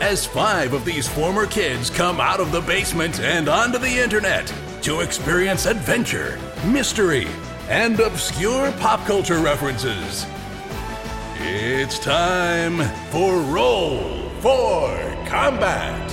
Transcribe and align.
as 0.00 0.26
five 0.26 0.72
of 0.72 0.84
these 0.84 1.06
former 1.06 1.46
kids 1.46 1.90
come 1.90 2.20
out 2.20 2.40
of 2.40 2.52
the 2.52 2.60
basement 2.62 3.20
and 3.20 3.48
onto 3.48 3.78
the 3.78 3.98
internet 3.98 4.52
to 4.82 5.00
experience 5.00 5.66
adventure, 5.66 6.38
mystery, 6.64 7.28
and 7.68 8.00
obscure 8.00 8.72
pop 8.72 9.04
culture 9.06 9.38
references. 9.38 10.26
It's 11.36 11.98
time 11.98 12.78
for 13.10 13.40
Roll 13.40 14.28
for 14.40 14.88
Combat. 15.26 16.09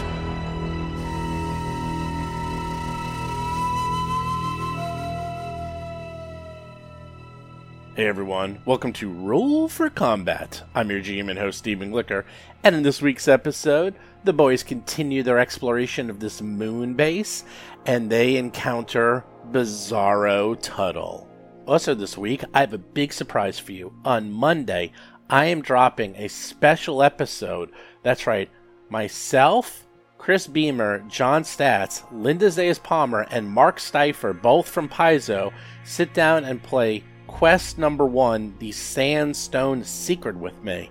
Hey 7.98 8.06
everyone, 8.06 8.62
welcome 8.64 8.94
to 8.94 9.10
Roll 9.10 9.68
for 9.68 9.90
Combat. 9.90 10.62
I'm 10.76 10.92
your 10.92 11.00
GM 11.00 11.32
and 11.32 11.40
host 11.40 11.58
Stephen 11.58 11.90
Glicker, 11.90 12.26
and 12.64 12.76
in 12.76 12.84
this 12.84 13.02
week's 13.02 13.28
episode, 13.28 13.96
the 14.24 14.34
boys 14.34 14.62
continue 14.62 15.24
their 15.24 15.40
exploration 15.40 16.12
of 16.12 16.20
this 16.20 16.40
moon 16.40 16.94
base, 16.94 17.44
and 17.88 18.08
they 18.08 18.36
encounter 18.36 19.26
Bizarro 19.50 20.56
Tuttle. 20.62 21.28
Also, 21.66 21.96
this 21.96 22.16
week, 22.16 22.44
I 22.54 22.60
have 22.60 22.74
a 22.74 22.78
big 22.78 23.12
surprise 23.12 23.58
for 23.58 23.72
you. 23.72 23.92
On 24.06 24.32
Monday, 24.32 24.92
I 25.28 25.46
am 25.46 25.64
dropping 25.64 26.16
a 26.18 26.28
special 26.28 27.02
episode. 27.02 27.72
That's 28.04 28.28
right, 28.28 28.52
myself, 28.92 29.88
Chris 30.20 30.46
Beamer, 30.46 31.00
John 31.08 31.42
Stats, 31.42 32.04
Linda 32.12 32.50
Zayas 32.50 32.84
Palmer, 32.84 33.26
and 33.32 33.50
Mark 33.50 33.80
Seifter, 33.80 34.34
both 34.34 34.70
from 34.70 34.88
Paizo, 34.88 35.52
sit 35.84 36.14
down 36.14 36.46
and 36.46 36.62
play 36.62 37.04
quest 37.38 37.78
number 37.78 38.04
one, 38.04 38.56
the 38.58 38.72
Sandstone 38.72 39.84
Secret, 39.84 40.36
with 40.36 40.64
me. 40.64 40.90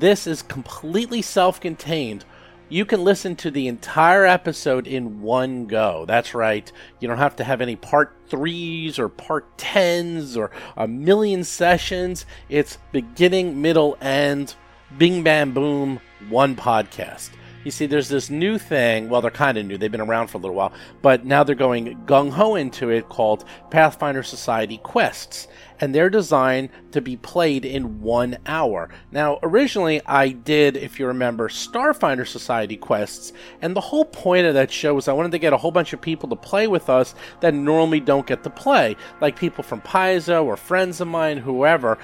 This 0.00 0.26
is 0.26 0.42
completely 0.42 1.22
self 1.22 1.60
contained. 1.60 2.24
You 2.68 2.84
can 2.84 3.04
listen 3.04 3.36
to 3.36 3.52
the 3.52 3.68
entire 3.68 4.26
episode 4.26 4.88
in 4.88 5.22
one 5.22 5.66
go. 5.66 6.06
That's 6.08 6.34
right. 6.34 6.70
You 6.98 7.06
don't 7.06 7.18
have 7.18 7.36
to 7.36 7.44
have 7.44 7.60
any 7.60 7.76
part 7.76 8.16
threes 8.26 8.98
or 8.98 9.08
part 9.08 9.58
tens 9.58 10.36
or 10.36 10.50
a 10.76 10.88
million 10.88 11.44
sessions. 11.44 12.26
It's 12.48 12.78
beginning, 12.90 13.62
middle, 13.62 13.96
end, 14.00 14.56
bing, 14.98 15.22
bam, 15.22 15.54
boom, 15.54 16.00
one 16.28 16.56
podcast. 16.56 17.30
You 17.62 17.70
see, 17.70 17.84
there's 17.84 18.08
this 18.08 18.30
new 18.30 18.56
thing. 18.56 19.10
Well, 19.10 19.20
they're 19.20 19.30
kind 19.30 19.58
of 19.58 19.66
new. 19.66 19.76
They've 19.76 19.92
been 19.92 20.00
around 20.00 20.28
for 20.28 20.38
a 20.38 20.40
little 20.40 20.56
while, 20.56 20.72
but 21.02 21.26
now 21.26 21.44
they're 21.44 21.54
going 21.54 21.94
gung 22.06 22.30
ho 22.30 22.54
into 22.54 22.88
it 22.88 23.10
called 23.10 23.44
Pathfinder 23.70 24.22
Society 24.22 24.78
Quests. 24.78 25.46
And 25.78 25.94
they're 25.94 26.10
designed 26.10 26.70
to 26.92 27.00
be 27.00 27.16
played 27.16 27.64
in 27.64 28.02
one 28.02 28.38
hour. 28.46 28.90
Now, 29.12 29.38
originally, 29.42 30.00
I 30.06 30.28
did, 30.28 30.76
if 30.76 30.98
you 30.98 31.06
remember, 31.06 31.48
Starfinder 31.48 32.26
Society 32.26 32.76
quests, 32.76 33.32
and 33.62 33.74
the 33.74 33.80
whole 33.80 34.04
point 34.04 34.46
of 34.46 34.54
that 34.54 34.70
show 34.70 34.94
was 34.94 35.08
I 35.08 35.14
wanted 35.14 35.32
to 35.32 35.38
get 35.38 35.54
a 35.54 35.56
whole 35.56 35.70
bunch 35.70 35.94
of 35.94 36.00
people 36.00 36.28
to 36.30 36.36
play 36.36 36.66
with 36.66 36.90
us 36.90 37.14
that 37.40 37.54
normally 37.54 38.00
don't 38.00 38.26
get 38.26 38.42
to 38.44 38.50
play, 38.50 38.94
like 39.22 39.38
people 39.38 39.64
from 39.64 39.80
Paizo 39.80 40.44
or 40.44 40.58
friends 40.58 41.00
of 41.00 41.08
mine, 41.08 41.38
whoever. 41.38 41.96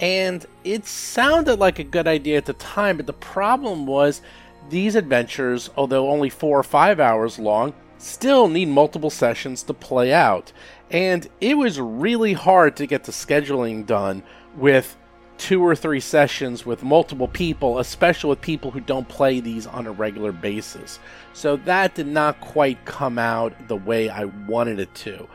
And 0.00 0.44
it 0.62 0.86
sounded 0.86 1.58
like 1.58 1.78
a 1.78 1.84
good 1.84 2.06
idea 2.06 2.36
at 2.36 2.46
the 2.46 2.52
time, 2.52 2.96
but 2.96 3.06
the 3.06 3.12
problem 3.12 3.86
was 3.86 4.22
these 4.70 4.94
adventures, 4.94 5.70
although 5.76 6.10
only 6.10 6.30
four 6.30 6.58
or 6.58 6.64
five 6.64 7.00
hours 7.00 7.38
long, 7.38 7.74
still 7.98 8.48
need 8.48 8.68
multiple 8.68 9.10
sessions 9.10 9.62
to 9.64 9.74
play 9.74 10.12
out. 10.12 10.52
And 10.90 11.26
it 11.40 11.56
was 11.56 11.80
really 11.80 12.32
hard 12.32 12.76
to 12.76 12.86
get 12.86 13.04
the 13.04 13.12
scheduling 13.12 13.86
done 13.86 14.22
with 14.56 14.96
two 15.38 15.62
or 15.62 15.74
three 15.74 16.00
sessions 16.00 16.64
with 16.64 16.82
multiple 16.82 17.28
people, 17.28 17.78
especially 17.78 18.30
with 18.30 18.40
people 18.40 18.70
who 18.70 18.80
don't 18.80 19.08
play 19.08 19.40
these 19.40 19.66
on 19.66 19.86
a 19.86 19.92
regular 19.92 20.32
basis. 20.32 20.98
So 21.32 21.56
that 21.56 21.94
did 21.94 22.06
not 22.06 22.40
quite 22.40 22.84
come 22.84 23.18
out 23.18 23.68
the 23.68 23.76
way 23.76 24.08
I 24.08 24.24
wanted 24.24 24.78
it 24.78 24.94
to. 24.96 25.28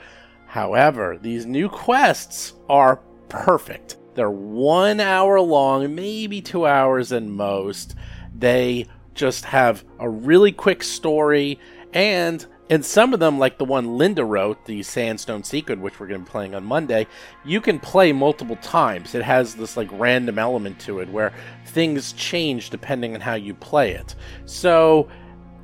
However, 0.46 1.18
these 1.22 1.46
new 1.46 1.70
quests 1.70 2.54
are 2.70 3.02
perfect. 3.28 3.98
They're 4.16 4.32
one 4.32 5.00
hour 5.00 5.40
long, 5.40 5.94
maybe 5.94 6.42
two 6.42 6.66
hours 6.66 7.12
at 7.12 7.24
most. 7.24 7.96
They 8.36 8.88
just 9.20 9.46
have 9.46 9.84
a 10.00 10.10
really 10.10 10.52
quick 10.52 10.82
story 10.82 11.60
and 11.94 12.46
in 12.70 12.84
some 12.84 13.14
of 13.14 13.20
them 13.20 13.38
like 13.38 13.58
the 13.58 13.66
one 13.66 13.98
linda 13.98 14.24
wrote 14.24 14.64
the 14.66 14.82
sandstone 14.82 15.44
secret 15.44 15.80
which 15.80 16.00
we're 16.00 16.08
going 16.08 16.22
to 16.22 16.26
be 16.26 16.32
playing 16.32 16.56
on 16.56 16.64
monday 16.64 17.06
you 17.46 17.62
can 17.62 17.80
play 17.80 18.12
multiple 18.12 18.58
times. 18.58 19.16
It 19.16 19.24
has 19.24 19.56
this 19.56 19.78
like 19.78 19.90
random 19.92 20.38
element 20.38 20.80
to 20.82 21.00
it 21.00 21.10
where 21.10 21.34
things 21.68 22.14
change 22.14 22.70
depending 22.70 23.16
on 23.16 23.22
how 23.22 23.36
you 23.36 23.54
play 23.54 23.94
it. 23.94 24.16
So 24.46 25.10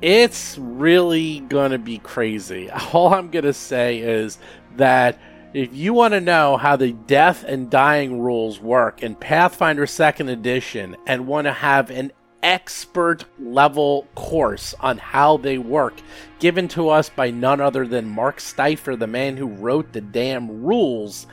it's 0.02 0.58
really 0.58 1.40
going 1.40 1.70
to 1.70 1.78
be 1.78 1.98
crazy. 1.98 2.70
All 2.92 3.12
i'm 3.14 3.30
going 3.30 3.44
to 3.44 3.52
say 3.52 3.98
is 3.98 4.38
that 4.76 5.18
if 5.54 5.74
you 5.74 5.94
want 5.94 6.12
to 6.12 6.20
know 6.20 6.56
how 6.56 6.76
the 6.76 6.92
death 6.92 7.44
and 7.44 7.70
dying 7.70 8.20
rules 8.20 8.60
work 8.60 9.02
in 9.02 9.14
Pathfinder 9.14 9.86
2nd 9.86 10.28
Edition 10.28 10.96
and 11.06 11.26
want 11.26 11.46
to 11.46 11.52
have 11.52 11.88
an 11.88 12.12
expert 12.46 13.24
level 13.40 14.06
course 14.14 14.72
on 14.78 14.98
how 14.98 15.36
they 15.36 15.58
work, 15.58 15.94
given 16.38 16.68
to 16.68 16.88
us 16.88 17.08
by 17.08 17.28
none 17.28 17.60
other 17.60 17.84
than 17.84 18.08
Mark 18.08 18.38
Seifter, 18.38 18.94
the 18.94 19.08
man 19.08 19.36
who 19.36 19.48
wrote 19.48 19.92
the 19.92 20.00
damn 20.00 20.62
rules, 20.62 21.26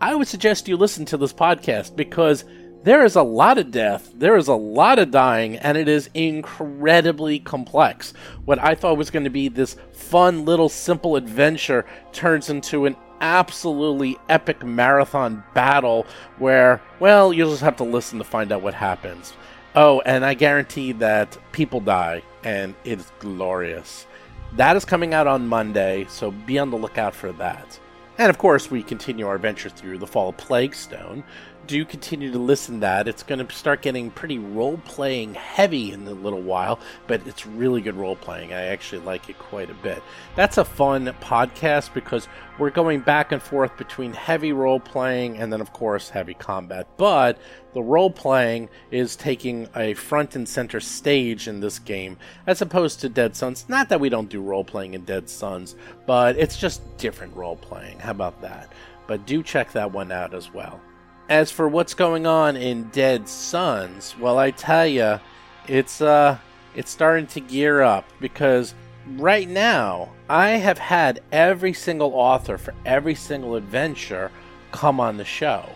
I 0.00 0.16
would 0.16 0.26
suggest 0.26 0.66
you 0.66 0.76
listen 0.76 1.04
to 1.06 1.16
this 1.16 1.32
podcast 1.32 1.94
because 1.94 2.44
there 2.82 3.04
is 3.04 3.14
a 3.14 3.22
lot 3.22 3.58
of 3.58 3.70
death, 3.70 4.12
there 4.16 4.36
is 4.36 4.48
a 4.48 4.54
lot 4.54 4.98
of 4.98 5.12
dying, 5.12 5.56
and 5.58 5.78
it 5.78 5.86
is 5.86 6.10
incredibly 6.12 7.38
complex. 7.38 8.12
What 8.44 8.58
I 8.58 8.74
thought 8.74 8.98
was 8.98 9.10
going 9.10 9.24
to 9.24 9.30
be 9.30 9.46
this 9.46 9.76
fun 9.92 10.44
little 10.44 10.68
simple 10.68 11.14
adventure 11.14 11.86
turns 12.12 12.50
into 12.50 12.86
an 12.86 12.96
absolutely 13.20 14.16
epic 14.28 14.64
marathon 14.64 15.44
battle 15.54 16.04
where, 16.38 16.82
well, 16.98 17.32
you'll 17.32 17.50
just 17.50 17.62
have 17.62 17.76
to 17.76 17.84
listen 17.84 18.18
to 18.18 18.24
find 18.24 18.50
out 18.50 18.62
what 18.62 18.74
happens. 18.74 19.34
Oh, 19.74 20.00
and 20.00 20.24
I 20.24 20.34
guarantee 20.34 20.92
that 20.92 21.36
people 21.52 21.80
die, 21.80 22.22
and 22.42 22.74
it's 22.84 23.12
glorious. 23.18 24.06
That 24.54 24.76
is 24.76 24.84
coming 24.84 25.12
out 25.12 25.26
on 25.26 25.46
Monday, 25.46 26.06
so 26.08 26.30
be 26.30 26.58
on 26.58 26.70
the 26.70 26.78
lookout 26.78 27.14
for 27.14 27.32
that. 27.32 27.78
And 28.16 28.30
of 28.30 28.38
course, 28.38 28.70
we 28.70 28.82
continue 28.82 29.26
our 29.26 29.36
adventure 29.36 29.68
through 29.68 29.98
the 29.98 30.06
Fall 30.06 30.30
of 30.30 30.36
Plaguestone, 30.36 31.22
do 31.68 31.84
continue 31.84 32.32
to 32.32 32.38
listen 32.38 32.76
to 32.76 32.80
that. 32.80 33.06
It's 33.06 33.22
going 33.22 33.46
to 33.46 33.54
start 33.54 33.82
getting 33.82 34.10
pretty 34.10 34.38
role 34.38 34.78
playing 34.86 35.34
heavy 35.34 35.92
in 35.92 36.06
a 36.08 36.12
little 36.12 36.40
while, 36.40 36.80
but 37.06 37.24
it's 37.26 37.46
really 37.46 37.82
good 37.82 37.94
role 37.94 38.16
playing. 38.16 38.52
I 38.52 38.64
actually 38.66 39.02
like 39.02 39.28
it 39.28 39.38
quite 39.38 39.70
a 39.70 39.74
bit. 39.74 40.02
That's 40.34 40.56
a 40.56 40.64
fun 40.64 41.06
podcast 41.20 41.92
because 41.92 42.26
we're 42.58 42.70
going 42.70 43.00
back 43.00 43.32
and 43.32 43.40
forth 43.40 43.76
between 43.76 44.14
heavy 44.14 44.52
role 44.52 44.80
playing 44.80 45.36
and 45.36 45.52
then, 45.52 45.60
of 45.60 45.72
course, 45.72 46.08
heavy 46.08 46.34
combat. 46.34 46.88
But 46.96 47.38
the 47.74 47.82
role 47.82 48.10
playing 48.10 48.70
is 48.90 49.14
taking 49.14 49.68
a 49.76 49.92
front 49.92 50.34
and 50.34 50.48
center 50.48 50.80
stage 50.80 51.48
in 51.48 51.60
this 51.60 51.78
game 51.78 52.16
as 52.46 52.62
opposed 52.62 53.00
to 53.00 53.10
Dead 53.10 53.36
Suns. 53.36 53.66
Not 53.68 53.90
that 53.90 54.00
we 54.00 54.08
don't 54.08 54.30
do 54.30 54.40
role 54.40 54.64
playing 54.64 54.94
in 54.94 55.04
Dead 55.04 55.28
Suns, 55.28 55.76
but 56.06 56.36
it's 56.38 56.56
just 56.56 56.96
different 56.96 57.36
role 57.36 57.56
playing. 57.56 57.98
How 57.98 58.12
about 58.12 58.40
that? 58.40 58.72
But 59.06 59.26
do 59.26 59.42
check 59.42 59.72
that 59.72 59.92
one 59.92 60.10
out 60.10 60.34
as 60.34 60.52
well. 60.52 60.80
As 61.28 61.50
for 61.50 61.68
what's 61.68 61.92
going 61.92 62.26
on 62.26 62.56
in 62.56 62.84
Dead 62.84 63.28
Suns, 63.28 64.16
well, 64.18 64.38
I 64.38 64.50
tell 64.50 64.86
you, 64.86 65.20
it's 65.66 66.00
uh, 66.00 66.38
it's 66.74 66.90
starting 66.90 67.26
to 67.28 67.40
gear 67.40 67.82
up 67.82 68.06
because 68.18 68.74
right 69.18 69.46
now 69.46 70.08
I 70.30 70.50
have 70.50 70.78
had 70.78 71.20
every 71.30 71.74
single 71.74 72.14
author 72.14 72.56
for 72.56 72.72
every 72.86 73.14
single 73.14 73.56
adventure 73.56 74.30
come 74.72 75.00
on 75.00 75.18
the 75.18 75.24
show. 75.24 75.68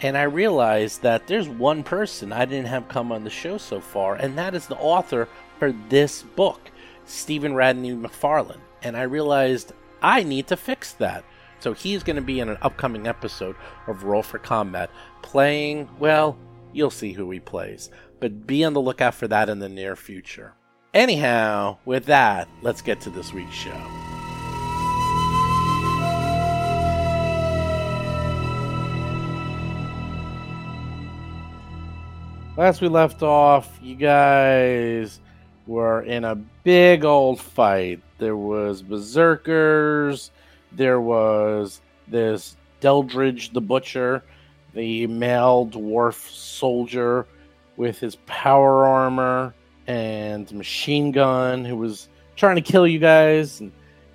And 0.00 0.16
I 0.16 0.22
realized 0.22 1.02
that 1.02 1.26
there's 1.26 1.48
one 1.48 1.82
person 1.82 2.32
I 2.32 2.46
didn't 2.46 2.68
have 2.68 2.88
come 2.88 3.12
on 3.12 3.22
the 3.22 3.30
show 3.30 3.58
so 3.58 3.80
far, 3.80 4.14
and 4.14 4.38
that 4.38 4.54
is 4.54 4.66
the 4.66 4.76
author 4.76 5.28
for 5.58 5.72
this 5.90 6.22
book, 6.22 6.70
Stephen 7.04 7.54
Radney 7.54 7.92
MacFarland. 7.92 8.60
And 8.82 8.96
I 8.96 9.02
realized 9.02 9.72
I 10.00 10.22
need 10.22 10.46
to 10.46 10.56
fix 10.56 10.94
that. 10.94 11.22
So 11.60 11.72
he's 11.72 12.02
going 12.02 12.16
to 12.16 12.22
be 12.22 12.40
in 12.40 12.48
an 12.48 12.58
upcoming 12.62 13.06
episode 13.06 13.56
of 13.86 14.04
Roll 14.04 14.22
for 14.22 14.38
Combat, 14.38 14.90
playing, 15.22 15.88
well, 15.98 16.38
you'll 16.72 16.90
see 16.90 17.12
who 17.12 17.30
he 17.30 17.40
plays. 17.40 17.90
But 18.20 18.46
be 18.46 18.64
on 18.64 18.72
the 18.72 18.80
lookout 18.80 19.14
for 19.14 19.28
that 19.28 19.48
in 19.48 19.58
the 19.58 19.68
near 19.68 19.96
future. 19.96 20.54
Anyhow, 20.94 21.78
with 21.84 22.06
that, 22.06 22.48
let's 22.62 22.82
get 22.82 23.00
to 23.02 23.10
this 23.10 23.32
week's 23.32 23.54
show. 23.54 23.76
Last 32.56 32.80
we 32.80 32.88
left 32.88 33.22
off, 33.22 33.78
you 33.82 33.94
guys 33.96 35.20
were 35.66 36.00
in 36.02 36.24
a 36.24 36.34
big 36.34 37.04
old 37.04 37.38
fight. 37.38 38.00
There 38.16 38.36
was 38.36 38.80
berserkers, 38.80 40.30
there 40.76 41.00
was 41.00 41.80
this 42.08 42.56
Deldridge 42.80 43.52
the 43.52 43.60
Butcher, 43.60 44.22
the 44.74 45.06
male 45.06 45.66
dwarf 45.66 46.28
soldier 46.30 47.26
with 47.76 47.98
his 47.98 48.16
power 48.26 48.86
armor 48.86 49.54
and 49.86 50.50
machine 50.52 51.12
gun 51.12 51.64
who 51.64 51.76
was 51.76 52.08
trying 52.36 52.56
to 52.56 52.62
kill 52.62 52.86
you 52.86 52.98
guys 52.98 53.60
and 53.60 53.72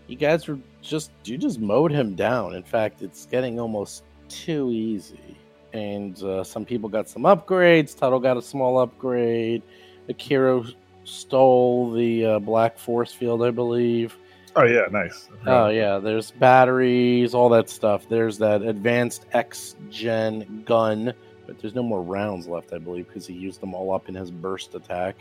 you 0.07 0.15
guys 0.15 0.47
were 0.47 0.59
just 0.81 1.11
you 1.23 1.37
just 1.37 1.59
mowed 1.59 1.91
him 1.91 2.15
down. 2.15 2.53
In 2.55 2.63
fact, 2.63 3.01
it's 3.01 3.25
getting 3.25 3.59
almost 3.59 4.03
too 4.29 4.69
easy. 4.71 5.37
And 5.73 6.21
uh, 6.21 6.43
some 6.43 6.65
people 6.65 6.89
got 6.89 7.07
some 7.07 7.23
upgrades. 7.23 7.97
Tuttle 7.97 8.19
got 8.19 8.37
a 8.37 8.41
small 8.41 8.77
upgrade. 8.77 9.63
Akiro 10.09 10.73
stole 11.05 11.91
the 11.91 12.25
uh, 12.25 12.39
black 12.39 12.77
force 12.77 13.13
field, 13.13 13.43
I 13.43 13.51
believe. 13.51 14.17
Oh 14.56 14.63
yeah, 14.65 14.86
nice. 14.92 15.30
Oh 15.45 15.69
yeah, 15.69 15.98
there's 16.00 16.31
batteries, 16.31 17.33
all 17.33 17.50
that 17.50 17.69
stuff. 17.69 18.07
There's 18.09 18.38
that 18.39 18.62
advanced 18.62 19.25
X 19.31 19.75
gen 19.89 20.63
gun, 20.65 21.13
but 21.48 21.57
there's 21.59 21.75
no 21.75 21.83
more 21.83 22.01
rounds 22.01 22.48
left, 22.48 22.74
I 22.74 22.77
believe, 22.77 23.07
because 23.07 23.25
he 23.25 23.33
used 23.33 23.62
them 23.62 23.74
all 23.74 23.94
up 23.94 24.09
in 24.09 24.15
his 24.15 24.30
burst 24.30 24.75
attack. 24.75 25.15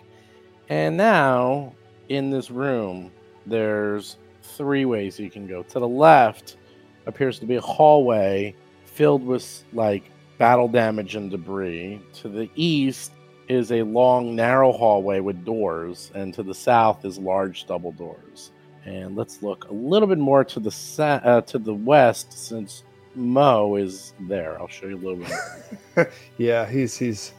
And 0.69 0.97
now 0.97 1.75
in 2.09 2.31
this 2.31 2.50
room, 2.50 3.12
there's 3.47 4.17
three 4.43 4.85
ways 4.85 5.19
you 5.19 5.31
can 5.31 5.47
go. 5.47 5.62
To 5.62 5.79
the 5.79 5.88
left 5.88 6.56
appears 7.06 7.38
to 7.38 7.47
be 7.47 7.56
a 7.56 7.61
hallway 7.61 8.55
filled 8.85 9.25
with 9.25 9.65
like 9.73 10.11
battle 10.38 10.69
damage 10.69 11.15
and 11.15 11.31
debris. 11.31 12.00
To 12.15 12.29
the 12.29 12.50
east 12.56 13.12
is 13.49 13.71
a 13.71 13.82
long, 13.82 14.35
narrow 14.35 14.73
hallway 14.73 15.21
with 15.21 15.44
doors, 15.44 16.11
and 16.15 16.35
to 16.35 16.43
the 16.43 16.55
south 16.55 17.05
is 17.05 17.19
large 17.19 17.67
double 17.67 17.93
doors. 17.93 18.50
And 18.85 19.17
let's 19.17 19.43
look 19.43 19.69
a 19.69 19.73
little 19.73 20.09
bit 20.09 20.19
more 20.19 20.44
to 20.44 20.61
the 20.61 20.71
sa- 20.71 21.21
uh, 21.23 21.41
to 21.43 21.59
the 21.59 21.75
west, 21.75 22.32
since 22.32 22.85
Mo 23.15 23.77
is 23.77 24.15
there. 24.21 24.61
I'll 24.61 24.69
show 24.69 24.87
you 24.87 24.97
a 24.97 25.03
little 25.05 25.25
bit. 25.97 26.12
yeah, 26.38 26.69
he's 26.69 26.97
he's 26.97 27.32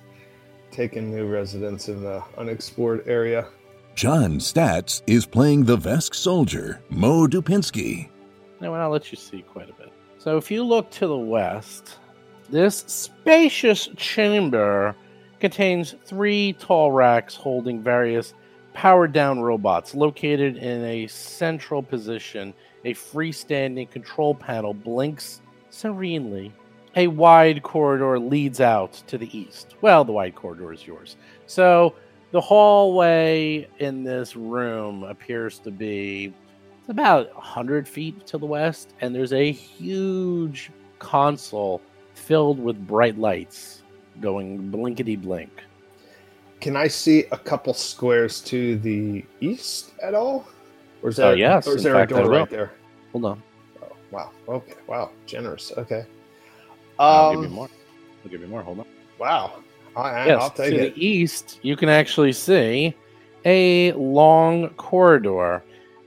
taking 0.72 1.12
new 1.12 1.28
residence 1.28 1.90
in 1.90 2.02
the 2.02 2.24
unexplored 2.38 3.08
area. 3.08 3.48
John 3.96 4.40
Stats 4.40 5.02
is 5.06 5.26
playing 5.26 5.66
the 5.66 5.78
Vesk 5.78 6.16
soldier, 6.16 6.82
Mo 6.90 7.28
Dupinsky. 7.28 8.10
Now, 8.60 8.74
I'll 8.74 8.90
let 8.90 9.12
you 9.12 9.18
see 9.18 9.42
quite 9.42 9.70
a 9.70 9.74
bit. 9.74 9.92
So, 10.18 10.38
if 10.38 10.50
you 10.50 10.64
look 10.64 10.90
to 10.92 11.08
the 11.08 11.18
west, 11.18 11.98
this 12.50 12.78
spacious 12.88 13.90
chamber 13.98 14.96
contains 15.40 15.96
three 16.06 16.54
tall 16.54 16.92
racks 16.92 17.36
holding 17.36 17.82
various 17.82 18.34
powered 18.74 19.14
down 19.14 19.42
robots 19.42 19.94
located 19.96 20.58
in 20.58 20.84
a 20.86 21.08
central 21.08 21.84
position. 21.84 22.54
A 22.86 22.94
freestanding 22.94 23.90
control 23.90 24.34
panel 24.34 24.74
blinks 24.74 25.42
serenely. 25.70 26.52
A 26.96 27.08
wide 27.08 27.64
corridor 27.64 28.20
leads 28.20 28.60
out 28.60 28.94
to 29.08 29.18
the 29.18 29.38
east. 29.38 29.76
Well, 29.82 30.04
the 30.04 30.12
wide 30.12 30.36
corridor 30.36 30.74
is 30.74 30.86
yours. 30.86 31.16
So, 31.46 31.96
the 32.32 32.42
hallway 32.42 33.68
in 33.80 34.04
this 34.04 34.36
room 34.36 35.04
appears 35.04 35.60
to 35.60 35.72
be 35.72 36.34
about 36.88 37.34
100 37.36 37.88
feet 37.88 38.26
to 38.28 38.38
the 38.38 38.46
west, 38.46 38.94
and 39.02 39.14
there's 39.14 39.34
a 39.34 39.52
huge 39.52 40.72
console 41.00 41.82
filled 42.14 42.60
with 42.60 42.88
bright 42.88 43.18
lights 43.18 43.82
going 44.20 44.72
blinkety 44.72 45.16
blink. 45.16 45.64
Can 46.62 46.76
I 46.78 46.88
see 46.88 47.26
a 47.32 47.38
couple 47.38 47.74
squares 47.74 48.40
to 48.42 48.78
the 48.78 49.26
east 49.42 49.94
at 50.02 50.14
all? 50.14 50.48
Or 51.02 51.10
is 51.10 51.20
Oh, 51.20 51.30
there, 51.30 51.36
yes, 51.36 51.68
or 51.68 51.76
is 51.76 51.84
there 51.84 51.96
fact, 51.96 52.12
a 52.12 52.16
door 52.16 52.30
right 52.30 52.50
there? 52.50 52.72
Hold 53.12 53.26
on. 53.26 53.44
Oh, 53.82 53.88
wow. 54.12 54.30
Okay. 54.48 54.76
Wow. 54.88 55.10
Generous. 55.26 55.74
Okay. 55.76 56.06
I'll 57.00 57.32
give 57.32 57.42
you 57.42 57.48
Um, 57.48 57.54
more. 57.54 57.70
I'll 58.24 58.30
give 58.32 58.42
you 58.42 58.48
more. 58.48 58.62
Hold 58.62 58.80
on. 58.80 58.86
wow. 59.18 59.54
I, 59.96 60.28
yes, 60.28 60.42
I'll 60.42 60.50
to 60.52 60.56
take 60.58 60.74
it. 60.74 60.96
the 60.96 61.06
east, 61.06 61.60
you 61.64 61.76
can 61.76 61.90
actually 61.90 62.32
see 62.32 62.96
a 63.44 63.92
long 63.94 64.70
corridor. 64.76 65.62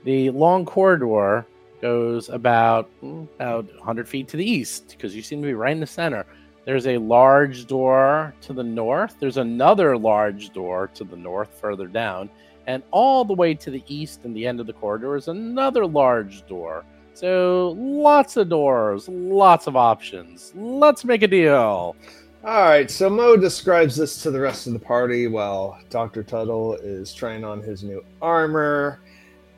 The 0.05 0.31
long 0.31 0.65
corridor 0.65 1.45
goes 1.81 2.29
about 2.29 2.89
mm, 3.03 3.27
about 3.35 3.65
100 3.75 4.07
feet 4.07 4.27
to 4.29 4.37
the 4.37 4.49
east 4.49 4.87
because 4.89 5.15
you 5.15 5.21
seem 5.21 5.41
to 5.41 5.45
be 5.47 5.53
right 5.53 5.73
in 5.73 5.79
the 5.81 5.85
center. 5.85 6.25
There's 6.65 6.87
a 6.87 6.97
large 6.97 7.67
door 7.67 8.33
to 8.41 8.53
the 8.53 8.63
north. 8.63 9.17
There's 9.19 9.37
another 9.37 9.97
large 9.97 10.49
door 10.49 10.89
to 10.95 11.03
the 11.03 11.15
north 11.15 11.59
further 11.61 11.87
down. 11.87 12.29
And 12.65 12.81
all 12.89 13.23
the 13.23 13.35
way 13.35 13.53
to 13.53 13.69
the 13.69 13.83
east 13.87 14.21
and 14.25 14.35
the 14.35 14.47
end 14.47 14.59
of 14.59 14.65
the 14.65 14.73
corridor 14.73 15.15
is 15.15 15.27
another 15.27 15.85
large 15.85 16.45
door. 16.47 16.83
So 17.13 17.75
lots 17.77 18.35
of 18.35 18.49
doors, 18.49 19.07
lots 19.07 19.67
of 19.67 19.75
options. 19.75 20.51
Let's 20.55 21.05
make 21.05 21.21
a 21.21 21.27
deal. 21.27 21.95
All 22.43 22.61
right, 22.61 22.91
so 22.91 23.09
Mo 23.09 23.37
describes 23.37 23.95
this 23.95 24.21
to 24.23 24.31
the 24.31 24.39
rest 24.39 24.67
of 24.67 24.73
the 24.73 24.79
party 24.79 25.27
while 25.27 25.79
Dr. 25.89 26.23
Tuttle 26.23 26.75
is 26.75 27.13
trying 27.13 27.43
on 27.43 27.61
his 27.61 27.83
new 27.83 28.03
armor, 28.21 28.99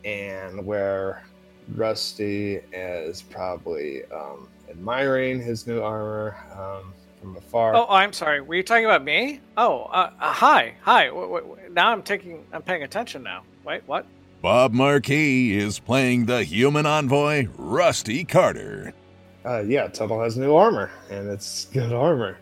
and 0.05 0.65
where 0.65 1.23
Rusty 1.75 2.61
is 2.71 3.21
probably 3.23 4.05
um, 4.05 4.47
admiring 4.69 5.41
his 5.41 5.67
new 5.67 5.81
armor 5.81 6.37
um, 6.57 6.93
from 7.27 7.37
afar. 7.37 7.75
Oh, 7.75 7.85
I'm 7.89 8.13
sorry. 8.13 8.41
Were 8.41 8.55
you 8.55 8.63
talking 8.63 8.85
about 8.85 9.03
me? 9.03 9.41
Oh, 9.57 9.83
uh, 9.83 10.11
uh, 10.19 10.31
hi, 10.33 10.73
hi. 10.81 11.07
W- 11.07 11.27
w- 11.27 11.47
w- 11.47 11.69
now 11.73 11.91
I'm 11.91 12.01
taking, 12.03 12.45
I'm 12.53 12.61
paying 12.61 12.83
attention 12.83 13.23
now. 13.23 13.43
Wait, 13.65 13.83
what? 13.85 14.05
Bob 14.41 14.73
Marquis 14.73 15.57
is 15.57 15.79
playing 15.79 16.25
the 16.25 16.43
human 16.43 16.85
envoy, 16.85 17.47
Rusty 17.57 18.23
Carter. 18.23 18.93
Uh, 19.45 19.61
yeah, 19.61 19.87
Tuttle 19.87 20.21
has 20.21 20.37
new 20.37 20.55
armor, 20.55 20.91
and 21.09 21.29
it's 21.29 21.65
good 21.65 21.91
armor. 21.91 22.37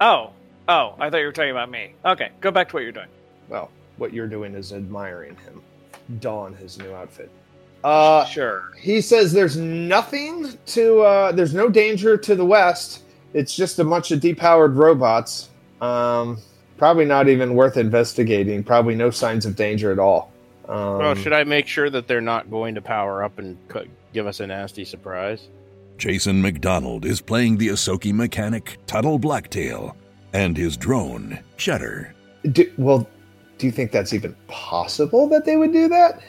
Oh, 0.00 0.30
oh, 0.68 0.94
I 0.98 1.10
thought 1.10 1.18
you 1.18 1.26
were 1.26 1.32
talking 1.32 1.50
about 1.50 1.70
me. 1.70 1.94
Okay, 2.04 2.30
go 2.40 2.50
back 2.50 2.68
to 2.70 2.74
what 2.76 2.82
you're 2.82 2.92
doing. 2.92 3.08
Well, 3.48 3.70
what 3.96 4.12
you're 4.12 4.28
doing 4.28 4.54
is 4.54 4.72
admiring 4.72 5.36
him 5.36 5.60
don 6.20 6.54
his 6.54 6.78
new 6.78 6.92
outfit. 6.94 7.30
Uh, 7.82 8.26
sure. 8.26 8.72
he 8.78 9.00
says 9.00 9.32
there's 9.32 9.56
nothing 9.56 10.58
to 10.66 11.00
uh, 11.00 11.32
there's 11.32 11.54
no 11.54 11.66
danger 11.70 12.14
to 12.14 12.34
the 12.34 12.44
west 12.44 13.04
it's 13.34 13.54
just 13.54 13.78
a 13.78 13.84
bunch 13.84 14.10
of 14.10 14.20
depowered 14.20 14.76
robots 14.76 15.48
um, 15.80 16.38
probably 16.76 17.04
not 17.04 17.28
even 17.28 17.54
worth 17.54 17.76
investigating 17.76 18.62
probably 18.64 18.94
no 18.94 19.10
signs 19.10 19.46
of 19.46 19.56
danger 19.56 19.92
at 19.92 19.98
all 19.98 20.32
um, 20.68 20.98
Well, 20.98 21.14
should 21.16 21.32
I 21.32 21.42
make 21.44 21.66
sure 21.66 21.90
that 21.90 22.06
they're 22.06 22.20
not 22.20 22.48
going 22.50 22.74
to 22.76 22.80
power 22.80 23.24
up 23.24 23.38
and 23.40 23.56
co- 23.68 23.86
give 24.12 24.26
us 24.28 24.38
a 24.40 24.46
nasty 24.46 24.84
surprise? 24.84 25.48
Jason 25.98 26.40
McDonald 26.40 27.04
is 27.04 27.20
playing 27.20 27.56
the 27.58 27.68
Ysoki 27.68 28.12
mechanic, 28.12 28.78
Tuttle 28.86 29.18
Blacktail, 29.18 29.96
and 30.32 30.56
his 30.56 30.76
drone, 30.76 31.38
Cheddar. 31.56 32.14
do, 32.52 32.70
well 32.78 33.08
do 33.58 33.66
you 33.66 33.72
think 33.72 33.90
that's 33.90 34.14
even 34.14 34.34
possible 34.48 35.28
that 35.28 35.44
they 35.44 35.56
would 35.56 35.72
do 35.72 35.88
that 35.88 36.22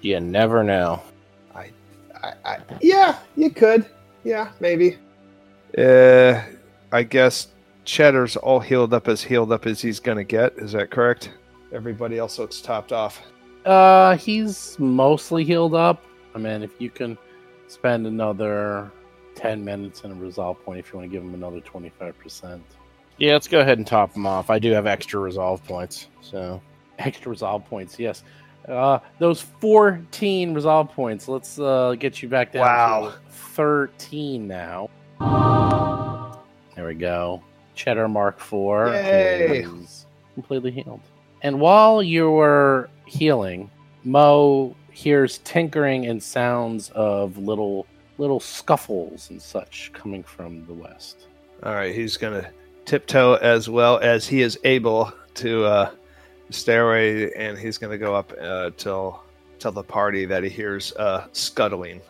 You 0.00 0.18
never 0.20 0.64
know. 0.64 1.02
I, 1.54 1.70
I, 2.44 2.58
yeah 2.80 3.18
you 3.36 3.50
could 3.50 3.84
yeah 4.24 4.50
maybe 4.60 4.96
uh 5.78 6.42
i 6.92 7.02
guess 7.02 7.48
cheddar's 7.84 8.36
all 8.36 8.60
healed 8.60 8.94
up 8.94 9.08
as 9.08 9.22
healed 9.22 9.50
up 9.52 9.66
as 9.66 9.80
he's 9.80 10.00
gonna 10.00 10.24
get 10.24 10.52
is 10.56 10.72
that 10.72 10.90
correct 10.90 11.30
everybody 11.72 12.18
else 12.18 12.38
looks 12.38 12.60
topped 12.60 12.92
off 12.92 13.22
Uh, 13.66 14.14
he's 14.18 14.78
mostly 14.78 15.42
healed 15.42 15.74
up. 15.74 16.04
I 16.34 16.38
mean, 16.38 16.62
if 16.62 16.72
you 16.78 16.90
can 16.90 17.16
spend 17.66 18.06
another 18.06 18.90
ten 19.34 19.64
minutes 19.64 20.02
in 20.04 20.12
a 20.12 20.14
resolve 20.14 20.62
point, 20.66 20.80
if 20.80 20.92
you 20.92 20.98
want 20.98 21.10
to 21.10 21.12
give 21.16 21.22
him 21.24 21.32
another 21.32 21.60
twenty-five 21.60 22.18
percent. 22.18 22.62
Yeah, 23.16 23.32
let's 23.32 23.48
go 23.48 23.60
ahead 23.60 23.78
and 23.78 23.86
top 23.86 24.14
him 24.14 24.26
off. 24.26 24.50
I 24.50 24.58
do 24.58 24.70
have 24.72 24.86
extra 24.86 25.18
resolve 25.18 25.64
points, 25.64 26.08
so 26.20 26.60
extra 26.98 27.30
resolve 27.30 27.64
points. 27.64 27.98
Yes, 27.98 28.22
uh, 28.68 28.98
those 29.18 29.40
fourteen 29.40 30.52
resolve 30.52 30.90
points. 30.90 31.26
Let's 31.26 31.58
uh 31.58 31.94
get 31.98 32.22
you 32.22 32.28
back 32.28 32.52
down 32.52 32.60
Wow. 32.66 33.12
to 33.14 33.32
thirteen 33.32 34.46
now. 34.46 34.90
There 36.74 36.86
we 36.86 36.94
go. 36.94 37.42
Cheddar 37.74 38.08
Mark 38.08 38.38
Four 38.38 38.88
Yay. 38.88 39.62
is 39.62 40.06
completely 40.34 40.70
healed. 40.70 41.00
And 41.42 41.60
while 41.60 42.02
you 42.02 42.30
were 42.30 42.88
healing, 43.06 43.70
Mo 44.04 44.74
hears 44.90 45.38
tinkering 45.38 46.06
and 46.06 46.22
sounds 46.22 46.90
of 46.90 47.36
little 47.38 47.86
little 48.18 48.40
scuffles 48.40 49.30
and 49.30 49.42
such 49.42 49.90
coming 49.92 50.22
from 50.22 50.64
the 50.66 50.72
west. 50.72 51.26
All 51.64 51.74
right, 51.74 51.94
he's 51.94 52.16
gonna 52.16 52.48
tiptoe 52.84 53.34
as 53.34 53.68
well 53.68 53.98
as 53.98 54.26
he 54.26 54.42
is 54.42 54.58
able 54.64 55.12
to 55.34 55.64
uh, 55.64 55.90
stairway, 56.50 57.32
and 57.34 57.58
he's 57.58 57.78
going 57.78 57.90
to 57.90 57.98
go 57.98 58.14
up 58.14 58.32
uh, 58.40 58.70
till 58.76 59.22
tell 59.58 59.72
the 59.72 59.82
party 59.82 60.24
that 60.26 60.42
he 60.42 60.48
hears 60.48 60.92
uh, 60.96 61.26
scuttling. 61.32 62.00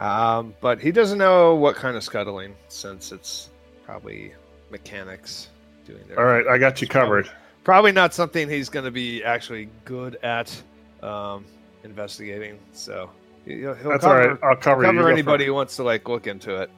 Um, 0.00 0.54
but 0.60 0.80
he 0.80 0.92
doesn't 0.92 1.18
know 1.18 1.54
what 1.54 1.76
kind 1.76 1.96
of 1.96 2.04
scuttling, 2.04 2.54
since 2.68 3.12
it's 3.12 3.50
probably 3.84 4.34
mechanics 4.70 5.48
doing 5.86 6.02
their. 6.08 6.18
All 6.18 6.26
right, 6.26 6.46
I 6.46 6.58
got 6.58 6.80
you 6.82 6.88
covered. 6.88 7.30
Probably 7.64 7.92
not 7.92 8.14
something 8.14 8.48
he's 8.48 8.68
going 8.68 8.84
to 8.84 8.90
be 8.90 9.24
actually 9.24 9.68
good 9.84 10.16
at 10.22 10.62
um, 11.02 11.44
investigating. 11.82 12.58
So 12.72 13.10
he'll, 13.44 13.74
he'll 13.74 13.90
That's 13.90 14.04
cover, 14.04 14.22
all 14.22 14.28
right. 14.28 14.38
I'll 14.42 14.56
cover, 14.56 14.82
you. 14.82 14.90
You 14.90 14.98
cover 14.98 15.10
anybody 15.10 15.46
who 15.46 15.54
wants 15.54 15.76
to 15.76 15.82
like 15.82 16.08
look 16.08 16.26
into 16.26 16.56
it. 16.56 16.70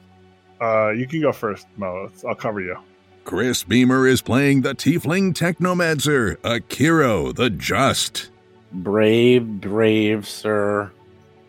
Uh, 0.61 0.89
you 0.89 1.07
can 1.07 1.21
go 1.21 1.31
first, 1.31 1.67
Mo. 1.77 2.09
I'll 2.27 2.35
cover 2.35 2.61
you. 2.61 2.77
Chris 3.25 3.63
Beamer 3.63 4.07
is 4.07 4.21
playing 4.21 4.61
the 4.61 4.73
Tiefling 4.73 5.33
Technomancer, 5.33 6.37
Akiro 6.37 7.35
the 7.35 7.49
Just. 7.49 8.31
Brave, 8.71 9.61
brave 9.61 10.27
Sir 10.27 10.91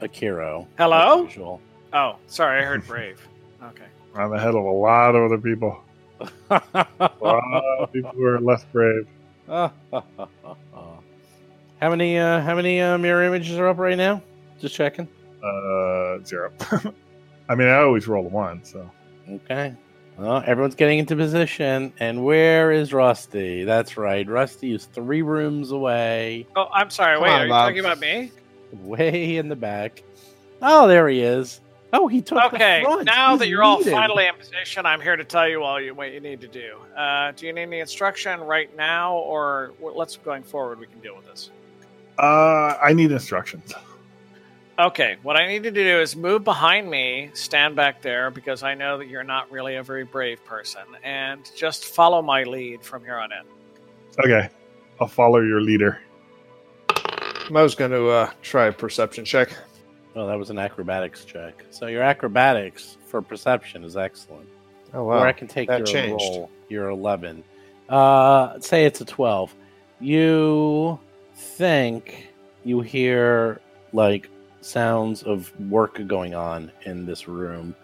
Akiro. 0.00 0.66
Hello? 0.78 1.24
usual. 1.24 1.60
Oh, 1.92 2.16
sorry, 2.26 2.60
I 2.62 2.64
heard 2.64 2.86
brave. 2.86 3.20
Okay. 3.62 3.84
I'm 4.14 4.32
ahead 4.32 4.48
of 4.54 4.64
a 4.64 4.70
lot 4.70 5.14
of 5.14 5.24
other 5.30 5.36
people. 5.36 5.82
A 6.48 6.62
lot 7.20 7.44
of 7.78 7.92
people 7.92 8.10
who 8.12 8.24
are 8.24 8.40
less 8.40 8.64
brave. 8.72 9.06
how 9.46 9.70
many 11.82 12.18
uh 12.18 12.40
how 12.40 12.54
many 12.56 12.80
uh, 12.80 12.96
mirror 12.96 13.22
images 13.24 13.58
are 13.58 13.66
up 13.68 13.76
right 13.76 13.98
now? 13.98 14.22
Just 14.58 14.74
checking. 14.74 15.06
Uh, 15.44 16.20
zero. 16.24 16.50
I 17.50 17.54
mean, 17.54 17.68
I 17.68 17.80
always 17.82 18.08
roll 18.08 18.24
a 18.24 18.28
one, 18.30 18.64
so 18.64 18.90
Okay. 19.28 19.74
Well, 20.16 20.42
everyone's 20.46 20.74
getting 20.74 20.98
into 20.98 21.16
position, 21.16 21.92
and 22.00 22.24
where 22.24 22.72
is 22.72 22.94
Rusty? 22.94 23.64
That's 23.64 23.96
right, 23.98 24.26
Rusty 24.26 24.72
is 24.72 24.86
three 24.86 25.20
rooms 25.22 25.70
away, 25.70 26.46
Oh, 26.56 26.66
I'm 26.72 26.88
sorry. 26.90 27.16
Come 27.16 27.24
Wait, 27.24 27.30
on, 27.30 27.40
are 27.40 27.44
you 27.44 27.50
Bob. 27.50 27.66
talking 27.68 27.80
about 27.80 27.98
me? 28.00 28.32
Way 28.72 29.36
in 29.36 29.48
the 29.48 29.56
back. 29.56 30.02
Oh, 30.62 30.86
there 30.88 31.08
he 31.08 31.20
is. 31.22 31.60
Oh, 31.92 32.06
he 32.06 32.22
took 32.22 32.38
the 32.38 32.46
Okay, 32.54 32.82
front. 32.84 33.04
now 33.04 33.30
He's 33.32 33.40
that 33.40 33.48
you're 33.48 33.62
all 33.64 33.78
leading. 33.78 33.92
finally 33.94 34.26
in 34.26 34.34
position, 34.36 34.86
I'm 34.86 35.00
here 35.00 35.16
to 35.16 35.24
tell 35.24 35.48
you 35.48 35.62
all 35.64 35.80
you, 35.80 35.92
what 35.94 36.12
you 36.12 36.20
need 36.20 36.40
to 36.42 36.48
do. 36.48 36.76
Uh, 36.96 37.32
do 37.32 37.46
you 37.46 37.52
need 37.52 37.62
any 37.62 37.80
instruction 37.80 38.40
right 38.40 38.74
now, 38.76 39.16
or 39.16 39.72
well, 39.80 39.96
let's 39.96 40.16
going 40.16 40.44
forward? 40.44 40.78
We 40.78 40.86
can 40.86 41.00
deal 41.00 41.16
with 41.16 41.26
this. 41.26 41.50
uh, 42.18 42.76
I 42.80 42.92
need 42.92 43.10
instructions. 43.10 43.72
Okay, 44.78 45.16
what 45.22 45.36
I 45.36 45.46
need 45.46 45.64
you 45.64 45.70
to 45.72 45.84
do 45.84 46.00
is 46.00 46.14
move 46.16 46.42
behind 46.44 46.88
me, 46.90 47.30
stand 47.34 47.74
back 47.76 48.00
there, 48.00 48.30
because 48.30 48.62
I 48.62 48.74
know 48.74 48.96
that 48.96 49.08
you're 49.08 49.24
not 49.24 49.50
really 49.50 49.74
a 49.76 49.82
very 49.82 50.04
brave 50.04 50.42
person, 50.44 50.82
and 51.02 51.50
just 51.56 51.84
follow 51.86 52.22
my 52.22 52.44
lead 52.44 52.82
from 52.82 53.02
here 53.04 53.18
on 53.18 53.30
in. 53.32 53.42
Okay, 54.24 54.48
I'll 55.00 55.06
follow 55.08 55.40
your 55.40 55.60
leader. 55.60 56.00
Mo's 57.50 57.74
going 57.74 57.90
to 57.90 58.08
uh, 58.08 58.30
try 58.42 58.66
a 58.66 58.72
perception 58.72 59.24
check. 59.24 59.50
Oh, 60.16 60.26
that 60.26 60.38
was 60.38 60.50
an 60.50 60.58
acrobatics 60.58 61.24
check. 61.24 61.64
So 61.70 61.86
your 61.86 62.02
acrobatics 62.02 62.96
for 63.06 63.22
perception 63.22 63.84
is 63.84 63.96
excellent. 63.96 64.48
Oh 64.92 65.04
wow! 65.04 65.18
Or 65.20 65.26
I 65.26 65.32
can 65.32 65.46
take 65.46 65.68
that 65.68 65.78
your 65.78 65.86
changed. 65.86 66.22
roll. 66.22 66.50
Your 66.68 66.88
eleven. 66.88 67.44
Uh, 67.88 68.58
say 68.60 68.84
it's 68.84 69.00
a 69.00 69.04
twelve. 69.04 69.54
You 70.00 70.98
think 71.34 72.28
you 72.64 72.80
hear 72.80 73.60
like 73.92 74.28
sounds 74.60 75.22
of 75.22 75.52
work 75.70 76.06
going 76.06 76.34
on 76.34 76.72
in 76.84 77.06
this 77.06 77.28
room 77.28 77.74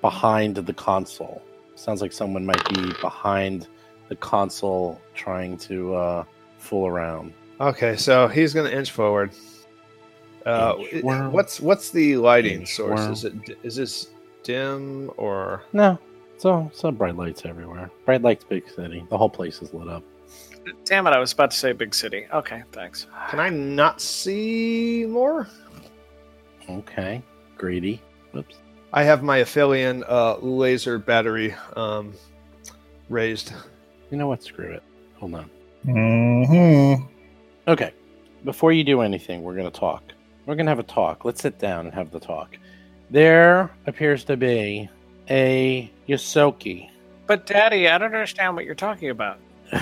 behind 0.00 0.56
the 0.56 0.72
console. 0.72 1.42
Sounds 1.74 2.00
like 2.00 2.12
someone 2.12 2.46
might 2.46 2.68
be 2.70 2.92
behind 3.00 3.66
the 4.08 4.16
console 4.16 5.00
trying 5.14 5.56
to 5.58 5.94
uh, 5.94 6.24
fool 6.58 6.86
around. 6.86 7.32
Okay, 7.60 7.96
so 7.96 8.28
he's 8.28 8.52
going 8.52 8.70
to 8.70 8.76
inch 8.76 8.90
forward. 8.90 9.30
Uh, 10.44 10.74
Inchworm. 10.74 11.30
what's 11.30 11.60
what's 11.60 11.90
the 11.90 12.16
lighting 12.16 12.66
source? 12.66 13.00
Inchworm. 13.00 13.12
Is 13.12 13.24
it 13.24 13.58
is 13.62 13.76
this 13.76 14.08
dim 14.42 15.10
or 15.16 15.62
No, 15.72 15.98
so 16.36 16.70
so 16.74 16.90
bright 16.90 17.16
lights 17.16 17.46
everywhere. 17.46 17.90
Bright 18.04 18.22
lights, 18.22 18.44
big 18.44 18.68
city. 18.68 19.06
The 19.08 19.16
whole 19.16 19.30
place 19.30 19.62
is 19.62 19.72
lit 19.72 19.88
up. 19.88 20.02
Damn 20.84 21.06
it, 21.06 21.10
I 21.10 21.18
was 21.18 21.32
about 21.32 21.50
to 21.50 21.56
say 21.56 21.72
big 21.72 21.94
city. 21.94 22.26
Okay, 22.32 22.62
thanks. 22.72 23.06
can 23.30 23.40
I 23.40 23.48
not 23.48 24.00
see 24.00 25.06
more? 25.08 25.48
Okay, 26.68 27.22
greedy. 27.56 28.02
Whoops. 28.32 28.56
I 28.92 29.02
have 29.02 29.22
my 29.22 29.40
Aphelion 29.40 30.04
uh, 30.08 30.36
laser 30.38 30.98
battery 30.98 31.54
um, 31.76 32.14
raised. 33.08 33.52
You 34.10 34.16
know 34.18 34.28
what? 34.28 34.42
Screw 34.42 34.70
it. 34.70 34.82
Hold 35.16 35.34
on. 35.34 35.50
Mm-hmm. 35.86 37.13
Okay. 37.66 37.92
Before 38.44 38.72
you 38.72 38.84
do 38.84 39.00
anything, 39.00 39.42
we're 39.42 39.54
going 39.54 39.70
to 39.70 39.78
talk. 39.78 40.02
We're 40.44 40.54
going 40.54 40.66
to 40.66 40.70
have 40.70 40.78
a 40.78 40.82
talk. 40.82 41.24
Let's 41.24 41.40
sit 41.40 41.58
down 41.58 41.86
and 41.86 41.94
have 41.94 42.10
the 42.10 42.20
talk. 42.20 42.58
There 43.10 43.70
appears 43.86 44.24
to 44.24 44.36
be 44.36 44.90
a 45.30 45.90
Ysoki. 46.08 46.90
But, 47.26 47.46
Daddy, 47.46 47.88
I 47.88 47.96
don't 47.96 48.12
understand 48.14 48.54
what 48.54 48.66
you're 48.66 48.74
talking 48.74 49.08
about. 49.08 49.38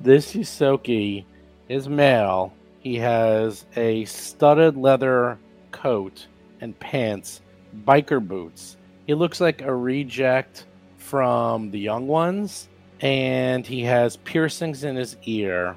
this 0.00 0.34
Ysoki 0.34 1.24
is 1.68 1.88
male. 1.88 2.52
He 2.78 2.96
has 2.96 3.64
a 3.74 4.04
studded 4.04 4.76
leather 4.76 5.38
coat 5.72 6.26
and 6.60 6.78
pants, 6.78 7.40
biker 7.84 8.26
boots. 8.26 8.76
He 9.06 9.14
looks 9.14 9.40
like 9.40 9.62
a 9.62 9.74
reject 9.74 10.66
from 10.98 11.70
the 11.70 11.78
young 11.80 12.06
ones, 12.06 12.68
and 13.00 13.66
he 13.66 13.82
has 13.82 14.16
piercings 14.18 14.84
in 14.84 14.96
his 14.96 15.16
ear, 15.24 15.76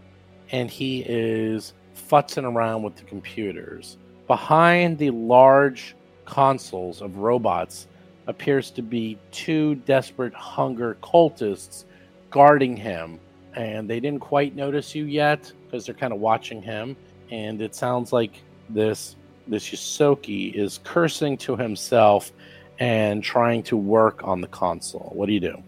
and 0.51 0.70
he 0.70 1.04
is 1.08 1.74
futzing 1.96 2.44
around 2.44 2.84
with 2.84 2.96
the 2.96 3.04
computers. 3.04 3.98
Behind 4.27 4.98
the 4.98 5.12
large 5.12 5.96
consoles 6.25 7.01
of 7.01 7.18
robots 7.18 7.88
appears 8.27 8.70
to 8.72 8.82
be 8.82 9.18
two 9.32 9.75
desperate 9.75 10.34
hunger 10.34 10.98
cultists 11.01 11.86
guarding 12.30 12.75
him 12.75 13.20
and 13.56 13.89
they 13.89 14.00
didn't 14.00 14.20
quite 14.20 14.56
notice 14.56 14.94
you 14.94 15.06
yet 15.06 15.51
because 15.66 15.86
they're 15.86 15.96
kind 15.96 16.13
of 16.13 16.20
watching 16.20 16.62
him 16.62 16.96
and 17.32 17.62
it 17.62 17.74
sounds 17.74 18.12
like 18.13 18.42
this 18.70 19.16
this 19.48 19.70
Ysoki 19.70 20.54
is 20.54 20.80
cursing 20.84 21.38
to 21.38 21.56
himself 21.56 22.34
and 22.80 23.24
trying 23.24 23.63
to 23.63 23.77
work 23.77 24.22
on 24.24 24.42
the 24.42 24.48
console. 24.48 25.12
What 25.13 25.27
do 25.27 25.34
you 25.34 25.39
do? 25.39 25.63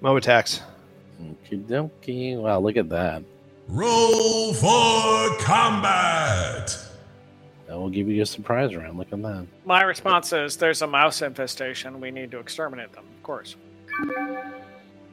Mo 0.00 0.16
attacks. 0.16 0.60
Okie 1.22 1.64
dokie. 1.64 2.36
Wow, 2.36 2.58
look 2.58 2.76
at 2.76 2.88
that. 2.88 3.22
Roll 3.68 4.52
for 4.54 5.36
combat. 5.38 6.76
That 7.66 7.78
will 7.78 7.90
give 7.90 8.08
you 8.08 8.22
a 8.22 8.26
surprise 8.26 8.74
round. 8.74 8.98
Look 8.98 9.12
at 9.12 9.22
that. 9.22 9.46
My 9.64 9.82
response 9.82 10.32
is 10.32 10.56
there's 10.56 10.82
a 10.82 10.86
mouse 10.86 11.22
infestation. 11.22 12.00
We 12.00 12.10
need 12.10 12.30
to 12.32 12.38
exterminate 12.38 12.92
them, 12.92 13.04
of 13.16 13.22
course. 13.22 13.56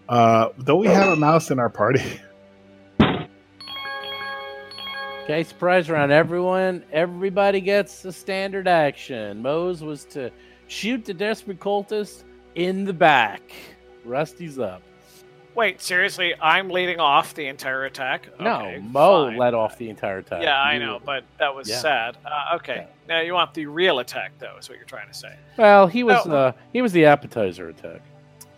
Uh, 0.09 0.49
don't 0.63 0.79
we 0.79 0.87
have 0.87 1.09
a 1.09 1.15
mouse 1.15 1.51
in 1.51 1.59
our 1.59 1.69
party? 1.69 2.01
Okay, 5.29 5.43
surprise 5.43 5.91
round. 5.91 6.11
Everyone, 6.11 6.83
everybody 6.91 7.61
gets 7.61 8.03
a 8.03 8.11
standard 8.11 8.67
action. 8.67 9.43
Mose 9.43 9.81
was 9.81 10.03
to 10.05 10.31
shoot 10.67 11.05
the 11.05 11.13
desperate 11.13 11.59
cultist 11.59 12.23
in 12.55 12.83
the 12.83 12.93
back. 12.93 13.43
Rusty's 14.03 14.57
up. 14.57 14.81
Wait, 15.59 15.81
seriously, 15.81 16.33
I'm 16.41 16.69
leading 16.69 17.01
off 17.01 17.33
the 17.33 17.47
entire 17.47 17.83
attack? 17.83 18.29
No, 18.39 18.79
Mo 18.81 19.25
fine. 19.27 19.37
led 19.37 19.53
off 19.53 19.77
the 19.77 19.89
entire 19.89 20.19
attack. 20.19 20.41
Yeah, 20.41 20.55
I 20.57 20.75
You- 20.75 20.79
know, 20.79 21.01
but 21.03 21.25
that 21.37 21.53
was 21.53 21.67
Yeah. 21.69 21.79
sad. 21.79 22.17
Uh, 22.25 22.55
okay, 22.55 22.87
now 23.09 23.19
you 23.19 23.33
want 23.33 23.53
the 23.53 23.65
real 23.65 23.99
attack, 23.99 24.31
though, 24.39 24.55
is 24.57 24.69
what 24.69 24.77
you're 24.77 24.87
trying 24.87 25.09
to 25.09 25.13
say. 25.13 25.35
Well, 25.57 25.87
he 25.87 26.05
was 26.05 26.25
uh, 26.25 26.53
he 26.71 26.81
was 26.81 26.93
the 26.93 27.05
appetizer 27.07 27.67
attack. 27.67 27.99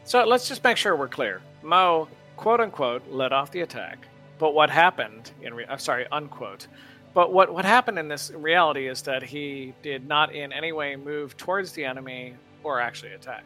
So 0.04 0.24
let's 0.26 0.48
just 0.48 0.64
make 0.64 0.78
sure 0.78 0.96
we're 0.96 1.08
clear. 1.08 1.42
Mo, 1.64 2.08
quote 2.38 2.62
unquote, 2.62 3.02
led 3.10 3.34
off 3.34 3.50
the 3.50 3.62
attack. 3.62 3.98
But 4.38 4.54
what 4.54 4.70
happened 4.70 5.32
in 5.42 5.56
re- 5.56 5.66
I'm 5.68 5.80
sorry, 5.80 6.06
unquote. 6.12 6.68
But 7.16 7.34
what 7.34 7.52
what 7.52 7.66
happened 7.66 7.98
in 7.98 8.10
this 8.10 8.30
reality 8.30 8.88
is 8.88 9.02
that 9.02 9.24
he 9.24 9.74
did 9.82 10.08
not 10.08 10.34
in 10.36 10.54
any 10.54 10.72
way 10.72 10.96
move 10.98 11.36
towards 11.36 11.72
the 11.72 11.84
enemy 11.84 12.36
or 12.64 12.80
actually 12.80 13.14
attack. 13.14 13.44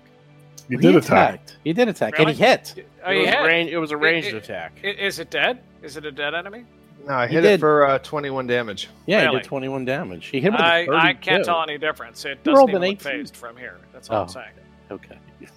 You 0.67 0.77
He 0.79 0.87
did 0.87 0.95
attack. 0.95 1.33
attacked. 1.35 1.57
He 1.63 1.73
did 1.73 1.87
attack, 1.89 2.13
Really? 2.17 2.31
and 2.31 2.37
he 2.39 2.43
hit. 2.43 2.85
Oh, 3.05 3.11
it, 3.11 3.15
he 3.15 3.19
was 3.21 3.29
hit. 3.29 3.39
a 3.39 3.43
range, 3.45 3.71
it 3.71 3.77
was 3.77 3.91
a 3.91 3.97
ranged 3.97 4.27
it- 4.29 4.35
attack. 4.35 4.79
I- 4.83 4.87
Is 4.87 5.19
it 5.19 5.29
dead? 5.29 5.59
Is 5.83 5.97
it 5.97 6.05
a 6.05 6.11
dead 6.11 6.33
enemy? 6.33 6.65
No, 7.05 7.13
I 7.13 7.27
He 7.27 7.35
hit 7.35 7.45
it 7.45 7.49
did. 7.49 7.59
for 7.59 7.85
uh, 7.85 7.99
21 7.99 8.47
damage. 8.47 8.89
Yeah, 9.05 9.29
he 9.29 9.35
did 9.37 9.43
twenty-one 9.45 9.85
damage. 9.85 10.25
He 10.27 10.41
hit 10.41 10.51
with 10.53 10.61
a 10.61 10.63
I, 10.63 10.87
I 11.09 11.13
can't 11.13 11.45
tell 11.45 11.61
any 11.61 11.77
difference. 11.77 12.25
It 12.25 12.39
He 12.43 12.49
doesn't 12.51 12.69
even 12.69 12.81
look 12.81 12.99
phased 12.99 13.35
from 13.37 13.55
here. 13.57 13.77
That's 13.93 14.09
all 14.09 14.17
Oh. 14.17 14.21
I'm 14.23 14.29
saying. 14.29 14.49
Okay. 14.89 15.17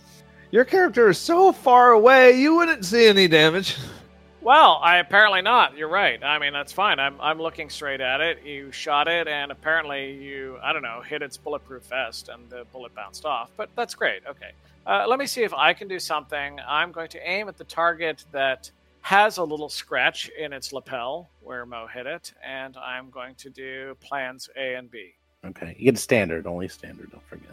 Your 0.50 0.66
character 0.66 1.08
is 1.08 1.16
so 1.18 1.52
far 1.52 1.92
away, 1.92 2.38
you 2.38 2.56
wouldn't 2.56 2.84
see 2.84 3.06
any 3.06 3.28
damage. 3.28 3.76
Well, 4.40 4.78
I 4.82 4.98
apparently 4.98 5.42
not. 5.42 5.76
You're 5.76 5.88
right. 5.90 6.22
I 6.24 6.38
mean, 6.38 6.52
that's 6.54 6.72
fine. 6.72 7.00
I'm 7.00 7.20
I'm 7.20 7.38
looking 7.38 7.68
straight 7.68 8.00
at 8.00 8.20
it. 8.22 8.44
You 8.46 8.70
shot 8.72 9.06
it, 9.08 9.26
and 9.28 9.50
apparently 9.50 10.12
you 10.12 10.56
I 10.62 10.72
don't 10.72 10.80
know 10.80 11.02
hit 11.02 11.22
its 11.22 11.36
bulletproof 11.36 11.82
vest, 11.82 12.30
and 12.30 12.48
the 12.48 12.64
bullet 12.72 12.94
bounced 12.94 13.26
off. 13.26 13.50
But 13.58 13.68
that's 13.76 13.94
great. 13.96 14.22
Okay. 14.26 14.52
Uh, 14.88 15.04
let 15.06 15.18
me 15.18 15.26
see 15.26 15.42
if 15.42 15.52
I 15.52 15.74
can 15.74 15.86
do 15.86 15.98
something. 15.98 16.58
I'm 16.66 16.92
going 16.92 17.08
to 17.10 17.20
aim 17.28 17.46
at 17.48 17.58
the 17.58 17.64
target 17.64 18.24
that 18.32 18.70
has 19.02 19.36
a 19.36 19.44
little 19.44 19.68
scratch 19.68 20.30
in 20.30 20.54
its 20.54 20.72
lapel 20.72 21.28
where 21.40 21.66
Mo 21.66 21.86
hit 21.86 22.06
it, 22.06 22.32
and 22.42 22.74
I'm 22.78 23.10
going 23.10 23.34
to 23.34 23.50
do 23.50 23.94
plans 24.00 24.48
A 24.56 24.76
and 24.76 24.90
B. 24.90 25.12
Okay, 25.44 25.76
you 25.78 25.84
get 25.84 25.98
standard, 25.98 26.46
only 26.46 26.68
standard. 26.68 27.12
Don't 27.12 27.22
forget. 27.28 27.50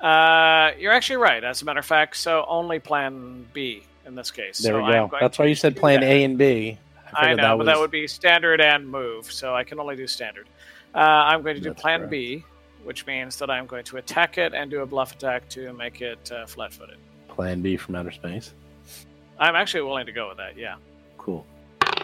Uh, 0.00 0.70
you're 0.78 0.92
actually 0.92 1.16
right. 1.16 1.44
As 1.44 1.60
a 1.60 1.66
matter 1.66 1.80
of 1.80 1.84
fact, 1.84 2.16
so 2.16 2.46
only 2.48 2.78
plan 2.78 3.46
B 3.52 3.82
in 4.06 4.14
this 4.14 4.30
case. 4.30 4.60
There 4.60 4.72
so 4.72 4.82
we 4.82 4.90
go. 4.90 5.10
That's 5.20 5.38
why 5.38 5.44
you 5.44 5.54
said 5.54 5.76
plan. 5.76 6.02
A 6.02 6.24
and 6.24 6.38
B. 6.38 6.78
I 7.12 7.20
figured 7.20 7.38
know, 7.38 7.58
but 7.58 7.64
that 7.64 7.78
would 7.78 7.90
be 7.90 8.06
standard 8.06 8.62
and 8.62 8.88
move, 8.88 9.30
so 9.30 9.54
I 9.54 9.62
can 9.62 9.78
only 9.78 9.94
do 9.94 10.06
standard. 10.06 10.48
Uh, 10.94 10.98
I'm 10.98 11.42
going 11.42 11.56
to 11.56 11.60
do 11.60 11.68
That's 11.68 11.82
plan 11.82 12.00
correct. 12.00 12.10
B, 12.12 12.44
which 12.84 13.06
means 13.06 13.36
that 13.36 13.50
I'm 13.50 13.66
going 13.66 13.84
to 13.84 13.96
attack 13.98 14.38
it 14.38 14.54
and 14.54 14.70
do 14.70 14.80
a 14.82 14.86
bluff 14.86 15.12
attack 15.12 15.48
to 15.50 15.72
make 15.72 16.00
it 16.00 16.30
uh, 16.32 16.46
flat 16.46 16.72
footed. 16.72 16.96
plan 17.28 17.60
B 17.62 17.76
from 17.76 17.94
outer 17.96 18.10
space. 18.10 18.54
I'm 19.38 19.54
actually 19.56 19.82
willing 19.82 20.06
to 20.06 20.12
go 20.12 20.28
with 20.28 20.36
that, 20.38 20.56
yeah. 20.56 20.76
Cool. 21.18 21.46
Okay, 21.82 21.96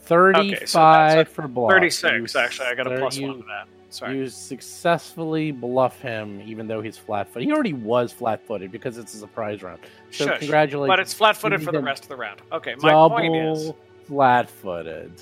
so 0.00 0.14
Thirty-five 0.14 1.28
for 1.28 1.46
bluff. 1.48 1.70
36, 1.70 2.34
You 2.34 2.40
actually. 2.40 2.66
I 2.68 2.74
got 2.74 2.90
a 2.90 2.98
plus 2.98 3.16
you- 3.18 3.28
one 3.28 3.36
to 3.38 3.46
that. 3.46 3.68
Sorry. 3.90 4.18
You 4.18 4.28
successfully 4.28 5.50
bluff 5.50 5.98
him, 6.00 6.42
even 6.44 6.66
though 6.68 6.82
he's 6.82 6.98
flat-footed. 6.98 7.46
He 7.46 7.52
already 7.54 7.72
was 7.72 8.12
flat-footed 8.12 8.70
because 8.70 8.98
it's 8.98 9.14
a 9.14 9.16
surprise 9.16 9.62
round. 9.62 9.80
So 10.10 10.26
Shush. 10.26 10.40
congratulations. 10.40 10.92
But 10.92 11.00
it's 11.00 11.14
flat 11.14 11.38
footed 11.38 11.62
for 11.62 11.72
the 11.72 11.80
rest 11.80 12.02
of 12.02 12.10
the 12.10 12.16
round. 12.16 12.42
Okay, 12.52 12.74
my 12.82 12.90
double 12.90 13.16
point 13.16 13.34
is. 13.34 13.72
flat-footed. 14.04 15.12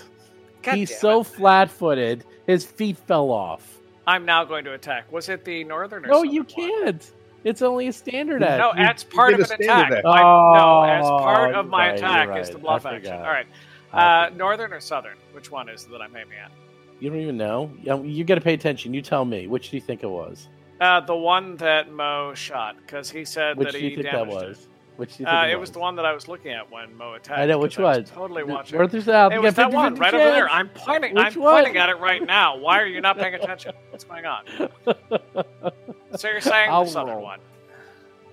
He's 0.64 0.98
so 0.98 1.22
flat-footed, 1.22 2.24
his 2.48 2.66
feet 2.66 2.96
fell 2.98 3.30
off. 3.30 3.75
I'm 4.06 4.24
now 4.24 4.44
going 4.44 4.64
to 4.64 4.72
attack. 4.74 5.10
Was 5.12 5.28
it 5.28 5.44
the 5.44 5.64
northern 5.64 6.04
or 6.04 6.08
No, 6.08 6.22
you 6.22 6.42
one? 6.42 6.46
can't. 6.46 7.12
It's 7.44 7.62
only 7.62 7.88
a 7.88 7.92
standard 7.92 8.42
act. 8.42 8.58
No, 8.58 8.72
that's 8.74 9.04
part 9.04 9.34
of 9.34 9.38
a 9.40 9.42
an 9.42 9.46
standard 9.46 9.68
attack. 9.68 9.92
act. 9.98 10.04
My- 10.04 10.22
no, 10.22 10.82
as 10.82 11.02
part 11.06 11.54
Oh, 11.54 11.60
of 11.60 11.68
my 11.68 11.86
you're 11.86 11.94
attack 11.96 12.28
right, 12.28 12.40
is 12.40 12.48
the 12.48 12.54
you're 12.54 12.60
bluff 12.60 12.86
action. 12.86 13.12
All 13.14 13.20
right. 13.22 13.46
Uh, 13.92 14.30
northern 14.34 14.72
or 14.72 14.80
southern? 14.80 15.16
Which 15.32 15.50
one 15.50 15.68
is 15.68 15.84
that 15.86 16.00
I'm 16.02 16.14
aiming 16.16 16.38
at? 16.42 16.50
you 16.98 17.10
don't 17.10 17.20
even 17.20 17.36
know. 17.36 17.70
You 17.82 18.24
got 18.24 18.36
to 18.36 18.40
pay 18.40 18.54
attention. 18.54 18.94
You 18.94 19.02
tell 19.02 19.24
me. 19.26 19.46
Which 19.48 19.70
do 19.70 19.76
you 19.76 19.82
think 19.82 20.02
it 20.02 20.08
was? 20.08 20.48
Uh, 20.80 21.00
the 21.00 21.14
one 21.14 21.56
that 21.56 21.92
Mo 21.92 22.32
shot, 22.34 22.76
because 22.78 23.10
he 23.10 23.24
said 23.24 23.56
Which 23.58 23.72
that 23.72 23.80
he 23.80 23.88
you 23.88 23.96
think 23.96 24.06
that 24.06 24.12
damaged 24.12 24.34
was? 24.34 24.58
it. 24.60 24.66
Which 24.96 25.16
do 25.16 25.22
you 25.22 25.26
think 25.26 25.28
Uh, 25.28 25.46
it, 25.46 25.50
it 25.52 25.60
was 25.60 25.70
the 25.70 25.78
one 25.78 25.94
that 25.96 26.06
I 26.06 26.12
was 26.12 26.26
looking 26.28 26.52
at 26.52 26.70
when 26.70 26.96
Mo 26.96 27.14
attacked. 27.14 27.38
I 27.38 27.46
know 27.46 27.58
which 27.58 27.78
I 27.78 27.82
was 27.82 27.96
one. 27.96 28.04
Totally 28.04 28.42
Th- 28.44 28.54
watching. 28.54 28.78
North 28.78 28.94
or 28.94 29.00
south? 29.02 29.32
It 29.32 29.40
was 29.42 29.54
that 29.54 29.70
one 29.72 29.94
50-50 29.96 30.00
right 30.00 30.14
over 30.14 30.24
there. 30.24 30.48
I'm 30.50 30.68
pointing. 30.70 31.14
Which 31.14 31.36
I'm 31.36 31.42
one? 31.42 31.54
pointing 31.64 31.76
at 31.76 31.88
it 31.90 31.98
right 32.00 32.24
now. 32.24 32.56
Why 32.56 32.80
are 32.80 32.86
you 32.86 33.00
not 33.00 33.18
paying 33.18 33.34
attention? 33.34 33.74
What's 33.90 34.04
going 34.04 34.24
on? 34.26 34.44
So 36.16 36.28
you're 36.28 36.40
saying 36.40 36.70
I'll 36.70 36.84
the 36.84 36.90
southern 36.92 37.16
roll. 37.16 37.24
one? 37.24 37.40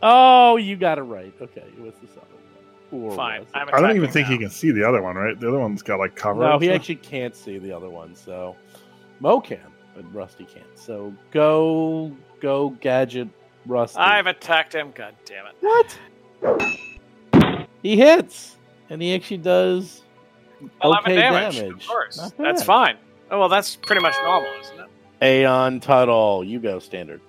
Oh, 0.02 0.56
you 0.58 0.78
got 0.78 1.00
it 1.00 1.02
right. 1.04 1.34
Okay, 1.42 1.62
it 1.68 1.80
was 1.82 1.96
the 1.96 2.08
southern 2.08 2.30
one. 2.92 3.04
Or 3.12 3.16
Fine. 3.16 3.46
I'm 3.54 3.68
I 3.70 3.82
don't 3.82 3.90
even 3.90 4.04
attacking 4.04 4.12
think 4.14 4.28
he 4.28 4.38
can 4.38 4.50
see 4.50 4.72
the 4.72 4.84
other 4.88 5.02
one, 5.02 5.16
right? 5.18 5.38
The 5.38 5.50
other 5.50 5.60
one's 5.60 5.82
got 5.82 6.00
like 6.00 6.16
cover. 6.16 6.40
No, 6.42 6.60
he 6.60 6.68
stuff. 6.68 6.76
actually 6.76 6.96
can't 6.98 7.36
see 7.36 7.58
the 7.58 7.74
other 7.74 7.90
one, 7.90 8.16
so 8.16 8.56
Mo 9.20 9.42
can, 9.42 9.60
but 9.96 10.06
Rusty 10.14 10.46
can't. 10.46 10.66
So 10.76 11.14
go, 11.32 12.16
go, 12.40 12.70
gadget, 12.80 13.28
Rusty. 13.66 13.98
I've 14.00 14.28
attacked 14.28 14.74
him. 14.74 14.92
God 14.96 15.16
damn 15.26 15.48
it. 15.48 15.56
What? 15.60 15.98
He 17.82 17.98
hits, 17.98 18.56
and 18.90 19.02
he 19.02 19.14
actually 19.14 19.38
does 19.38 20.02
11 20.84 21.12
okay 21.12 21.20
damage. 21.20 21.56
damage. 21.58 21.72
Of 21.84 21.88
course. 21.88 22.32
That's 22.38 22.64
fine. 22.64 22.98
Oh, 23.30 23.40
well, 23.40 23.50
that's 23.50 23.76
pretty 23.76 24.02
much 24.02 24.16
normal, 24.24 24.50
isn't 24.62 24.80
it? 24.80 24.88
Aeon 25.26 25.80
Tuttle, 25.80 26.44
you 26.44 26.60
go 26.60 26.80
standard. 26.80 27.22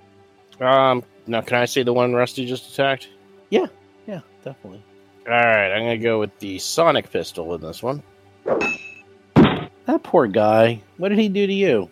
Um, 0.60 1.02
now 1.26 1.40
can 1.40 1.56
I 1.58 1.64
see 1.64 1.82
the 1.82 1.92
one 1.92 2.12
Rusty 2.14 2.46
just 2.46 2.72
attacked? 2.72 3.08
Yeah, 3.50 3.66
yeah, 4.06 4.20
definitely. 4.44 4.82
All 5.26 5.32
right, 5.32 5.72
I'm 5.72 5.82
gonna 5.82 5.98
go 5.98 6.20
with 6.20 6.38
the 6.38 6.58
sonic 6.58 7.10
pistol 7.10 7.54
in 7.54 7.60
this 7.60 7.82
one. 7.82 8.02
That 8.44 10.02
poor 10.02 10.26
guy. 10.26 10.80
What 10.96 11.08
did 11.10 11.18
he 11.18 11.28
do 11.28 11.46
to 11.46 11.52
you? 11.52 11.90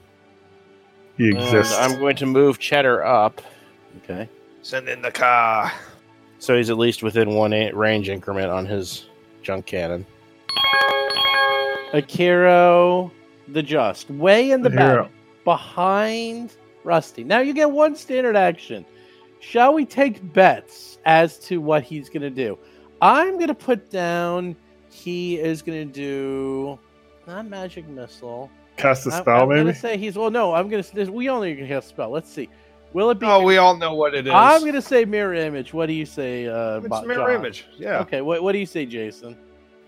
he 1.19 1.29
And 1.31 1.39
exists. 1.39 1.77
I'm 1.79 1.99
going 1.99 2.17
to 2.17 2.27
move 2.27 2.59
Cheddar 2.59 3.05
up, 3.05 3.41
Okay. 4.05 4.29
Send 4.63 4.89
in 4.89 5.03
the 5.03 5.11
car. 5.11 5.71
So 6.43 6.57
he's 6.57 6.71
at 6.71 6.77
least 6.79 7.05
within 7.05 7.31
one 7.37 7.53
range 7.53 8.09
increment 8.09 8.51
on 8.51 8.67
his 8.67 9.07
junk 9.43 9.65
cannon. 9.65 10.05
Akiro 11.93 13.13
the 13.49 13.63
Just, 13.63 14.11
way 14.11 14.51
in 14.51 14.63
the 14.63 14.69
The 14.69 14.77
hero. 14.81 15.03
back, 15.05 15.13
behind 15.45 16.57
Rusty. 16.83 17.23
Now 17.23 17.39
you 17.41 17.53
get 17.55 17.71
one 17.71 17.95
standard 17.95 18.35
action. 18.37 18.85
Shall 19.39 19.73
we 19.75 19.85
take 19.85 20.33
bets 20.33 20.99
as 21.05 21.39
to 21.41 21.61
what 21.61 21.85
he's 21.85 22.09
going 22.09 22.23
to 22.23 22.31
do? 22.31 22.59
I'm 23.01 23.35
going 23.35 23.49
to 23.49 23.55
put 23.55 23.89
down 23.91 24.57
he 24.91 25.39
is 25.39 25.63
going 25.63 25.87
to 25.89 25.93
do 25.93 26.79
not 27.29 27.47
magic 27.47 27.87
missile. 27.89 28.51
Cast 28.77 29.07
a 29.07 29.11
I'm- 29.13 29.23
spell, 29.23 29.43
I'm, 29.43 29.49
maybe. 29.49 29.63
going 29.63 29.75
to 29.75 29.79
say 29.81 29.97
he's 29.97 30.17
well. 30.17 30.31
No, 30.31 30.55
I'm 30.55 30.69
going 30.69 30.83
to. 30.83 31.13
We 31.13 31.29
only 31.29 31.55
can 31.55 31.69
cast 31.69 31.87
a 31.87 31.91
spell. 31.91 32.11
Let's 32.11 32.33
see. 32.33 32.49
Will 32.93 33.11
it 33.11 33.19
be? 33.19 33.27
Oh, 33.27 33.43
we 33.43 33.57
all 33.57 33.77
know 33.77 33.95
what 33.95 34.15
it 34.15 34.27
is. 34.27 34.33
I'm 34.35 34.61
going 34.63 34.75
to 34.75 34.83
say 34.83 35.05
mirror 35.05 35.35
image. 35.35 35.73
What 35.73 35.87
do 35.87 35.93
you 35.95 36.05
say? 36.07 36.47
Uh, 36.47 36.79
It's 36.79 36.89
Bo- 36.89 37.03
mirror 37.03 37.31
John? 37.33 37.41
image. 37.41 37.65
Yeah. 37.79 38.01
Okay. 38.01 38.21
What, 38.21 38.43
what 38.43 38.53
do 38.53 38.59
you 38.59 38.67
say, 38.67 38.85
Jason? 38.87 39.37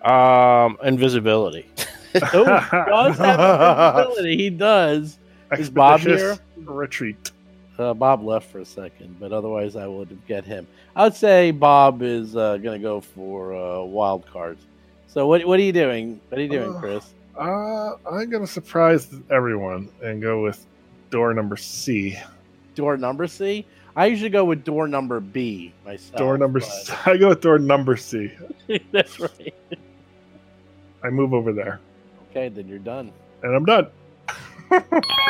Um, 0.03 0.77
invisibility. 0.83 1.67
Oh, 2.33 2.45
does 2.45 3.19
have 3.19 3.41
invisibility. 3.41 4.37
He 4.37 4.51
does. 4.51 5.19
Is 5.59 5.69
Bob 5.71 5.97
Expeditious 6.01 6.41
Retreat. 6.57 7.31
Uh, 7.77 7.93
Bob 7.93 8.23
left 8.23 8.49
for 8.51 8.61
a 8.61 8.65
second, 8.65 9.17
but 9.19 9.33
otherwise 9.33 9.75
I 9.75 9.87
would 9.89 10.17
get 10.29 10.45
him. 10.45 10.67
I 10.95 11.05
would 11.05 11.15
say 11.17 11.51
Bob 11.51 12.03
is 12.03 12.37
uh, 12.37 12.57
going 12.59 12.81
to 12.81 12.83
go 12.83 13.01
for 13.01 13.53
uh, 13.55 13.83
wild 13.83 14.27
cards. 14.27 14.65
So 15.09 15.27
what 15.27 15.45
what 15.45 15.59
are 15.59 15.63
you 15.65 15.73
doing? 15.73 16.21
What 16.29 16.39
are 16.39 16.43
you 16.43 16.49
doing, 16.49 16.75
Uh, 16.75 16.79
Chris? 16.81 17.15
Uh, 17.37 17.95
I'm 18.11 18.31
gonna 18.31 18.47
surprise 18.47 19.09
everyone 19.31 19.89
and 20.03 20.23
go 20.23 20.41
with 20.43 20.65
door 21.11 21.35
number 21.35 21.57
C. 21.57 22.17
Door 22.75 22.97
number 22.99 23.27
C. 23.27 23.67
I 23.97 24.07
usually 24.07 24.31
go 24.31 24.45
with 24.45 24.65
door 24.65 24.89
number 24.89 25.21
B 25.21 25.73
myself. 25.85 26.17
Door 26.19 26.39
number. 26.39 26.59
but- 26.61 26.69
C. 26.69 26.93
I 27.07 27.17
go 27.17 27.29
with 27.29 27.41
door 27.41 27.59
number 27.59 27.97
C. 27.97 28.33
That's 28.93 29.21
right. 29.21 29.55
I 31.03 31.11
move 31.11 31.35
over 31.35 31.53
there, 31.53 31.81
Okay, 32.31 32.49
then 32.49 32.67
you're 32.67 32.79
done. 32.79 33.13
and 33.43 33.55
I'm 33.55 33.65
done. 33.65 33.89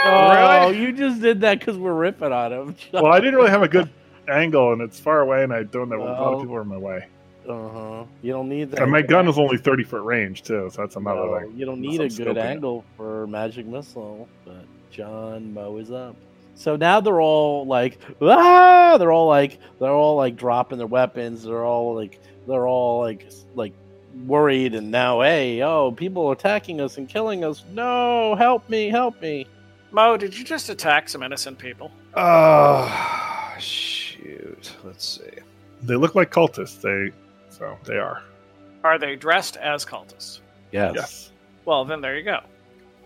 Oh, 0.06 0.70
you 0.70 0.92
just 0.92 1.20
did 1.20 1.40
that 1.42 1.58
because 1.58 1.76
we're 1.76 1.92
ripping 1.94 2.32
on 2.32 2.52
him. 2.52 2.76
well, 2.92 3.06
I 3.06 3.20
didn't 3.20 3.34
really 3.36 3.50
have 3.50 3.62
a 3.62 3.68
good 3.68 3.90
angle, 4.28 4.72
and 4.72 4.80
it's 4.80 4.98
far 5.00 5.20
away, 5.20 5.42
and 5.42 5.52
I 5.52 5.64
don't 5.64 5.88
know. 5.88 5.96
a 6.00 6.04
lot 6.04 6.34
of 6.34 6.40
people 6.40 6.56
are 6.56 6.62
in 6.62 6.68
my 6.68 6.78
way, 6.78 7.06
Uh 7.48 7.68
huh. 7.68 8.04
You 8.22 8.32
don't 8.32 8.48
need 8.48 8.70
that. 8.70 8.82
and 8.82 8.90
my 8.92 9.02
gun 9.02 9.28
is 9.28 9.36
only 9.38 9.58
30 9.58 9.84
foot 9.84 10.02
range 10.02 10.42
too, 10.42 10.70
so 10.72 10.82
that's 10.82 10.96
another 10.96 11.20
No, 11.26 11.40
thing. 11.40 11.56
You 11.56 11.66
don't 11.66 11.80
need 11.80 12.00
a 12.00 12.08
good 12.08 12.28
scoping 12.28 12.30
it. 12.36 12.38
angle 12.38 12.84
for 12.96 13.26
magic 13.26 13.66
missile, 13.66 14.28
but 14.44 14.64
John 14.90 15.52
Mo 15.52 15.76
is 15.78 15.90
up. 15.90 16.16
So 16.54 16.76
now 16.76 17.00
they're 17.00 17.20
all 17.20 17.66
like, 17.66 17.98
ah! 18.20 18.96
They're 18.98 19.12
all 19.12 19.28
like, 19.28 19.58
they're 19.80 19.90
all 19.90 20.16
like 20.16 20.36
dropping 20.36 20.78
their 20.78 20.86
weapons. 20.86 21.42
They're 21.42 21.64
all 21.64 21.94
like, 21.94 22.20
they're 22.46 22.66
all 22.66 23.00
like, 23.00 23.28
like 23.54 23.72
worried. 24.26 24.74
And 24.74 24.90
now, 24.90 25.20
hey, 25.22 25.62
oh, 25.62 25.92
people 25.92 26.30
attacking 26.30 26.80
us 26.80 26.96
and 26.98 27.08
killing 27.08 27.44
us. 27.44 27.64
No, 27.72 28.34
help 28.36 28.68
me, 28.68 28.88
help 28.88 29.20
me. 29.20 29.46
Mo, 29.90 30.16
did 30.16 30.36
you 30.36 30.44
just 30.44 30.70
attack 30.70 31.08
some 31.08 31.22
innocent 31.22 31.58
people? 31.58 31.90
Oh, 32.14 33.54
shoot. 33.58 34.72
Let's 34.84 35.20
see. 35.20 35.40
They 35.82 35.96
look 35.96 36.14
like 36.14 36.32
cultists. 36.32 36.80
They, 36.80 37.14
so 37.48 37.76
they 37.84 37.98
are. 37.98 38.22
Are 38.82 38.98
they 38.98 39.16
dressed 39.16 39.56
as 39.56 39.84
cultists? 39.84 40.40
Yes, 40.72 40.92
Yes. 40.94 41.30
Well, 41.64 41.84
then 41.84 42.00
there 42.00 42.16
you 42.16 42.24
go. 42.24 42.40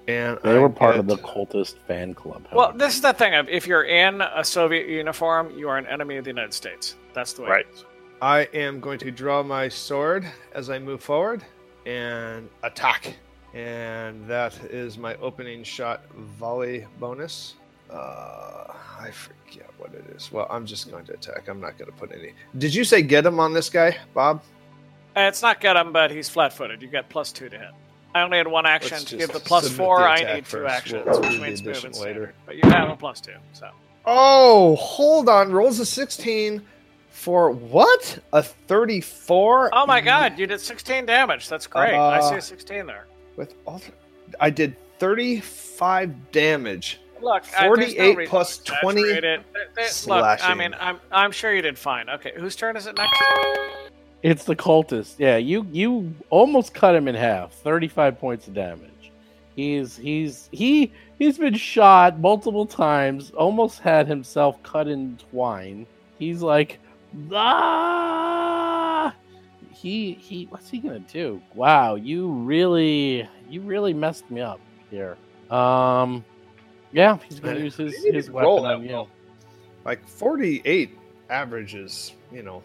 And 0.08 0.38
they 0.42 0.56
I 0.56 0.58
were 0.58 0.70
part 0.70 0.96
of 0.96 1.06
the 1.06 1.16
get- 1.16 1.24
cultist 1.24 1.76
fan 1.86 2.14
club. 2.14 2.46
Well, 2.52 2.72
this 2.72 2.94
is 2.94 3.02
the 3.02 3.12
thing 3.12 3.34
if 3.48 3.66
you're 3.66 3.84
in 3.84 4.20
a 4.22 4.42
Soviet 4.42 4.88
uniform, 4.88 5.56
you 5.56 5.68
are 5.68 5.76
an 5.78 5.86
enemy 5.86 6.16
of 6.16 6.24
the 6.24 6.30
United 6.30 6.54
States. 6.54 6.96
That's 7.12 7.34
the 7.34 7.42
way. 7.42 7.48
Right. 7.50 7.66
It 7.70 7.74
is. 7.74 7.84
I 8.20 8.40
am 8.54 8.80
going 8.80 8.98
to 9.00 9.10
draw 9.12 9.42
my 9.44 9.68
sword 9.68 10.26
as 10.54 10.70
I 10.70 10.78
move 10.78 11.02
forward 11.02 11.44
and 11.86 12.48
attack. 12.64 13.16
And 13.54 14.26
that 14.26 14.56
is 14.64 14.98
my 14.98 15.14
opening 15.16 15.62
shot 15.62 16.02
volley 16.38 16.86
bonus. 16.98 17.54
Uh, 17.90 18.64
I 19.00 19.10
forget 19.12 19.70
what 19.78 19.94
it 19.94 20.04
is. 20.16 20.32
Well, 20.32 20.46
I'm 20.50 20.66
just 20.66 20.90
going 20.90 21.04
to 21.06 21.12
attack. 21.14 21.48
I'm 21.48 21.60
not 21.60 21.78
going 21.78 21.90
to 21.90 21.96
put 21.96 22.12
any. 22.12 22.32
Did 22.58 22.74
you 22.74 22.84
say 22.84 23.02
get 23.02 23.24
him 23.24 23.38
on 23.40 23.52
this 23.54 23.70
guy, 23.70 23.96
Bob? 24.14 24.42
Uh, 25.16 25.20
It's 25.20 25.40
not 25.42 25.60
get 25.60 25.76
him, 25.76 25.92
but 25.92 26.10
he's 26.10 26.28
flat-footed. 26.28 26.82
You 26.82 26.88
get 26.88 27.08
plus 27.08 27.30
two 27.32 27.48
to 27.48 27.58
hit. 27.58 27.70
I 28.18 28.22
only 28.22 28.38
had 28.38 28.48
one 28.48 28.66
action 28.66 28.98
Let's 28.98 29.04
to 29.04 29.16
give 29.16 29.33
the 29.33 29.40
four. 29.40 29.98
the 30.00 30.04
I 30.04 30.16
attack 30.16 30.35
need 30.35 30.44
two 30.46 30.66
actions, 30.66 31.04
We'll 31.07 31.20
which 31.20 31.40
means 31.40 31.62
move 31.62 31.85
and 31.85 31.94
later. 31.96 32.20
later. 32.20 32.35
But 32.46 32.57
you 32.57 32.62
have 32.70 32.90
a 32.90 32.96
plus 32.96 33.20
two, 33.20 33.33
so 33.52 33.68
Oh, 34.04 34.76
hold 34.76 35.28
on. 35.28 35.52
Rolls 35.52 35.78
a 35.81 35.87
16 35.87 36.62
for 37.11 37.50
what? 37.50 38.18
A 38.33 38.42
34? 38.42 39.70
Oh 39.72 39.87
my 39.87 40.00
god, 40.00 40.38
you 40.38 40.46
did 40.46 40.61
16 40.61 41.07
damage. 41.07 41.48
That's 41.48 41.66
great. 41.66 41.94
I 41.94 42.20
see 42.20 42.35
Uh, 42.35 42.38
a 42.38 42.42
16 42.42 42.87
there. 42.87 43.07
With 43.37 43.54
all 43.66 43.78
th- 43.81 43.92
I 44.40 44.50
did 44.50 44.76
35 44.98 46.33
damage. 46.33 47.00
Look, 47.20 47.44
I- 47.57 47.62
no 47.62 47.68
48 47.74 48.16
reason 48.16 48.31
plus 48.31 48.59
to 48.59 48.72
20 48.81 49.00
exaggerate 49.00 49.24
it. 49.24 49.42
Th- 49.76 49.88
th- 49.88 50.07
Look, 50.07 50.44
I 50.44 50.54
mean, 50.54 50.74
I'm 50.81 51.00
I'm 51.11 51.33
sure 51.33 51.52
you 51.54 51.62
did 51.62 51.78
fine. 51.78 52.09
Okay, 52.09 52.33
whose 52.37 52.54
turn 52.57 52.76
is 52.76 52.87
it 52.87 52.96
next? 52.96 53.20
It's 54.22 54.44
the 54.44 54.57
cultist. 54.57 55.14
Yeah, 55.18 55.37
you 55.37 55.66
you 55.70 56.14
almost 56.31 56.74
cut 56.74 56.94
him 56.94 57.07
in 57.09 57.14
half. 57.14 57.52
Thirty-five 57.52 58.18
points 58.18 58.48
of 58.48 58.54
damage. 58.54 59.12
He's 59.54 59.96
he's 59.96 60.48
he 60.52 60.92
he's 61.18 61.38
been 61.38 61.54
shot 61.54 62.18
multiple 62.18 62.66
times. 62.66 63.31
Almost 63.33 63.81
had 63.81 64.07
himself 64.07 64.62
cut 64.62 64.88
in 64.88 65.18
twine. 65.31 65.87
He's 66.18 66.42
like, 66.42 66.78
ah. 67.33 69.14
He 69.72 70.14
he. 70.14 70.46
What's 70.46 70.68
he 70.68 70.78
gonna 70.78 70.98
do? 70.98 71.40
Wow, 71.54 71.94
you 71.94 72.28
really 72.28 73.28
you 73.48 73.61
really 73.61 73.94
messed 73.94 74.28
me 74.31 74.40
up 74.40 74.61
here. 74.90 75.16
Um, 75.50 76.24
yeah, 76.92 77.18
he's 77.28 77.38
gonna 77.38 77.61
use 77.61 77.76
his 77.76 77.94
his 78.04 78.31
weapon 78.31 78.50
on 78.50 78.62
that 78.64 78.81
you. 78.85 78.92
well. 78.92 79.09
Like 79.85 80.07
48 81.28 81.34
averages, 81.34 82.12
you 82.32 82.42
know, 82.42 82.62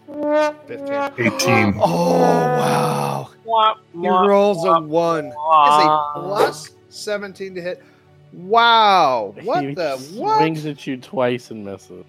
15. 0.67 1.33
18. 1.33 1.73
Oh, 1.79 2.19
wow. 2.19 3.29
Wah, 3.43 3.75
He 3.91 3.99
wah, 3.99 4.25
rolls 4.25 4.65
a 4.65 4.79
one. 4.79 5.27
Is 5.27 5.33
wah. 5.35 6.13
a 6.15 6.21
plus 6.21 6.71
17 6.89 7.55
to 7.55 7.61
hit. 7.61 7.83
Wow. 8.31 9.35
What 9.43 9.63
he 9.63 9.73
the 9.73 9.97
what? 10.15 10.39
swings 10.39 10.65
at 10.65 10.87
you 10.87 10.97
twice 10.97 11.51
and 11.51 11.63
misses. 11.65 12.05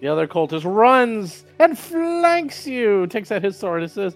The 0.00 0.08
other 0.08 0.26
cultist 0.28 0.64
runs 0.64 1.44
and 1.58 1.78
flanks 1.78 2.66
you. 2.66 3.06
Takes 3.06 3.32
out 3.32 3.42
his 3.42 3.56
sword 3.58 3.82
and 3.82 3.90
says, 3.90 4.14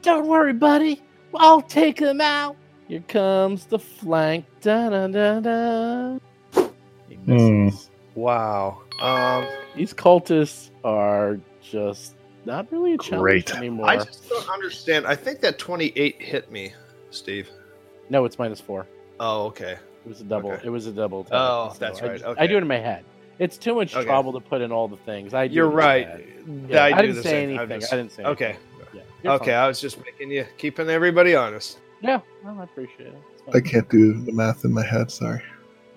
"Don't 0.00 0.26
worry, 0.26 0.54
buddy. 0.54 1.02
I'll 1.34 1.60
take 1.60 1.98
him 1.98 2.22
out." 2.22 2.56
Here 2.88 3.04
comes 3.06 3.66
the 3.66 3.78
flank. 3.78 4.46
Da 4.62 4.88
da 4.88 5.06
da 5.08 5.40
da. 5.40 6.18
He 7.10 7.18
misses. 7.26 7.84
Hmm. 7.84 7.89
Wow. 8.20 8.82
Um, 9.00 9.46
These 9.74 9.94
cultists 9.94 10.68
are 10.84 11.38
just 11.62 12.14
not 12.44 12.70
really 12.70 12.92
a 12.94 12.98
challenge 12.98 13.22
Great. 13.46 13.54
anymore. 13.56 13.86
I 13.88 13.96
just 13.96 14.28
don't 14.28 14.48
understand. 14.50 15.06
I 15.06 15.16
think 15.16 15.40
that 15.40 15.58
28 15.58 16.20
hit 16.20 16.52
me, 16.52 16.74
Steve. 17.10 17.48
No, 18.10 18.26
it's 18.26 18.38
minus 18.38 18.60
four. 18.60 18.86
Oh, 19.18 19.46
okay. 19.46 19.72
It 20.04 20.08
was 20.08 20.20
a 20.20 20.24
double. 20.24 20.50
Okay. 20.52 20.66
It 20.66 20.70
was 20.70 20.86
a 20.86 20.92
double. 20.92 21.20
attack. 21.22 21.32
Oh, 21.32 21.70
So 21.72 21.78
that's 21.78 22.02
I 22.02 22.06
right. 22.06 22.22
Okay. 22.22 22.40
I 22.42 22.46
do 22.46 22.56
it 22.56 22.62
in 22.62 22.68
my 22.68 22.78
head. 22.78 23.04
It's 23.38 23.56
too 23.56 23.74
much 23.74 23.94
Okay. 23.96 24.04
trouble 24.04 24.34
to 24.34 24.40
put 24.40 24.60
in 24.60 24.70
all 24.70 24.86
the 24.86 24.98
things. 24.98 25.32
I 25.32 25.48
do 25.48 25.54
You're 25.54 25.66
it 25.66 25.70
in 25.70 25.76
my 25.76 25.80
right. 25.82 26.08
Yeah, 26.08 26.54
Yeah, 26.68 26.84
I, 26.84 26.86
I, 26.86 26.90
do 27.00 27.06
didn't 27.06 27.16
the 27.16 27.22
say 27.22 27.28
same. 27.30 27.50
I'm 27.50 27.58
anything. 27.60 27.80
just- 27.80 27.92
I 27.92 27.96
didn't 27.96 28.12
say 28.12 28.22
Okay. 28.24 28.44
anything. 28.44 29.02
Yeah. 29.22 29.32
Okay, 29.32 29.44
fine. 29.46 29.54
I 29.54 29.66
was 29.66 29.80
just 29.80 29.98
making 30.04 30.30
you 30.30 30.44
keeping 30.58 30.90
everybody 30.90 31.34
honest. 31.34 31.78
Yeah, 32.02 32.20
well, 32.44 32.58
I 32.60 32.64
appreciate 32.64 33.08
it. 33.08 33.18
I 33.54 33.60
can't 33.60 33.88
do 33.88 34.12
the 34.24 34.32
math 34.32 34.64
in 34.66 34.72
my 34.72 34.84
head. 34.84 35.10
Sorry. 35.10 35.42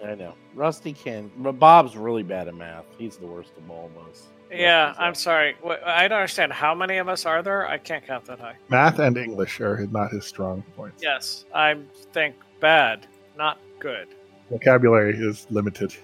I 0.03 0.15
know. 0.15 0.33
Rusty 0.53 0.93
can. 0.93 1.31
but 1.37 1.53
Bob's 1.53 1.95
really 1.95 2.23
bad 2.23 2.47
at 2.47 2.55
math. 2.55 2.85
He's 2.97 3.17
the 3.17 3.27
worst 3.27 3.51
of 3.57 3.69
all 3.69 3.89
of 3.95 4.07
us. 4.09 4.27
Yeah, 4.51 4.87
Rusty's 4.87 4.99
I'm 5.01 5.09
up. 5.09 5.15
sorry. 5.17 5.55
I 5.85 6.07
don't 6.07 6.17
understand. 6.19 6.53
How 6.53 6.75
many 6.75 6.97
of 6.97 7.07
us 7.09 7.25
are 7.25 7.41
there? 7.41 7.67
I 7.67 7.77
can't 7.77 8.05
count 8.05 8.25
that 8.25 8.39
high. 8.39 8.55
Math 8.69 8.99
and 8.99 9.17
English 9.17 9.59
are 9.61 9.85
not 9.87 10.11
his 10.11 10.25
strong 10.25 10.63
points. 10.75 11.01
Yes, 11.01 11.45
I 11.53 11.77
think 12.11 12.35
bad, 12.59 13.07
not 13.37 13.59
good. 13.79 14.07
Vocabulary 14.51 15.15
is 15.17 15.47
limited. 15.49 15.95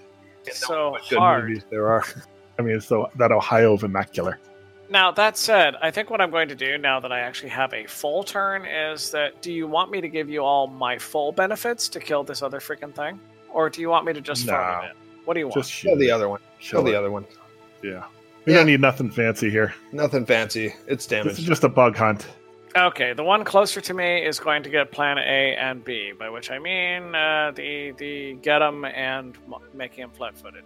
So 0.52 0.98
good 1.10 1.20
hard. 1.20 1.64
there 1.70 1.88
are. 1.88 2.04
I 2.60 2.62
mean, 2.62 2.82
so 2.82 3.10
that 3.16 3.32
Ohio 3.32 3.76
vernacular. 3.78 4.40
Now, 4.90 5.12
that 5.12 5.38
said, 5.38 5.76
I 5.84 5.92
think 5.92 6.10
what 6.10 6.20
I'm 6.20 6.32
going 6.32 6.50
to 6.50 6.56
do 6.56 6.78
now 6.80 7.00
that 7.00 7.12
I 7.12 7.20
actually 7.20 7.50
have 7.50 7.74
a 7.74 7.86
full 7.86 8.24
turn 8.24 8.66
is 8.66 9.12
that 9.12 9.40
do 9.42 9.54
you 9.54 9.68
want 9.68 9.92
me 9.92 10.02
to 10.02 10.10
give 10.10 10.30
you 10.32 10.44
all 10.44 10.66
my 10.66 10.98
full 10.98 11.32
benefits 11.32 11.88
to 11.90 12.00
kill 12.00 12.24
this 12.24 12.42
other 12.42 12.60
freaking 12.60 12.94
thing? 12.96 13.20
Or 13.54 13.70
do 13.70 13.82
you 13.82 13.90
want 13.90 14.06
me 14.06 14.14
to 14.14 14.22
just 14.22 14.46
throw 14.46 14.58
No. 14.58 14.80
it 14.82 14.86
in? 14.92 14.96
What 15.26 15.34
do 15.36 15.40
you 15.42 15.48
want? 15.48 15.56
Just 15.56 15.72
Show 15.72 15.96
the 15.96 16.12
other 16.12 16.30
one. 16.30 16.40
Show 16.60 16.78
Show 16.80 16.84
the 16.84 16.92
it. 16.92 16.96
other 16.96 17.12
one. 17.12 17.26
Yeah. 17.84 18.04
We 18.46 18.54
Yeah. 18.54 18.60
don't 18.60 18.68
need 18.68 18.82
nothing 18.82 19.10
fancy 19.12 19.50
here. 19.50 19.74
Nothing 19.92 20.26
fancy. 20.26 20.74
It's 20.88 21.06
This 21.06 21.40
is 21.40 21.46
just 21.46 21.64
a 21.64 21.70
bug 21.70 21.96
hunt. 21.96 22.28
Okay, 22.78 23.14
the 23.14 23.24
one 23.24 23.44
closer 23.44 23.82
to 23.82 23.94
me 23.94 24.24
is 24.26 24.40
going 24.40 24.62
to 24.64 24.70
get 24.70 24.92
plan 24.92 25.18
A 25.18 25.56
and 25.56 25.84
B, 25.84 26.12
by 26.18 26.30
which 26.30 26.52
I 26.52 26.60
mean 26.60 27.16
uh, 27.16 27.52
the 27.56 27.92
the 27.98 28.34
get 28.42 28.62
him 28.62 28.86
and 28.86 29.36
m- 29.48 29.56
making 29.74 30.04
him 30.04 30.12
flat-footed. 30.12 30.64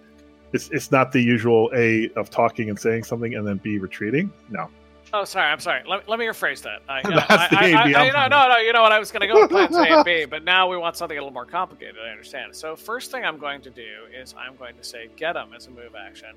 It's 0.52 0.69
it's 0.72 0.91
not 0.91 1.12
the 1.13 1.22
usual 1.22 1.72
A 1.74 2.10
of 2.17 2.30
talking 2.30 2.69
and 2.69 2.78
saying 2.78 3.06
something 3.06 3.34
and 3.36 3.48
then 3.48 3.58
B 3.58 3.78
retreating. 3.80 4.32
No. 4.50 4.69
Oh, 5.15 5.26
sorry, 5.26 5.52
I'm 5.52 5.60
sorry. 5.60 5.84
Let, 5.88 6.10
let 6.10 6.17
me 6.17 6.26
rephrase 6.26 6.63
that. 6.63 6.82
I, 6.89 7.02
you 7.08 7.10
know, 7.12 7.23
That's 7.30 7.52
the 7.52 7.60
I, 7.60 7.62
I, 7.62 7.65
A, 7.65 7.86
B, 7.86 7.93
I, 7.93 8.10
I'm 8.10 8.30
no, 8.32 8.39
no, 8.39 8.47
no. 8.49 8.58
You 8.58 8.73
know 8.73 8.82
what? 8.82 8.91
I 8.91 8.97
was 8.97 9.12
going 9.12 9.21
to 9.21 9.28
go 9.28 9.41
with 9.41 9.52
plans 9.52 9.76
A 9.78 9.82
and 9.84 10.04
B, 10.04 10.26
but 10.30 10.43
now 10.43 10.67
we 10.67 10.76
want 10.76 10.97
something 10.97 11.17
a 11.17 11.21
little 11.21 11.34
more 11.34 11.45
complicated. 11.45 11.95
I 12.04 12.10
understand. 12.10 12.56
So 12.56 12.76
first 12.76 13.12
thing 13.12 13.23
I'm 13.23 13.38
going 13.38 13.62
to 13.62 13.69
do 13.69 14.06
is 14.12 14.34
I'm 14.38 14.56
going 14.56 14.76
to 14.76 14.84
say 14.84 15.10
get 15.15 15.36
him 15.36 15.54
as 15.56 15.67
a 15.67 15.69
move 15.69 15.93
action. 15.95 16.30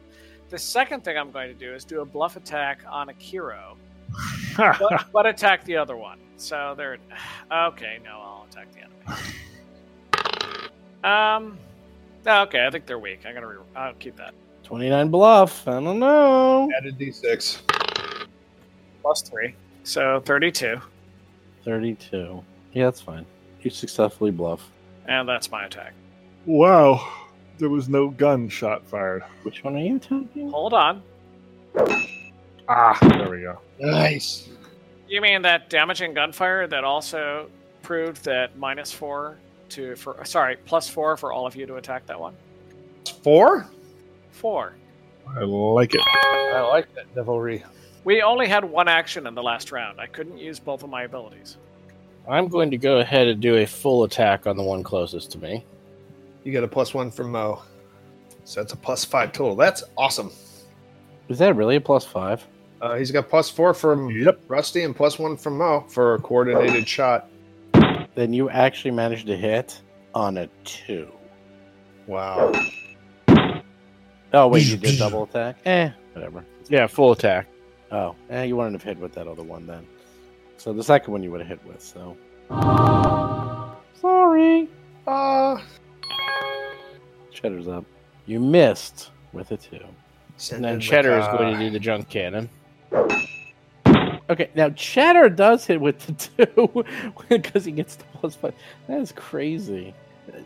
The 0.50 0.58
second 0.58 1.04
thing 1.04 1.16
I'm 1.16 1.30
going 1.30 1.48
to 1.48 1.58
do 1.58 1.74
is 1.74 1.84
do 1.84 2.02
a 2.02 2.04
bluff 2.04 2.36
attack 2.36 2.80
on 2.88 3.08
Akiro, 3.08 3.76
but, 4.56 5.06
but 5.10 5.26
attack 5.26 5.64
the 5.64 5.76
other 5.76 5.96
one. 5.96 6.18
So 6.36 6.74
there. 6.76 6.98
Okay, 7.50 7.98
no, 8.04 8.10
I'll 8.10 8.46
attack 8.50 8.66
the 8.72 8.80
enemy. 8.82 9.22
Um. 11.04 11.58
Okay, 12.26 12.66
I 12.66 12.70
think 12.70 12.86
they're 12.86 12.98
weak. 12.98 13.20
I'm 13.24 13.34
gonna. 13.34 13.46
Re- 13.46 13.56
I'll 13.76 13.94
keep 13.94 14.16
that. 14.16 14.34
Twenty-nine 14.64 15.08
bluff. 15.08 15.66
I 15.68 15.80
don't 15.80 16.00
know. 16.00 16.68
Added 16.76 16.98
D6. 16.98 17.60
Plus 19.06 19.22
three, 19.22 19.54
so 19.84 20.20
thirty-two. 20.24 20.80
Thirty-two. 21.64 22.42
Yeah, 22.72 22.86
that's 22.86 23.00
fine. 23.00 23.24
You 23.60 23.70
successfully 23.70 24.32
bluff. 24.32 24.68
and 25.06 25.28
that's 25.28 25.48
my 25.48 25.64
attack. 25.66 25.92
wow. 26.44 27.08
There 27.58 27.68
was 27.70 27.88
no 27.88 28.08
gunshot 28.10 28.84
fired. 28.84 29.22
Which 29.44 29.62
one 29.62 29.76
are 29.76 29.78
you 29.78 29.94
attacking? 29.96 30.50
Hold 30.50 30.74
on. 30.74 31.02
Ah, 32.68 32.98
there 33.02 33.30
we 33.30 33.42
go. 33.42 33.60
Nice. 33.78 34.48
You 35.08 35.20
mean 35.20 35.40
that 35.42 35.70
damaging 35.70 36.12
gunfire 36.12 36.66
that 36.66 36.82
also 36.82 37.48
proved 37.82 38.24
that 38.24 38.58
minus 38.58 38.90
four 38.90 39.38
to 39.68 39.94
for 39.94 40.16
sorry 40.24 40.56
plus 40.64 40.88
four 40.88 41.16
for 41.16 41.32
all 41.32 41.46
of 41.46 41.54
you 41.54 41.64
to 41.66 41.76
attack 41.76 42.06
that 42.06 42.18
one? 42.18 42.34
Four? 43.22 43.68
Four. 44.32 44.74
I 45.36 45.44
like 45.44 45.94
it. 45.94 46.00
I 46.04 46.66
like 46.68 46.92
that 46.96 47.14
devilry. 47.14 47.62
We 48.06 48.22
only 48.22 48.46
had 48.46 48.64
one 48.64 48.86
action 48.86 49.26
in 49.26 49.34
the 49.34 49.42
last 49.42 49.72
round. 49.72 50.00
I 50.00 50.06
couldn't 50.06 50.38
use 50.38 50.60
both 50.60 50.84
of 50.84 50.88
my 50.90 51.02
abilities. 51.02 51.56
I'm 52.30 52.46
going 52.46 52.70
to 52.70 52.76
go 52.76 52.98
ahead 53.00 53.26
and 53.26 53.42
do 53.42 53.56
a 53.56 53.66
full 53.66 54.04
attack 54.04 54.46
on 54.46 54.56
the 54.56 54.62
one 54.62 54.84
closest 54.84 55.32
to 55.32 55.38
me. 55.38 55.64
You 56.44 56.52
get 56.52 56.62
a 56.62 56.68
plus 56.68 56.94
one 56.94 57.10
from 57.10 57.32
Mo. 57.32 57.64
So 58.44 58.60
that's 58.60 58.72
a 58.72 58.76
plus 58.76 59.04
five 59.04 59.32
total. 59.32 59.56
That's 59.56 59.82
awesome. 59.98 60.30
Is 61.28 61.40
that 61.40 61.56
really 61.56 61.74
a 61.76 61.80
plus 61.80 62.04
five? 62.04 62.46
Uh, 62.80 62.94
he's 62.94 63.10
got 63.10 63.28
plus 63.28 63.50
four 63.50 63.74
from 63.74 64.08
Yep. 64.08 64.40
Rusty 64.46 64.84
and 64.84 64.94
plus 64.94 65.18
one 65.18 65.36
from 65.36 65.58
Mo 65.58 65.84
for 65.88 66.14
a 66.14 66.20
coordinated 66.20 66.86
shot. 66.86 67.28
Then 68.14 68.32
you 68.32 68.48
actually 68.50 68.92
managed 68.92 69.26
to 69.26 69.36
hit 69.36 69.80
on 70.14 70.36
a 70.36 70.46
two. 70.62 71.10
Wow. 72.06 72.52
Oh 74.32 74.46
wait, 74.46 74.64
you 74.64 74.76
did 74.76 74.96
double 74.96 75.24
attack? 75.24 75.56
Eh, 75.64 75.90
whatever. 76.12 76.44
Yeah, 76.68 76.86
full 76.86 77.10
attack. 77.10 77.48
Oh, 77.92 78.14
eh, 78.31 78.44
you 78.44 78.57
wouldn't 78.57 78.75
have 78.75 78.83
hit 78.83 78.99
with 78.99 79.12
that 79.14 79.29
other 79.29 79.42
one 79.42 79.66
then. 79.66 79.87
So 80.57 80.72
the 80.72 80.83
second 80.83 81.12
one 81.12 81.22
you 81.22 81.31
would 81.31 81.40
have 81.40 81.49
hit 81.49 81.64
with. 81.66 81.81
So 81.81 82.16
sorry. 84.01 84.68
Uh, 85.07 85.59
Cheddar's 87.31 87.68
up. 87.68 87.85
You 88.27 88.40
missed 88.40 89.11
with 89.33 89.53
a 89.53 89.57
two. 89.57 89.79
And 90.53 90.64
then 90.64 90.81
Cheddar 90.81 91.18
is 91.18 91.27
going 91.29 91.55
to 91.55 91.59
do 91.59 91.70
the 91.70 91.79
junk 91.79 92.09
cannon. 92.09 92.49
Okay, 94.29 94.51
now 94.57 94.70
Cheddar 94.70 95.31
does 95.31 95.64
hit 95.64 95.81
with 95.81 95.99
the 96.01 96.46
two 96.46 96.85
because 97.29 97.64
he 97.64 97.70
gets 97.72 97.96
the 97.96 98.05
plus 98.14 98.35
five. 98.35 98.55
That 98.88 99.01
is 99.01 99.12
crazy. 99.12 99.94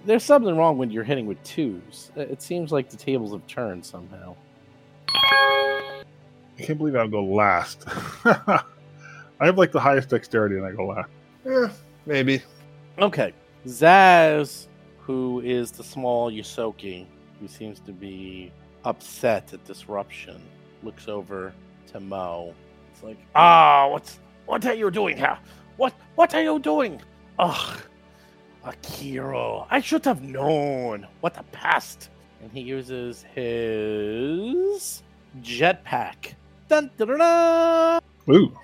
There's 0.04 0.22
something 0.22 0.54
wrong 0.56 0.76
when 0.76 0.90
you're 0.90 1.04
hitting 1.04 1.26
with 1.26 1.42
twos. 1.42 2.10
It 2.14 2.42
seems 2.42 2.70
like 2.70 2.90
the 2.90 2.98
tables 2.98 3.32
have 3.32 3.46
turned 3.46 3.84
somehow. 3.84 4.36
I 6.60 6.66
can't 6.66 6.78
believe 6.78 6.94
I'll 6.94 7.08
go 7.08 7.24
last. 7.24 7.84
I 8.26 8.62
have 9.40 9.56
like 9.56 9.72
the 9.72 9.80
highest 9.80 10.10
dexterity 10.10 10.56
and 10.56 10.66
I 10.66 10.72
go 10.72 10.88
last. 10.88 11.08
Eh, 11.46 11.68
maybe. 12.04 12.42
Okay, 12.98 13.32
Zaz, 13.66 14.66
who 14.98 15.40
is 15.40 15.70
the 15.70 15.82
small 15.82 16.30
Ysoki, 16.30 17.06
who 17.40 17.48
seems 17.48 17.80
to 17.80 17.92
be 17.92 18.52
upset 18.84 19.54
at 19.54 19.64
disruption, 19.64 20.42
looks 20.82 21.08
over 21.08 21.54
to 21.92 22.00
Mo. 22.00 22.54
It's 22.92 23.02
like, 23.02 23.18
ah, 23.34 23.88
what's 23.88 24.18
what 24.44 24.66
are 24.66 24.74
you 24.74 24.90
doing 24.90 25.16
here? 25.16 25.38
What 25.78 25.94
what 26.16 26.34
are 26.34 26.42
you 26.42 26.58
doing? 26.58 27.00
Ugh, 27.38 27.80
Akiro, 28.66 29.66
I 29.70 29.80
should 29.80 30.04
have 30.04 30.20
known. 30.20 31.06
What 31.20 31.38
a 31.38 31.42
pest! 31.44 32.10
And 32.42 32.52
he 32.52 32.60
uses 32.60 33.24
his 33.34 35.02
jetpack. 35.40 36.34
Dun, 36.70 36.88
dun, 36.96 37.18
dun. 37.18 38.00
Ooh. 38.30 38.56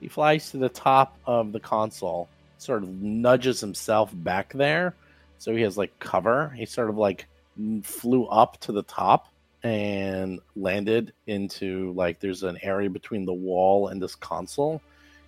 He 0.00 0.06
flies 0.06 0.52
to 0.52 0.58
the 0.58 0.68
top 0.68 1.18
of 1.26 1.50
the 1.50 1.58
console, 1.58 2.28
sort 2.58 2.84
of 2.84 2.88
nudges 2.88 3.60
himself 3.60 4.12
back 4.14 4.52
there, 4.52 4.94
so 5.38 5.52
he 5.54 5.62
has 5.62 5.76
like 5.76 5.98
cover. 5.98 6.50
He 6.50 6.66
sort 6.66 6.88
of 6.88 6.96
like 6.96 7.26
flew 7.82 8.26
up 8.26 8.60
to 8.60 8.70
the 8.70 8.84
top 8.84 9.32
and 9.64 10.38
landed 10.54 11.12
into 11.26 11.92
like 11.94 12.20
there's 12.20 12.44
an 12.44 12.58
area 12.62 12.88
between 12.88 13.24
the 13.24 13.32
wall 13.32 13.88
and 13.88 14.00
this 14.00 14.14
console. 14.14 14.80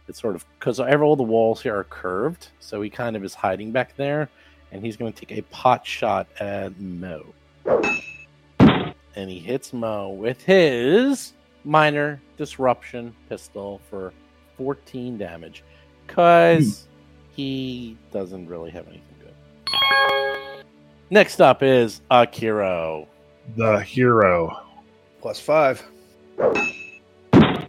It's 0.07 0.21
sort 0.21 0.37
of 0.37 0.47
because 0.61 0.79
all 0.79 1.17
the 1.17 1.25
walls 1.25 1.63
here 1.63 1.77
are 1.77 1.83
curved, 1.83 2.47
so 2.61 2.81
he 2.81 2.91
kind 2.91 3.17
of 3.17 3.25
is 3.25 3.35
hiding 3.35 3.73
back 3.73 3.97
there, 3.97 4.29
and 4.71 4.85
he's 4.85 4.97
going 4.97 5.13
to 5.13 5.27
take 5.27 5.37
a 5.37 5.43
pot 5.51 5.85
shot 5.85 6.29
at 6.39 6.79
Mo. 6.81 7.27
And 7.67 9.31
he 9.31 9.41
hits 9.41 9.73
Mo 9.73 10.11
with 10.11 10.43
his 10.43 11.33
minor 11.65 12.21
disruption 12.37 13.15
pistol 13.29 13.81
for 13.91 14.13
14 14.57 15.19
damage 15.19 15.65
because 16.07 16.83
hmm. 16.83 17.35
he 17.35 17.99
doesn't 18.13 18.47
really 18.47 18.71
have 18.71 18.87
anything 18.87 19.15
good. 19.21 20.65
Next 21.11 21.41
up 21.41 21.63
is 21.63 22.01
Akiro. 22.11 23.07
The 23.57 23.81
hero. 23.81 24.63
Plus 25.21 25.41
five. 25.41 25.83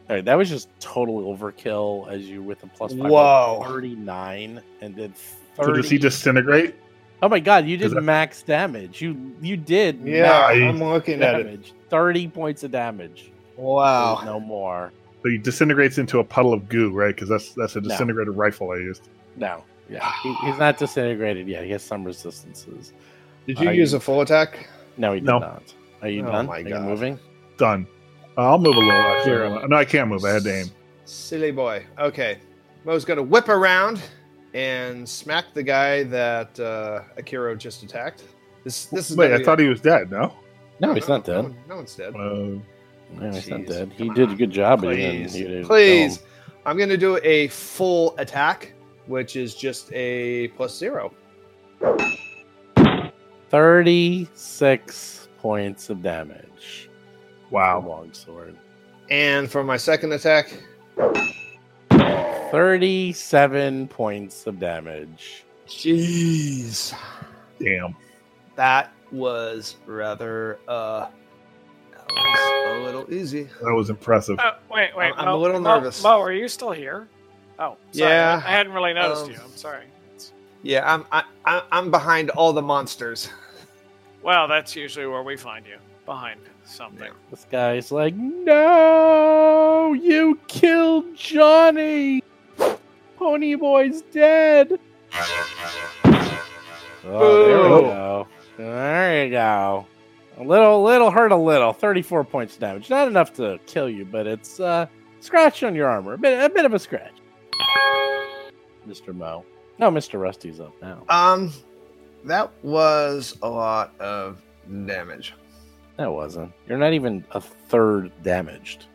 All 0.08 0.16
right, 0.16 0.26
that 0.26 0.36
was 0.36 0.50
just 0.50 0.70
total 0.80 1.36
overkill 1.36 2.08
as 2.10 2.30
you 2.30 2.44
with 2.44 2.64
a 2.64 2.68
plus 2.68 2.94
five. 2.94 3.10
Whoa. 3.10 3.64
39 3.68 4.62
and 4.82 4.96
did 4.96 5.16
30. 5.16 5.66
So 5.66 5.74
does 5.74 5.90
he 5.90 5.98
disintegrate? 5.98 6.76
Oh 7.22 7.30
my 7.30 7.40
god, 7.40 7.66
you 7.66 7.78
did 7.78 7.92
that- 7.92 8.02
max 8.02 8.44
damage. 8.44 9.02
You 9.02 9.36
you 9.42 9.58
did 9.58 10.02
Yeah, 10.04 10.24
max 10.24 10.56
I'm 10.56 10.84
looking 10.84 11.24
at 11.24 11.40
it. 11.40 11.44
damage. 11.44 11.74
30 11.90 12.28
points 12.28 12.64
of 12.64 12.72
damage. 12.72 13.32
Wow. 13.58 14.16
There's 14.16 14.26
no 14.26 14.40
more. 14.40 14.92
So 15.24 15.30
he 15.30 15.38
disintegrates 15.38 15.98
into 15.98 16.20
a 16.20 16.24
puddle 16.24 16.54
of 16.54 16.70
goo, 16.70 16.92
right? 16.92 17.14
Because 17.16 17.30
that's 17.30 17.54
that's 17.54 17.76
a 17.76 17.82
No. 17.82 17.90
disintegrated 17.90 18.36
rifle 18.36 18.72
I 18.72 18.76
used. 18.78 19.10
No. 19.36 19.64
Yeah. 19.90 20.12
He, 20.24 20.34
he's 20.46 20.58
not 20.58 20.78
disintegrated 20.78 21.48
yet. 21.48 21.64
He 21.64 21.72
has 21.72 21.84
some 21.84 22.04
resistances. 22.04 22.94
Did 23.48 23.60
you 23.60 23.70
Are 23.70 23.74
use 23.74 23.92
you- 23.92 23.98
a 23.98 24.02
full 24.02 24.22
attack? 24.22 24.68
No, 24.98 25.14
he 25.14 25.20
did 25.20 25.26
No. 25.28 25.40
not. 25.40 25.74
Are 26.02 26.10
you 26.10 26.24
Oh 26.26 26.32
done? 26.32 26.46
my 26.48 26.58
Are 26.58 26.60
you 26.60 26.70
God. 26.70 26.84
moving? 26.86 27.20
Done. 27.58 27.88
Uh, 28.38 28.50
I'll 28.50 28.58
move 28.58 28.76
a 28.76 28.80
little. 28.80 28.92
Actually. 28.92 29.68
No, 29.68 29.76
I 29.78 29.86
can't 29.86 30.10
move. 30.10 30.24
I 30.26 30.32
had 30.32 30.44
to 30.44 30.54
aim. 30.54 30.68
Silly 31.06 31.52
boy. 31.52 31.86
Okay. 32.00 32.40
Mo's 32.84 33.06
going 33.06 33.18
to 33.18 33.24
whip 33.24 33.48
around 33.50 34.02
and 34.54 35.08
smack 35.08 35.46
the 35.54 35.64
guy 35.64 36.04
that 36.04 36.60
uh, 36.60 37.02
Akiro 37.18 37.58
just 37.58 37.84
attacked. 37.84 38.24
This 38.64 38.86
this 38.88 39.12
is 39.12 39.18
Wait, 39.18 39.32
I 39.34 39.38
be- 39.40 39.44
thought 39.44 39.60
he 39.60 39.68
was 39.68 39.82
dead. 39.82 40.12
No. 40.12 40.34
No, 40.80 40.94
he's 40.94 41.08
not 41.08 41.26
no 41.28 41.34
dead. 41.34 41.44
one- 41.44 41.56
No, 41.70 41.76
one's 41.78 41.96
dead. 41.96 42.16
Uh, 42.16 42.60
No, 43.14 43.30
he's 43.32 43.48
not 43.50 43.66
dead. 43.66 43.92
He 43.98 44.08
Come 44.08 44.16
did 44.16 44.28
a 44.28 44.32
on. 44.32 44.38
good 44.38 44.52
job. 44.52 44.82
but 44.82 44.96
he 44.96 45.02
didn't- 45.04 45.22
Please, 45.24 45.34
he 45.34 45.44
didn't 45.44 45.66
please. 45.66 46.18
kill 46.18 46.26
him. 46.28 46.32
I'm 46.66 46.78
going 46.78 46.90
to 46.90 46.98
do 46.98 47.20
a 47.24 47.48
full 47.50 48.16
attack, 48.18 48.74
which 49.06 49.36
is 49.36 49.54
just 49.56 49.92
a 49.94 50.48
plus 50.50 50.76
zero. 50.78 51.14
36 53.50 55.28
points 55.40 55.90
of 55.90 56.02
damage. 56.02 56.90
wow. 57.52 57.80
Longsword. 57.86 58.56
And 59.10 59.50
for 59.52 59.64
my 59.64 59.78
second 59.78 60.12
attack, 60.14 60.52
37 62.52 63.88
points 63.88 64.48
of 64.48 64.60
damage. 64.60 65.44
jeez, 65.68 66.94
Damn. 67.60 67.96
that 68.56 68.92
was 69.12 69.76
rather 69.86 70.58
uh, 70.68 71.02
that 71.02 71.12
was 71.12 71.12
a 72.10 72.80
little 72.84 73.12
easy. 73.14 73.50
That 73.62 73.74
was 73.74 73.90
impressive. 73.90 74.40
Uh, 74.40 74.54
wait, 74.72 74.96
wait. 74.96 75.14
I'm 75.16 75.26
Mo, 75.26 75.36
a 75.36 75.38
little 75.38 75.60
nervous. 75.60 76.04
Mo, 76.04 76.20
are 76.22 76.32
you 76.32 76.48
still 76.48 76.72
here? 76.72 77.08
Oh, 77.58 77.78
sorry. 77.92 78.12
Yeah, 78.12 78.42
I 78.46 78.52
hadn't 78.52 78.74
really 78.74 78.94
noticed 78.94 79.26
um, 79.26 79.32
you. 79.32 79.38
I'm 79.44 79.56
sorry. 79.56 79.86
Yeah, 80.62 80.92
I'm 80.92 81.06
I, 81.12 81.24
I, 81.46 81.62
I'm 81.72 81.92
behind 81.92 82.32
all 82.32 82.52
the 82.52 82.62
monsters. 82.62 83.30
Well, 84.24 84.48
that's 84.48 84.76
usually 84.76 85.06
where 85.06 85.22
we 85.22 85.38
find 85.38 85.66
you, 85.68 85.78
behind 86.06 86.40
something. 86.66 87.12
This 87.30 87.46
guy's 87.52 87.92
like, 87.92 88.16
No, 88.16 89.94
you 89.94 90.40
killed 90.48 91.16
Johnny. 91.16 92.24
Ponyboy's 93.20 94.02
dead. 94.12 94.80
Oh, 97.08 97.46
there 97.46 97.64
we 97.64 97.82
go. 97.82 98.28
There 98.58 99.26
you 99.26 99.32
go. 99.32 99.86
A 100.38 100.44
little, 100.44 100.84
little 100.84 101.12
hurt 101.12 101.32
a 101.32 101.36
little. 101.38 101.72
Thirty-four 101.72 102.24
points 102.26 102.56
of 102.56 102.60
damage. 102.60 102.90
Not 102.90 103.08
enough 103.08 103.34
to 103.36 103.60
kill 103.66 103.90
you, 103.90 104.06
but 104.06 104.28
it's 104.28 104.60
uh, 104.60 104.88
scratch 105.22 105.64
on 105.64 105.76
your 105.76 105.88
armor. 105.88 106.14
A 106.14 106.18
bit, 106.18 106.44
a 106.44 106.50
bit 106.50 106.66
of 106.66 106.74
a 106.74 106.80
scratch. 106.80 107.14
Mister 108.86 109.14
Mo. 109.14 109.46
No, 109.80 109.90
Mister 109.90 110.18
Rusty's 110.20 110.60
up 110.60 110.74
now. 110.82 111.04
Um, 111.10 111.52
that 112.26 112.52
was 112.64 113.38
a 113.42 113.50
lot 113.50 113.94
of 114.00 114.42
damage. 114.86 115.34
That 115.98 116.12
wasn't. 116.12 116.52
You're 116.68 116.78
not 116.78 116.94
even 116.94 117.24
a 117.32 117.40
third 117.40 118.12
damaged. 118.24 118.86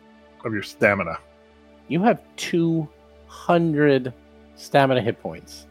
Of 0.45 0.53
your 0.53 0.63
stamina. 0.63 1.17
You 1.87 2.01
have 2.03 2.19
200 2.37 4.13
stamina 4.55 5.01
hit 5.01 5.21
points. 5.21 5.67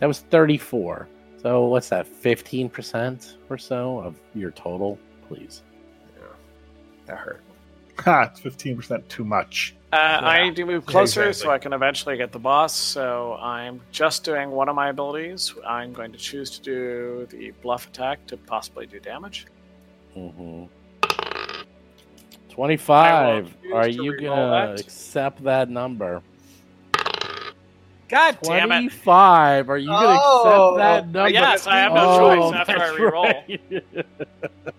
That 0.00 0.06
was 0.06 0.20
34. 0.20 1.08
So 1.44 1.66
what's 1.66 1.90
that? 1.90 2.06
15% 2.06 3.34
or 3.50 3.58
so 3.58 3.98
of 3.98 4.18
your 4.34 4.50
total, 4.52 4.98
please. 5.28 5.60
Yeah, 6.16 6.22
that 7.04 7.18
hurt. 7.18 7.42
Ha! 7.98 8.22
It's 8.32 8.40
fifteen 8.40 8.76
percent 8.76 9.06
too 9.10 9.24
much. 9.24 9.74
Uh, 9.92 9.96
I 9.96 10.42
need 10.42 10.56
to 10.56 10.64
move 10.64 10.86
closer 10.86 11.28
Exactly. 11.28 11.46
so 11.46 11.52
I 11.52 11.58
can 11.58 11.72
eventually 11.74 12.16
get 12.16 12.32
the 12.32 12.38
boss. 12.38 12.74
So 12.74 13.34
I'm 13.34 13.80
just 13.92 14.24
doing 14.24 14.50
one 14.52 14.70
of 14.70 14.74
my 14.74 14.88
abilities. 14.88 15.54
I'm 15.66 15.92
going 15.92 16.10
to 16.12 16.18
choose 16.18 16.50
to 16.58 16.62
do 16.62 17.26
the 17.30 17.50
bluff 17.62 17.86
attack 17.88 18.26
to 18.28 18.36
possibly 18.38 18.86
do 18.86 18.98
damage. 19.00 19.46
Mm-hmm. 20.16 20.64
25. 22.48 23.56
Are 23.74 23.82
to 23.84 23.90
you 23.92 24.18
gonna 24.18 24.50
that. 24.76 24.80
accept 24.80 25.44
that 25.44 25.68
number? 25.68 26.22
God 28.08 28.38
damn 28.42 28.70
it! 28.72 28.76
25. 28.90 29.70
Are 29.70 29.78
you 29.78 29.88
gonna 29.88 30.20
Oh, 30.22 30.74
accept 30.74 30.76
that 30.78 31.08
number? 31.08 31.30
yes, 31.30 31.66
I 31.66 31.78
have 31.78 31.92
no 31.94 32.04
Oh, 32.06 32.52
choice 32.52 32.54
after 32.54 32.78
I 32.78 33.80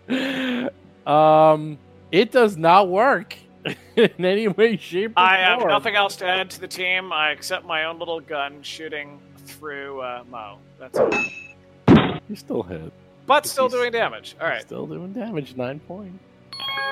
that's 0.07 0.09
right. 0.09 0.71
um, 1.07 1.77
it 2.11 2.31
does 2.31 2.55
not 2.57 2.87
work 2.89 3.35
in 3.95 4.25
any 4.25 4.47
way, 4.47 4.77
shape, 4.77 5.11
or 5.11 5.19
I 5.19 5.37
have 5.37 5.59
form. 5.59 5.71
nothing 5.71 5.95
else 5.95 6.15
to 6.17 6.25
add 6.27 6.49
to 6.51 6.59
the 6.61 6.67
team. 6.67 7.11
I 7.11 7.31
accept 7.31 7.65
my 7.65 7.85
own 7.85 7.97
little 7.99 8.19
gun 8.19 8.61
shooting 8.61 9.19
through 9.45 10.01
uh, 10.01 10.23
Mo. 10.29 10.57
That's 10.79 10.97
it. 10.99 12.21
You 12.29 12.35
still 12.35 12.63
hit. 12.63 12.91
But 13.25 13.47
still 13.47 13.69
doing 13.69 13.91
damage. 13.91 14.35
All 14.39 14.47
right. 14.47 14.61
Still 14.61 14.85
doing 14.85 15.13
damage. 15.13 15.55
Nine 15.55 15.79
points. 15.79 16.19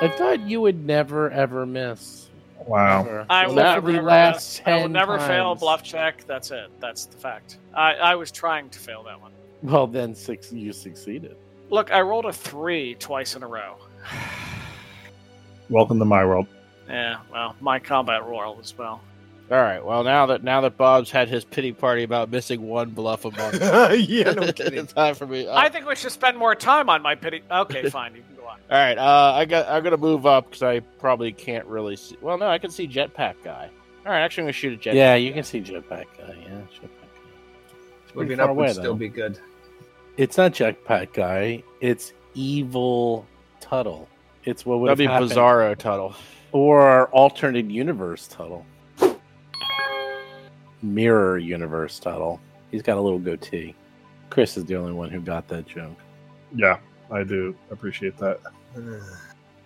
I 0.02 0.08
thought 0.18 0.42
you 0.42 0.62
would 0.62 0.84
never 0.86 1.30
ever 1.30 1.66
miss. 1.66 2.30
Wow. 2.68 3.26
I 3.30 3.46
Well, 3.46 3.50
will 3.50 3.56
that 3.56 3.74
never, 3.76 3.92
never 3.92 4.08
last 4.08 4.60
miss. 4.60 4.68
I 4.68 4.74
will 4.76 4.82
10 4.84 4.92
never 4.92 5.20
fail 5.20 5.52
a 5.52 5.56
bluff 5.56 5.84
check. 5.84 6.26
That's 6.26 6.52
it. 6.52 6.70
That's 6.80 7.06
the 7.06 7.18
fact. 7.18 7.58
I, 7.74 7.94
I 7.96 8.16
was 8.16 8.32
trying 8.32 8.70
to 8.70 8.80
fail 8.80 9.04
that 9.04 9.22
one. 9.22 9.32
Well, 9.62 9.88
then 9.88 10.14
six. 10.16 10.52
You 10.52 10.74
succeeded. 10.74 11.36
Look, 11.70 11.92
I 11.92 12.02
rolled 12.02 12.26
a 12.26 12.34
three 12.34 12.96
twice 12.96 13.36
in 13.36 13.44
a 13.44 13.48
row. 13.48 13.78
Welcome 15.70 16.00
to 16.00 16.06
my 16.06 16.26
world. 16.26 16.48
Yeah, 16.88 17.20
well, 17.32 17.56
my 17.62 17.80
combat 17.80 18.26
roll 18.26 18.58
as 18.60 18.78
well. 18.78 19.02
All 19.52 19.58
right. 19.62 19.84
Well, 19.86 20.04
now 20.04 20.26
that 20.28 20.44
now 20.44 20.62
that 20.62 20.78
Bob's 20.78 21.12
had 21.12 21.28
his 21.28 21.44
pity 21.46 21.74
party 21.74 22.04
about 22.04 22.32
missing 22.32 22.62
one 22.64 22.90
bluff 22.92 23.26
a 23.26 23.32
month, 23.32 23.56
yeah, 24.10 24.32
no 24.32 24.52
kidding. 24.54 24.80
it's 24.80 24.94
time 24.94 25.16
for 25.16 25.28
me. 25.28 25.48
I 25.50 25.70
think 25.70 25.86
we 25.86 25.96
should 25.96 26.12
spend 26.12 26.38
more 26.38 26.56
time 26.56 26.90
on 26.90 27.02
my 27.02 27.16
pity. 27.16 27.44
Okay, 27.52 27.90
fine. 27.90 28.16
You 28.16 28.24
can 28.24 28.36
go 28.38 28.48
on. 28.48 28.60
All 28.72 28.78
right, 28.78 28.98
uh, 28.98 29.34
I 29.36 29.46
got. 29.46 29.68
I'm 29.70 29.84
gonna 29.84 29.98
move 29.98 30.26
up 30.26 30.46
because 30.50 30.64
I 30.64 30.80
probably 30.80 31.32
can't 31.34 31.66
really 31.68 31.96
see. 31.98 32.18
Well, 32.22 32.38
no, 32.38 32.48
I 32.48 32.58
can 32.58 32.72
see 32.72 32.88
Jetpack 32.88 33.36
guy. 33.44 33.70
All 34.06 34.12
right, 34.12 34.22
actually, 34.22 34.44
I'm 34.44 34.46
gonna 34.46 34.54
shoot 34.54 34.74
a 34.86 34.90
Jetpack. 34.90 34.94
yeah, 34.96 35.16
you 35.16 35.30
guy. 35.32 35.36
can 35.36 35.44
see 35.44 35.62
Jetpack 35.62 36.06
Guy. 36.18 36.36
Yeah, 36.42 36.62
Jetpack 36.74 36.82
Guy. 36.82 37.08
It's 38.06 38.12
pretty 38.14 38.16
Moving 38.16 38.38
far 38.38 38.46
up 38.46 38.52
away, 38.52 38.68
would 38.68 38.74
still 38.74 38.84
though. 38.84 38.94
be 38.96 39.10
good. 39.10 39.40
It's 40.18 40.38
not 40.38 40.54
Jetpack 40.54 41.14
Guy. 41.14 41.64
It's 41.82 42.14
Evil 42.34 43.26
Tuttle. 43.60 44.08
It's 44.46 44.66
what 44.66 44.80
would 44.80 44.88
That'd 44.90 44.98
be 45.00 45.06
happened. 45.06 45.32
Bizarro 45.32 45.78
Tuttle. 45.78 46.16
or 46.54 47.08
alternate 47.10 47.70
universe 47.70 48.28
Tuttle. 48.28 48.66
Mirror 50.84 51.40
universe 51.40 51.98
Tuttle. 52.00 52.40
He's 52.72 52.82
got 52.82 52.98
a 52.98 53.02
little 53.02 53.20
goatee. 53.20 53.74
Chris 54.30 54.58
is 54.58 54.66
the 54.66 54.76
only 54.76 54.94
one 54.94 55.10
who 55.10 55.20
got 55.20 55.48
that 55.48 55.66
joke 55.68 55.96
Yeah, 56.56 56.80
I 57.12 57.24
do 57.24 57.56
appreciate 57.72 58.18
that. 58.18 58.40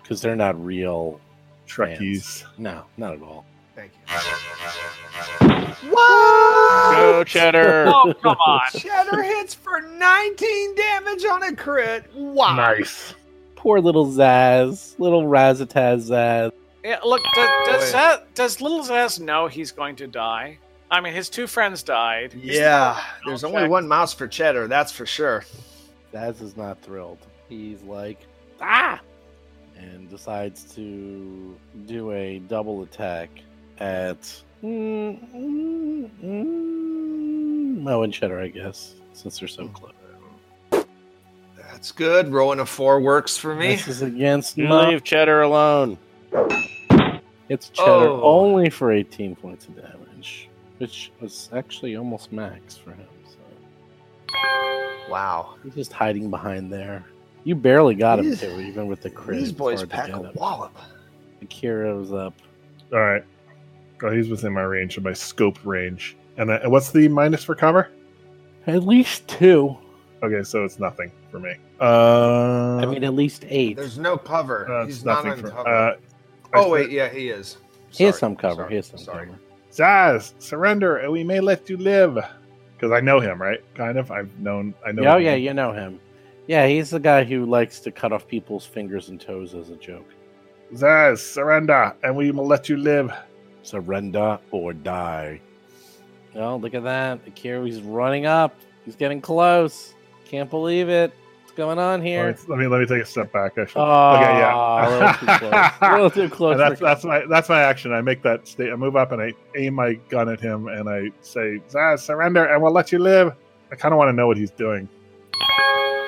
because 0.02 0.22
they're 0.22 0.36
not 0.36 0.64
real. 0.64 1.20
Trekkies. 1.68 2.44
No, 2.58 2.86
not 2.98 3.14
at 3.16 3.22
all. 3.22 3.46
Thank 3.76 3.92
you. 3.94 4.16
What? 5.92 6.96
Go 6.96 7.24
Cheddar. 7.26 7.86
Oh, 7.94 8.14
come 8.22 8.38
on. 8.38 8.62
Cheddar 8.80 9.22
hits 9.24 9.54
for 9.54 9.82
19 9.82 10.76
damage 10.76 11.26
on 11.26 11.44
a 11.44 11.56
crit. 11.56 12.06
Wow. 12.16 12.56
Nice. 12.56 13.14
Poor 13.56 13.80
little 13.82 14.06
Zaz, 14.08 14.98
little 15.00 15.24
Razataz 15.24 16.10
Zaz. 16.10 16.52
Yeah, 16.84 17.00
look, 17.04 17.22
does, 17.36 17.68
does, 17.68 17.94
Zaz, 17.94 18.22
does 18.34 18.62
little 18.62 18.82
Zaz 18.84 19.20
know 19.20 19.48
he's 19.48 19.72
going 19.72 19.96
to 19.98 20.08
die? 20.08 20.58
I 20.90 21.02
mean, 21.02 21.14
his 21.14 21.30
two 21.30 21.48
friends 21.48 21.84
died. 21.84 22.34
He's 22.34 22.56
Yeah, 22.58 22.94
still- 22.96 23.04
there's 23.32 23.44
only 23.44 23.64
check. 23.64 23.70
one 23.72 23.88
mouse 23.88 24.14
for 24.14 24.28
Cheddar, 24.28 24.68
that's 24.68 24.92
for 24.92 25.06
sure. 25.06 25.44
Zaz 26.14 26.42
is 26.42 26.56
not 26.56 26.82
thrilled. 26.82 27.18
He's 27.50 27.82
like, 27.84 28.20
ah, 28.62 29.00
and 29.78 30.10
decides 30.10 30.64
to 30.76 31.56
do 31.86 32.12
a 32.12 32.40
double 32.40 32.84
attack 32.84 33.30
at 33.80 34.22
mm, 34.64 35.20
mm, 35.36 36.10
mm, 36.24 37.78
Mo 37.82 38.04
and 38.04 38.14
Cheddar, 38.14 38.40
I 38.40 38.48
guess, 38.48 38.96
since 39.14 39.40
they're 39.40 39.48
so 39.48 39.68
close. 39.68 39.92
That's 41.58 41.92
good. 41.92 42.30
Rolling 42.30 42.60
a 42.60 42.66
four 42.66 43.00
works 43.02 43.38
for 43.38 43.54
me. 43.54 43.76
This 43.76 43.88
is 43.88 44.02
against 44.02 44.58
You 44.58 44.68
Mo. 44.68 44.90
leave 44.90 45.04
Cheddar 45.04 45.42
alone. 45.42 45.98
It's 47.50 47.70
Cheddar 47.70 48.10
Oh. 48.10 48.22
only 48.24 48.70
for 48.70 48.92
18 48.92 49.36
points 49.36 49.68
of 49.68 49.76
damage, 49.76 50.50
which 50.78 51.12
was 51.22 51.50
actually 51.54 51.96
almost 51.96 52.32
max 52.32 52.76
for 52.78 52.92
him. 52.92 53.08
So 53.26 53.38
Wow. 55.12 55.56
he's 55.64 55.76
just 55.76 55.94
hiding 55.94 56.30
behind 56.30 56.72
there. 56.72 57.04
You 57.44 57.56
barely 57.56 57.96
got 57.96 58.20
him 58.20 58.26
These- 58.30 58.42
too, 58.42 58.60
even 58.60 58.88
with 58.88 59.02
the 59.02 59.10
crit. 59.10 59.40
These 59.40 59.50
it's 59.50 59.58
boys 59.58 59.86
pack 59.86 60.10
a 60.10 60.32
wallop. 60.36 60.78
Akiro's 61.44 62.12
up. 62.12 62.34
All 62.92 63.00
right. 63.00 63.24
Oh, 64.04 64.12
he's 64.12 64.30
within 64.30 64.54
my 64.54 64.62
range, 64.62 64.98
of 64.98 65.04
my 65.04 65.14
scope 65.14 65.58
range. 65.66 66.18
And, 66.38 66.52
uh, 66.52 66.60
what's 66.66 66.92
the 66.92 67.08
minus 67.08 67.44
for 67.44 67.56
cover? 67.56 67.90
At 68.68 68.84
least 68.84 69.28
two. 69.28 69.76
Okay, 70.22 70.44
so 70.44 70.66
it's 70.66 70.78
nothing 70.80 71.12
for 71.32 71.40
me. 71.40 71.54
Uh, 71.80 72.78
I 72.78 72.86
mean, 72.86 73.04
at 73.04 73.14
least 73.14 73.46
eight. 73.50 73.76
There's 73.78 73.98
no 73.98 74.18
cover. 74.18 74.70
uh, 74.72 74.86
He's 74.86 75.06
not 75.06 75.24
nothing 75.26 75.46
on 75.46 75.52
cover. 75.52 75.70
Uh, 75.70 75.96
oh 76.56 76.70
wait, 76.70 76.90
yeah, 76.92 77.08
he 77.08 77.30
is. 77.30 77.58
he 77.92 78.04
has 78.04 78.18
some 78.18 78.36
cover. 78.36 78.64
sorry, 78.64 78.70
he 78.70 78.76
has 78.76 78.88
some 78.88 79.00
sorry. 79.00 79.26
cover. 79.28 79.40
Zaz, 79.78 80.34
surrender, 80.40 80.98
and 80.98 81.12
we 81.12 81.24
may 81.24 81.40
let 81.40 81.70
you 81.70 81.78
live. 81.78 82.18
Because 82.74 82.92
I 82.92 83.00
know 83.00 83.20
him, 83.20 83.40
right? 83.40 83.64
Kind 83.76 83.98
of. 83.98 84.12
I've 84.12 84.40
known. 84.40 84.74
I 84.86 84.92
know. 84.92 85.04
Oh 85.04 85.18
him. 85.18 85.24
yeah, 85.24 85.36
you 85.36 85.54
know 85.54 85.72
him. 85.72 86.00
Yeah, 86.48 86.66
he's 86.66 86.90
the 86.90 87.00
guy 87.00 87.24
who 87.24 87.46
likes 87.46 87.80
to 87.82 87.92
cut 87.92 88.12
off 88.12 88.28
people's 88.28 88.66
fingers 88.66 89.10
and 89.10 89.20
toes 89.20 89.54
as 89.54 89.70
a 89.70 89.76
joke. 89.76 90.08
Zaz, 90.74 91.20
surrender, 91.20 91.94
and 92.04 92.16
we 92.16 92.32
will 92.32 92.48
let 92.48 92.70
you 92.70 92.78
live. 92.78 93.12
Surrender 93.64 94.40
or 94.52 94.74
die. 94.74 95.42
Oh, 96.36 96.56
look 96.56 96.74
at 96.74 96.84
that. 96.84 97.24
Akiro's 97.26 97.82
running 97.82 98.26
up. 98.26 98.56
He's 98.86 98.96
getting 98.96 99.22
close. 99.22 99.94
Can't 100.26 100.50
believe 100.50 100.90
it. 100.90 101.14
What's 101.58 101.66
going 101.66 101.80
on 101.80 102.04
here? 102.04 102.26
Let 102.26 102.38
me, 102.38 102.46
let 102.50 102.60
me 102.60 102.68
let 102.68 102.80
me 102.82 102.86
take 102.86 103.02
a 103.02 103.06
step 103.08 103.32
back. 103.32 103.58
Actually. 103.58 103.82
Oh, 103.82 104.14
okay, 104.14 104.26
yeah. 104.26 104.78
a 104.78 104.90
little 104.92 105.12
too 105.16 105.40
close. 105.40 105.72
A 105.82 105.92
little 105.92 106.10
too 106.12 106.30
close. 106.30 106.58
That's 106.60 106.80
that's 106.80 107.04
my 107.04 107.26
that's 107.28 107.50
my 107.50 107.64
action. 107.64 107.94
I 107.94 108.02
make 108.02 108.22
that 108.22 108.48
state. 108.48 108.72
I 108.72 108.76
move 108.76 108.96
up 108.96 109.12
and 109.12 109.20
I 109.20 109.34
aim 109.56 109.74
my 109.74 109.96
gun 110.10 110.30
at 110.30 110.40
him 110.40 110.68
and 110.68 110.88
I 110.88 111.10
say, 111.22 111.60
Zaz, 111.68 112.02
surrender, 112.02 112.46
and 112.46 112.62
we'll 112.62 112.74
let 112.74 112.92
you 112.92 113.00
live. 113.00 113.34
I 113.72 113.76
kind 113.76 113.92
of 113.92 113.98
want 113.98 114.10
to 114.10 114.14
know 114.14 114.28
what 114.28 114.38
he's 114.38 114.52
doing. 114.52 114.88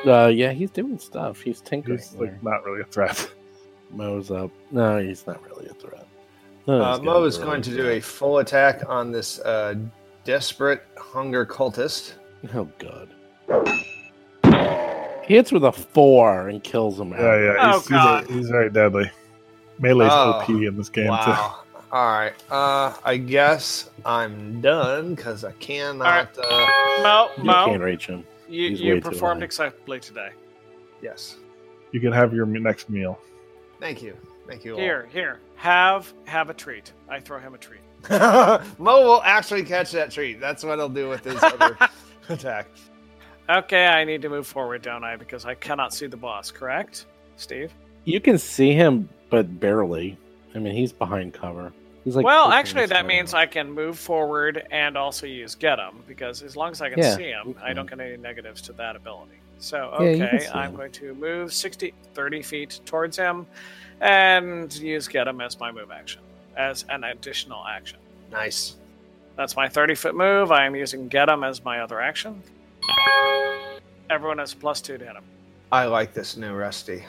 uh, 0.05 0.27
yeah, 0.27 0.51
he's 0.51 0.69
doing 0.69 0.99
stuff. 0.99 1.41
He's 1.41 1.61
tinkering. 1.61 1.97
He's 1.97 2.11
there. 2.11 2.27
like 2.27 2.43
not 2.43 2.63
really 2.63 2.81
a 2.81 2.85
threat. 2.85 3.31
Mo's 3.89 4.29
up. 4.29 4.51
No, 4.69 4.99
he's 4.99 5.25
not 5.25 5.43
really 5.49 5.65
a 5.65 5.73
threat. 5.73 6.05
Uh, 6.67 6.99
Mo 7.01 7.23
is 7.23 7.39
a 7.39 7.41
going 7.41 7.63
to 7.63 7.75
do 7.75 7.89
a 7.89 7.99
full 7.99 8.37
attack 8.37 8.83
on 8.87 9.11
this 9.11 9.39
uh, 9.39 9.73
desperate 10.25 10.83
hunger 10.95 11.43
cultist. 11.43 12.13
Oh 12.53 12.69
god. 12.77 13.09
He 15.29 15.35
hits 15.35 15.51
with 15.53 15.63
a 15.63 15.71
four 15.71 16.49
and 16.49 16.61
kills 16.63 16.99
him. 16.99 17.11
Yeah, 17.11 17.19
yeah. 17.19 17.55
Oh, 17.59 17.71
He's, 17.73 17.81
he's, 17.83 17.87
God. 17.89 18.29
a, 18.29 18.33
he's 18.33 18.49
very 18.49 18.69
deadly. 18.69 19.09
Melee's 19.79 20.09
Oh, 20.11 20.31
OP 20.41 20.49
in 20.49 20.75
this 20.75 20.89
game 20.89 21.05
too. 21.05 21.31
All 21.31 21.63
right. 21.91 22.33
Uh, 22.51 22.93
I 23.05 23.15
guess 23.17 23.89
I'm 24.05 24.59
done 24.59 25.15
because 25.15 25.43
I 25.45 25.51
cannot. 25.53 26.37
Uh, 26.37 26.67
Mo, 27.03 27.29
You 27.37 27.43
Mo, 27.45 27.65
can't 27.65 27.81
reach 27.81 28.07
him. 28.07 28.25
you, 28.49 28.69
you 28.69 28.99
performed 29.01 29.41
high. 29.41 29.45
acceptably 29.45 29.99
today. 29.99 30.31
yes. 31.01 31.37
You 31.91 31.99
can 31.99 32.11
have 32.11 32.33
your 32.33 32.45
next 32.45 32.89
meal. 32.89 33.19
Thank 33.79 34.01
you. 34.03 34.15
Thank 34.47 34.65
you. 34.65 34.73
all. 34.73 34.79
Here, 34.79 35.07
here, 35.11 35.39
have 35.55 36.11
have 36.25 36.49
a 36.49 36.53
treat. 36.53 36.91
I 37.07 37.19
throw 37.19 37.39
him 37.39 37.53
a 37.53 37.57
treat. 37.57 37.81
Mo 38.79 39.01
will 39.03 39.21
actually 39.23 39.63
catch 39.63 39.91
that 39.91 40.09
treat. 40.11 40.39
That's 40.39 40.63
what 40.63 40.77
he'll 40.79 40.89
do 40.89 41.07
with 41.09 41.23
his 41.23 41.41
other 41.41 41.77
attack. 42.29 42.67
Okay, 43.49 43.87
I 43.87 44.03
need 44.03 44.21
to 44.21 44.29
move 44.29 44.45
forward, 44.45 44.83
don't 44.83 45.03
I? 45.03 45.15
Because 45.15 45.45
I 45.45 45.55
cannot 45.55 45.93
see 45.93 46.05
the 46.05 46.17
boss. 46.17 46.51
Correct, 46.51 47.05
Steve? 47.35 47.73
You 48.05 48.21
can 48.21 48.37
see 48.37 48.73
him, 48.73 49.09
but 49.29 49.59
barely. 49.59 50.17
I 50.53 50.59
mean, 50.59 50.75
he's 50.75 50.93
behind 50.93 51.33
cover. 51.33 51.73
He's 52.03 52.15
like. 52.15 52.25
well, 52.25 52.51
actually, 52.51 52.85
that 52.85 52.97
head 52.97 53.05
means 53.07 53.33
out. 53.33 53.39
I 53.41 53.45
can 53.47 53.71
move 53.71 53.97
forward 53.97 54.65
and 54.71 54.95
also 54.95 55.25
use 55.25 55.55
get 55.55 55.79
him 55.79 56.03
because 56.07 56.43
as 56.43 56.55
long 56.55 56.71
as 56.71 56.81
I 56.81 56.89
can 56.89 56.99
Yeah, 56.99 57.15
see 57.15 57.23
him, 57.29 57.49
you 57.49 57.55
I 57.61 57.73
don't 57.73 57.89
get 57.89 57.99
any 57.99 58.17
negatives 58.17 58.61
to 58.63 58.73
that 58.73 58.95
ability. 58.95 59.33
So, 59.57 59.89
Yeah, 59.99 60.09
you 60.11 60.17
can 60.17 60.25
okay, 60.27 60.39
see 60.45 60.51
I'm 60.51 60.69
him. 60.71 60.75
going 60.77 60.91
to 60.93 61.13
move 61.15 61.53
60, 61.53 61.93
30 62.13 62.41
feet 62.41 62.79
towards 62.85 63.17
him 63.17 63.45
and 63.99 64.73
use 64.75 65.07
get 65.07 65.27
him 65.27 65.41
as 65.41 65.59
my 65.59 65.71
move 65.71 65.91
action, 65.91 66.21
as 66.55 66.85
an 66.89 67.03
additional 67.03 67.65
action. 67.65 67.99
Nice. 68.31 68.77
That's 69.35 69.55
my 69.55 69.67
30 69.67 69.95
foot 69.95 70.15
move. 70.15 70.51
I 70.51 70.65
am 70.65 70.75
using 70.75 71.07
get 71.09 71.27
him 71.29 71.43
as 71.43 71.63
my 71.65 71.81
other 71.81 71.99
action. 71.99 72.41
Everyone 74.09 74.39
has 74.39 74.53
plus 74.53 74.81
two 74.81 74.97
to 74.97 75.05
hit 75.05 75.15
him. 75.15 75.23
I 75.71 75.85
like 75.85 76.13
this 76.13 76.35
new 76.35 76.53
Rusty. 76.53 77.03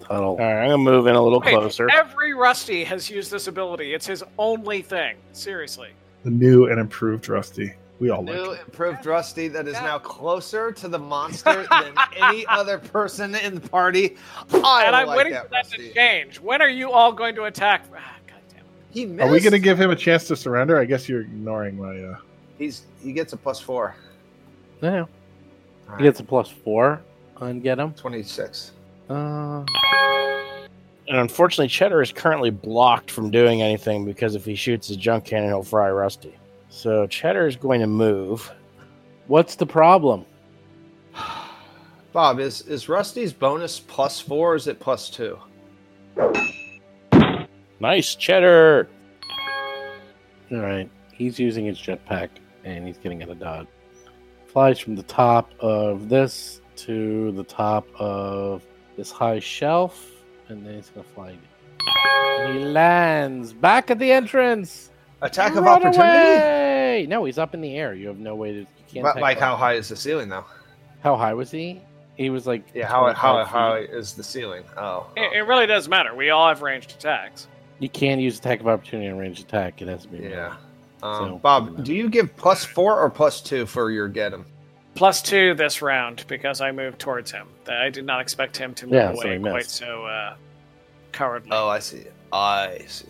Tuttle. 0.00 0.30
All 0.30 0.36
right, 0.38 0.62
I'm 0.64 0.70
gonna 0.70 0.78
move 0.78 1.06
in 1.06 1.14
a 1.16 1.22
little 1.22 1.40
Wait, 1.40 1.52
closer. 1.54 1.88
Every 1.90 2.34
Rusty 2.34 2.84
has 2.84 3.10
used 3.10 3.30
this 3.30 3.48
ability. 3.48 3.94
It's 3.94 4.06
his 4.06 4.22
only 4.38 4.80
thing. 4.82 5.16
Seriously. 5.32 5.90
The 6.22 6.30
new 6.30 6.66
and 6.66 6.78
improved 6.80 7.28
Rusty. 7.28 7.74
We 7.98 8.08
all 8.10 8.22
New 8.22 8.32
like 8.32 8.60
it. 8.60 8.66
improved 8.66 9.04
Rusty 9.04 9.48
that 9.48 9.66
is 9.68 9.74
Yeah. 9.74 9.82
now 9.82 9.98
closer 9.98 10.72
to 10.72 10.88
the 10.88 10.98
monster 10.98 11.66
than 11.70 11.94
any 12.16 12.46
other 12.48 12.78
person 12.78 13.34
in 13.34 13.54
the 13.56 13.68
party. 13.68 14.16
I 14.64 14.84
and 14.86 14.96
I'm 14.96 15.06
like 15.06 15.18
waiting 15.18 15.32
that 15.34 15.44
for 15.44 15.50
that 15.50 15.68
to 15.70 15.92
change. 15.92 16.40
When 16.40 16.62
are 16.62 16.68
you 16.68 16.90
all 16.92 17.12
going 17.12 17.34
to 17.34 17.44
attack? 17.44 17.84
Ah, 17.94 18.16
God 18.26 18.36
damn 18.48 18.60
it. 18.60 18.64
He 18.90 19.04
missed. 19.04 19.28
Are 19.28 19.30
we 19.30 19.40
going 19.40 19.52
to 19.52 19.58
give 19.58 19.78
him 19.78 19.90
a 19.90 19.96
chance 19.96 20.26
to 20.28 20.36
surrender? 20.36 20.78
I 20.78 20.86
guess 20.86 21.08
you're 21.10 21.20
ignoring 21.20 21.76
my. 21.76 21.98
Uh... 22.02 22.16
He's 22.56 22.82
he 23.02 23.12
gets 23.12 23.34
a 23.34 23.36
plus 23.36 23.60
four. 23.60 23.94
Yeah. 24.82 25.00
All 25.00 25.06
He 25.86 25.92
right, 25.92 26.02
gets 26.02 26.20
a 26.20 26.24
plus 26.24 26.48
four 26.48 27.00
on 27.36 27.60
get 27.60 27.78
him. 27.78 27.92
twenty-six. 27.94 28.72
Uh, 29.08 29.64
And 31.08 31.18
unfortunately, 31.18 31.66
Cheddar 31.68 32.00
is 32.02 32.12
currently 32.12 32.50
blocked 32.50 33.10
from 33.10 33.30
doing 33.30 33.62
anything 33.62 34.04
because 34.04 34.36
if 34.36 34.44
he 34.44 34.54
shoots 34.54 34.86
his 34.88 34.96
junk 34.96 35.24
cannon, 35.24 35.48
he'll 35.48 35.62
fry 35.64 35.90
Rusty. 35.90 36.34
So 36.68 37.06
Cheddar 37.08 37.48
is 37.48 37.56
going 37.56 37.80
to 37.80 37.86
move. 37.88 38.50
what's 39.26 39.56
the 39.56 39.66
problem? 39.66 40.24
Bob, 42.12 42.38
is 42.40 42.62
is 42.62 42.88
Rusty's 42.88 43.32
bonus 43.32 43.80
plus 43.80 44.20
four? 44.20 44.52
Or 44.52 44.56
is 44.56 44.66
it 44.68 44.78
plus 44.80 45.10
two? 45.10 45.38
Nice, 47.80 48.14
Cheddar. 48.14 48.88
All 50.52 50.58
right. 50.58 50.88
He's 51.14 51.38
using 51.38 51.64
his 51.64 51.78
jetpack 51.78 52.28
and 52.64 52.86
he's 52.86 52.98
getting 52.98 53.22
out 53.22 53.30
of 53.30 53.38
dodge. 53.40 53.66
Flies 54.52 54.80
from 54.80 54.96
the 54.96 55.02
top 55.04 55.52
of 55.60 56.08
this 56.08 56.60
to 56.76 57.30
the 57.32 57.44
top 57.44 57.86
of 57.94 58.64
this 58.96 59.10
high 59.12 59.38
shelf, 59.38 60.10
and 60.48 60.66
then 60.66 60.74
he's 60.74 60.88
gonna 60.90 61.06
fly 61.14 61.28
again. 61.30 61.40
And 62.40 62.58
he 62.58 62.64
lands 62.64 63.52
back 63.52 63.90
at 63.92 63.98
the 64.00 64.10
entrance. 64.10 64.90
Attack 65.22 65.52
of 65.54 65.64
Run 65.64 65.82
opportunity. 65.84 66.00
away! 66.00 67.06
No, 67.08 67.24
he's 67.24 67.38
up 67.38 67.54
in 67.54 67.60
the 67.60 67.76
air. 67.76 67.94
You 67.94 68.08
have 68.08 68.18
no 68.18 68.34
way 68.34 68.52
to. 68.52 68.58
You 68.60 68.66
can't. 68.92 69.04
But 69.04 69.12
take 69.14 69.22
like 69.22 69.38
how 69.38 69.54
high 69.54 69.74
is 69.74 69.88
the 69.88 69.96
ceiling 69.96 70.28
though? 70.28 70.44
How 71.02 71.16
high 71.16 71.34
was 71.34 71.50
he? 71.50 71.80
He 72.16 72.28
was 72.30 72.46
like. 72.48 72.64
Yeah, 72.74 72.88
how 72.88 73.12
how 73.12 73.44
high 73.44 73.80
is 73.80 74.14
the 74.14 74.24
ceiling? 74.24 74.64
Oh, 74.76 75.06
oh, 75.06 75.12
It, 75.16 75.32
it 75.38 75.42
really 75.42 75.66
does 75.66 75.88
matter. 75.88 76.14
We 76.14 76.30
all 76.30 76.48
have 76.48 76.60
ranged 76.62 76.90
attacks. 76.92 77.46
You 77.78 77.88
can't 77.88 78.20
use 78.20 78.38
attack 78.38 78.58
of 78.60 78.66
opportunity 78.66 79.06
and 79.08 79.18
ranged 79.18 79.42
attack. 79.42 79.80
It 79.80 79.86
has 79.88 80.02
to 80.02 80.08
be. 80.08 80.18
yeah. 80.28 80.54
So, 80.54 80.56
Um, 81.02 81.38
Bob, 81.38 81.84
do 81.84 81.94
you 81.94 82.08
give 82.08 82.36
plus 82.36 82.64
four 82.64 82.98
or 83.00 83.08
plus 83.10 83.40
two 83.40 83.66
for 83.66 83.90
your 83.90 84.08
get 84.08 84.32
him? 84.32 84.44
Plus 84.94 85.22
two 85.22 85.54
this 85.54 85.80
round 85.82 86.24
because 86.28 86.60
I 86.60 86.72
moved 86.72 86.98
towards 86.98 87.30
him. 87.30 87.46
I 87.68 87.88
did 87.90 88.04
not 88.04 88.20
expect 88.20 88.56
him 88.56 88.74
to 88.74 88.86
move 88.86 88.94
Yeah, 88.94 89.10
away 89.12 89.36
he 89.36 89.42
quite 89.42 89.66
so 89.66 90.04
uh, 90.04 90.34
cowardly. 91.12 91.50
Oh, 91.52 91.68
I 91.68 91.78
see. 91.78 92.04
I 92.32 92.84
see. 92.88 93.06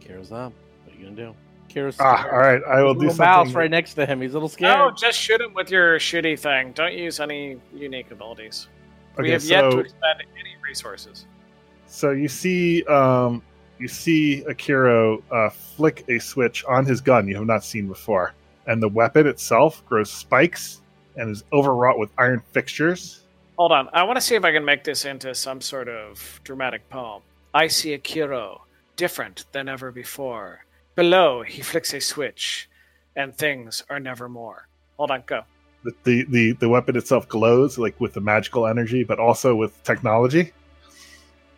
Kira's 0.00 0.32
up. 0.32 0.52
What 0.84 0.94
are 0.94 0.98
you 0.98 1.04
gonna 1.04 1.16
do? 1.16 1.34
Kira's 1.72 1.96
Ah, 2.00 2.26
all 2.30 2.38
right. 2.38 2.60
I 2.68 2.82
will 2.82 2.94
There's 2.94 3.12
do 3.12 3.16
something. 3.16 3.24
mouse 3.24 3.46
something. 3.46 3.56
right 3.56 3.70
next 3.70 3.94
to 3.94 4.04
him. 4.06 4.20
He's 4.20 4.32
a 4.32 4.34
little 4.34 4.48
scared. 4.48 4.76
No, 4.76 4.90
just 4.90 5.18
shoot 5.18 5.40
him 5.40 5.54
with 5.54 5.70
your 5.70 5.98
shooty 5.98 6.38
thing. 6.38 6.72
Don't 6.72 6.94
use 6.94 7.20
any 7.20 7.58
unique 7.72 8.10
abilities. 8.10 8.66
we 9.16 9.24
Okay, 9.24 9.32
have 9.32 9.44
yet 9.44 9.62
to 9.62 9.70
so- 9.72 9.78
expend 9.78 10.20
any 10.38 10.56
resources. 10.66 11.26
So 11.86 12.10
you 12.10 12.28
see, 12.28 12.82
um, 12.84 13.40
you 13.80 13.88
see 13.88 14.44
Akiro 14.48 15.22
uh, 15.32 15.50
flick 15.50 16.04
a 16.08 16.18
switch 16.18 16.64
on 16.66 16.84
his 16.84 17.00
gun 17.00 17.26
you 17.26 17.36
have 17.36 17.46
not 17.46 17.64
seen 17.64 17.88
before, 17.88 18.34
and 18.66 18.82
the 18.82 18.88
weapon 18.88 19.26
itself 19.26 19.82
grows 19.86 20.10
spikes 20.10 20.80
and 21.16 21.30
is 21.30 21.44
overwrought 21.52 21.98
with 21.98 22.10
iron 22.18 22.42
fixtures. 22.52 23.22
Hold 23.58 23.72
on. 23.72 23.88
I 23.92 24.04
want 24.04 24.16
to 24.16 24.20
see 24.20 24.34
if 24.36 24.44
I 24.44 24.52
can 24.52 24.64
make 24.64 24.84
this 24.84 25.04
into 25.04 25.34
some 25.34 25.60
sort 25.60 25.88
of 25.88 26.40
dramatic 26.44 26.88
poem. 26.88 27.22
I 27.52 27.66
see 27.66 27.96
Akiro, 27.98 28.60
different 28.96 29.44
than 29.52 29.68
ever 29.68 29.90
before. 29.92 30.64
Below, 30.94 31.42
he 31.42 31.60
flicks 31.62 31.92
a 31.92 32.00
switch, 32.00 32.68
and 33.16 33.36
things 33.36 33.82
are 33.90 34.00
never 34.00 34.28
more. 34.28 34.68
Hold 34.96 35.10
on, 35.10 35.22
go. 35.26 35.42
The, 35.82 35.92
the 36.04 36.24
the 36.28 36.52
the 36.52 36.68
weapon 36.68 36.96
itself 36.96 37.26
glows 37.28 37.78
like 37.78 37.98
with 38.00 38.12
the 38.12 38.20
magical 38.20 38.66
energy, 38.66 39.02
but 39.04 39.18
also 39.18 39.54
with 39.54 39.82
technology. 39.82 40.52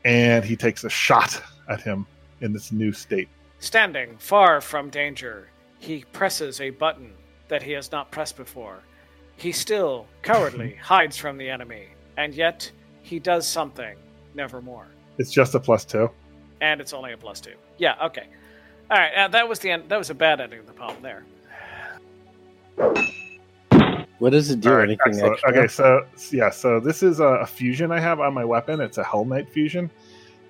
and 0.04 0.44
he 0.44 0.56
takes 0.56 0.84
a 0.84 0.90
shot 0.90 1.40
at 1.68 1.80
him 1.80 2.06
in 2.40 2.52
this 2.52 2.72
new 2.72 2.92
state. 2.92 3.28
Standing 3.58 4.16
far 4.18 4.60
from 4.60 4.90
danger, 4.90 5.48
he 5.78 6.04
presses 6.12 6.60
a 6.60 6.70
button 6.70 7.12
that 7.48 7.62
he 7.62 7.72
has 7.72 7.92
not 7.92 8.10
pressed 8.10 8.36
before. 8.36 8.80
He 9.36 9.52
still 9.52 10.06
cowardly 10.22 10.74
hides 10.82 11.16
from 11.16 11.36
the 11.36 11.48
enemy, 11.48 11.88
and 12.16 12.34
yet 12.34 12.70
he 13.02 13.18
does 13.18 13.46
something 13.46 13.96
nevermore. 14.34 14.86
It's 15.18 15.30
just 15.30 15.54
a 15.54 15.60
plus 15.60 15.84
two. 15.84 16.10
And 16.60 16.80
it's 16.80 16.92
only 16.92 17.12
a 17.12 17.16
plus 17.16 17.40
two. 17.40 17.54
Yeah, 17.78 17.94
okay. 18.06 18.26
All 18.90 18.98
right, 18.98 19.14
uh, 19.14 19.28
that 19.28 19.48
was 19.48 19.58
the 19.58 19.70
end. 19.70 19.88
That 19.88 19.98
was 19.98 20.10
a 20.10 20.14
bad 20.14 20.40
ending 20.40 20.60
of 20.60 20.66
the 20.66 20.72
poem 20.72 20.96
there. 21.02 21.24
What 24.18 24.30
does 24.30 24.50
it 24.50 24.60
do? 24.60 24.70
All 24.70 24.76
right, 24.76 24.84
Anything 24.84 25.20
extra? 25.20 25.50
Okay, 25.50 25.66
so 25.66 26.06
yeah, 26.30 26.50
so 26.50 26.78
this 26.78 27.02
is 27.02 27.18
a, 27.18 27.24
a 27.24 27.46
fusion 27.46 27.90
I 27.90 27.98
have 27.98 28.20
on 28.20 28.32
my 28.34 28.44
weapon. 28.44 28.80
It's 28.80 28.98
a 28.98 29.02
Hellknight 29.02 29.48
fusion 29.48 29.90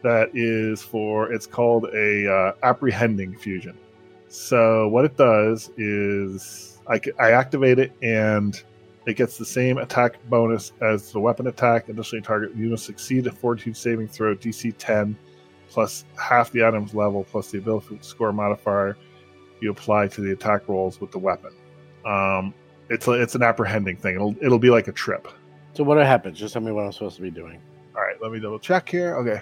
that 0.03 0.31
is 0.35 0.83
for. 0.83 1.33
It's 1.33 1.47
called 1.47 1.87
a 1.95 2.33
uh, 2.33 2.53
apprehending 2.63 3.37
fusion. 3.37 3.77
So 4.29 4.89
what 4.89 5.05
it 5.05 5.17
does 5.17 5.71
is 5.77 6.81
I 6.89 7.01
activate 7.19 7.79
it 7.79 7.93
and 8.03 8.61
it 9.07 9.17
gets 9.17 9.37
the 9.37 9.45
same 9.45 9.79
attack 9.79 10.17
bonus 10.29 10.73
as 10.81 11.13
the 11.13 11.21
weapon 11.21 11.47
attack. 11.47 11.89
Additionally, 11.89 12.23
target 12.23 12.55
you 12.57 12.71
must 12.71 12.85
succeed 12.85 13.27
a 13.27 13.33
Fortitude 13.33 13.77
saving 13.77 14.09
throw 14.09 14.35
DC 14.35 14.75
10 14.79 15.17
plus 15.69 16.05
half 16.21 16.53
the 16.53 16.65
item's 16.65 16.95
level 16.95 17.25
plus 17.25 17.51
the 17.51 17.59
ability 17.59 17.99
score 18.03 18.33
modifier 18.33 18.97
you 19.61 19.71
apply 19.71 20.09
to 20.09 20.21
the 20.21 20.33
attack 20.33 20.69
rolls 20.69 21.01
with 21.01 21.11
the 21.13 21.19
weapon. 21.19 21.53
Um, 22.05 22.53
it's 22.91 23.07
a, 23.07 23.13
it's 23.13 23.35
an 23.35 23.43
apprehending 23.43 23.97
thing. 23.97 24.17
It'll 24.17 24.35
it'll 24.43 24.59
be 24.59 24.71
like 24.71 24.89
a 24.89 24.93
trip. 24.93 25.29
So 25.75 25.85
what 25.85 25.97
happens? 25.99 26.39
Just 26.39 26.53
tell 26.53 26.63
me 26.63 26.73
what 26.73 26.85
I'm 26.85 26.93
supposed 26.93 27.17
to 27.17 27.23
be 27.23 27.31
doing. 27.31 27.61
All 27.95 28.03
right, 28.03 28.17
let 28.21 28.33
me 28.33 28.41
double 28.41 28.59
check 28.59 28.89
here. 28.89 29.17
Okay, 29.17 29.41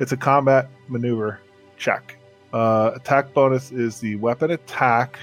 it's 0.00 0.12
a 0.12 0.16
combat 0.16 0.68
maneuver 0.88 1.40
check. 1.76 2.16
Uh, 2.52 2.90
attack 2.94 3.32
bonus 3.32 3.70
is 3.70 4.00
the 4.00 4.16
weapon 4.16 4.50
attack. 4.50 5.18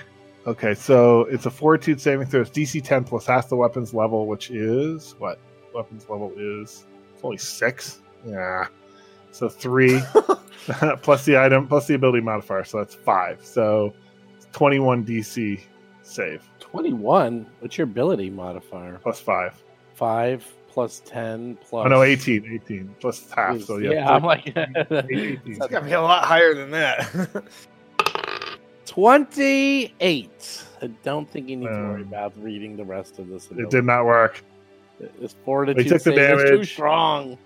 Okay, 0.46 0.74
so 0.74 1.22
it's 1.26 1.46
a 1.46 1.52
fortitude 1.52 2.00
saving 2.00 2.28
throw. 2.28 2.40
It's 2.42 2.50
DC 2.50 2.82
10 2.82 3.04
plus 3.04 3.26
half 3.26 3.50
the 3.50 3.58
weapon's 3.58 3.94
level, 3.94 4.28
which 4.28 4.50
is 4.50 5.16
what? 5.20 5.40
Weapon's 5.76 6.08
level 6.10 6.32
is 6.38 6.86
it's 7.14 7.24
only 7.24 7.38
six. 7.38 8.02
Yeah, 8.26 8.68
so 9.32 9.50
three 9.50 10.00
plus 11.02 11.26
the 11.26 11.38
item 11.38 11.68
plus 11.68 11.88
the 11.88 11.96
ability 11.96 12.22
modifier, 12.22 12.64
so 12.64 12.78
that's 12.78 12.96
five. 12.96 13.44
So 13.44 13.94
it's 14.36 14.48
21 14.54 15.06
DC 15.06 15.60
save 16.04 16.50
21. 16.60 17.46
What's 17.60 17.78
your 17.78 17.86
ability 17.86 18.30
modifier? 18.30 19.00
plus 19.02 19.20
five. 19.20 19.62
5 19.96 20.54
plus 20.78 21.02
10 21.08 21.58
plus. 21.68 21.88
Oh 21.88 21.90
no, 21.90 22.04
18, 22.04 22.52
18 22.66 22.96
plus 23.00 23.28
half. 23.32 23.60
So 23.62 23.78
yeah, 23.78 23.94
yeah, 23.94 24.12
I'm 24.14 24.22
like 24.22 24.46
18. 24.56 25.42
It's 25.48 25.58
got 25.58 25.70
to 25.80 25.82
be 25.82 25.94
a 25.94 26.00
lot 26.02 26.24
higher 26.24 26.54
than 26.54 26.70
that. 26.70 27.44
28. 28.86 30.64
I 30.80 30.88
don't 31.02 31.28
think 31.28 31.50
you 31.50 31.56
need 31.56 31.66
to 31.66 31.72
worry 31.72 32.02
Um, 32.04 32.08
about 32.08 32.34
reading 32.38 32.78
the 32.78 32.86
rest 32.86 33.18
of 33.18 33.28
this. 33.28 33.50
it 33.58 33.72
did 33.72 33.86
not 33.86 34.06
work. 34.06 34.44
It's 35.20 35.36
fortitude. 35.44 35.88
took 35.88 36.04
the 36.04 36.14
save 36.14 36.38
is 36.38 36.44
too 36.44 36.50
damage. 36.52 36.72
strong. 36.74 37.38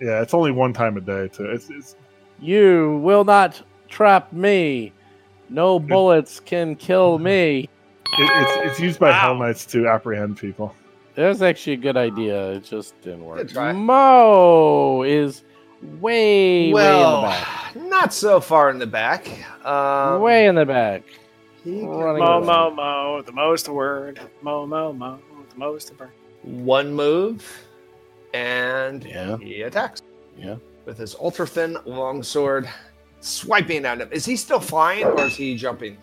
Yeah, 0.00 0.22
it's 0.22 0.32
only 0.32 0.50
one 0.50 0.72
time 0.72 0.96
a 0.96 1.02
day. 1.02 1.28
To 1.28 1.50
it's, 1.50 1.68
it's 1.68 1.94
You 2.40 3.00
will 3.04 3.24
not 3.24 3.60
trap 3.88 4.32
me. 4.32 4.94
No 5.50 5.78
bullets 5.92 6.40
can 6.40 6.74
kill 6.74 7.18
me. 7.18 7.60
it, 7.64 7.68
it's 8.18 8.70
it's 8.72 8.80
used 8.80 8.98
by 8.98 9.10
Wow. 9.10 9.34
Hellknights 9.34 9.68
to 9.72 9.86
apprehend 9.88 10.38
people. 10.38 10.74
That's 11.18 11.42
actually 11.42 11.72
a 11.72 11.76
good 11.78 11.96
idea. 11.96 12.52
It 12.52 12.64
just 12.64 13.00
didn't 13.02 13.24
work. 13.24 13.38
Good 13.38 13.48
try. 13.48 13.72
Mo 13.72 15.02
is 15.02 15.42
way, 16.00 16.72
well, 16.72 17.22
way 17.22 17.28
in 17.28 17.34
the 17.34 17.38
back. 17.40 17.76
not 17.90 18.14
so 18.14 18.40
far 18.40 18.70
in 18.70 18.78
the 18.78 18.86
back. 18.86 19.26
Um, 19.66 20.20
way 20.22 20.46
in 20.46 20.54
the 20.54 20.64
back. 20.64 21.02
he 21.64 21.80
can- 21.80 21.88
running 21.88 22.22
Mo, 22.22 22.40
mo, 22.40 22.70
mo, 22.70 23.22
the 23.22 23.32
most 23.32 23.68
word. 23.68 24.20
Mo, 24.42 24.64
mo, 24.64 24.92
mo, 24.92 25.18
the 25.50 25.58
most 25.58 25.92
word. 25.98 26.10
one 26.44 26.92
move, 26.94 27.44
and 28.32 29.02
Yeah. 29.04 29.38
he 29.38 29.62
attacks. 29.62 30.02
Yeah. 30.38 30.54
With 30.84 30.98
his 30.98 31.16
ultra 31.16 31.48
thin 31.48 31.76
longsword, 31.84 32.68
swiping 33.20 33.84
at 33.84 34.00
him. 34.00 34.08
Is 34.12 34.24
he 34.24 34.36
still 34.36 34.60
flying 34.60 35.04
or 35.04 35.22
is 35.24 35.34
he 35.34 35.56
jumping? 35.56 35.98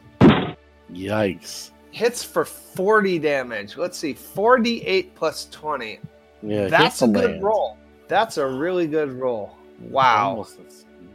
Yikes. 0.91 1.71
Hits 1.95 2.25
for 2.25 2.43
40 2.43 3.19
damage. 3.19 3.77
Let's 3.77 3.97
see, 3.97 4.13
48 4.13 5.15
plus 5.15 5.45
20. 5.49 5.99
Yeah, 6.43 6.67
That's 6.67 7.01
a 7.01 7.07
good 7.07 7.31
land. 7.31 7.43
roll. 7.43 7.77
That's 8.09 8.35
a 8.37 8.45
really 8.45 8.85
good 8.85 9.13
roll. 9.13 9.55
Wow. 9.79 10.31
Almost 10.31 10.59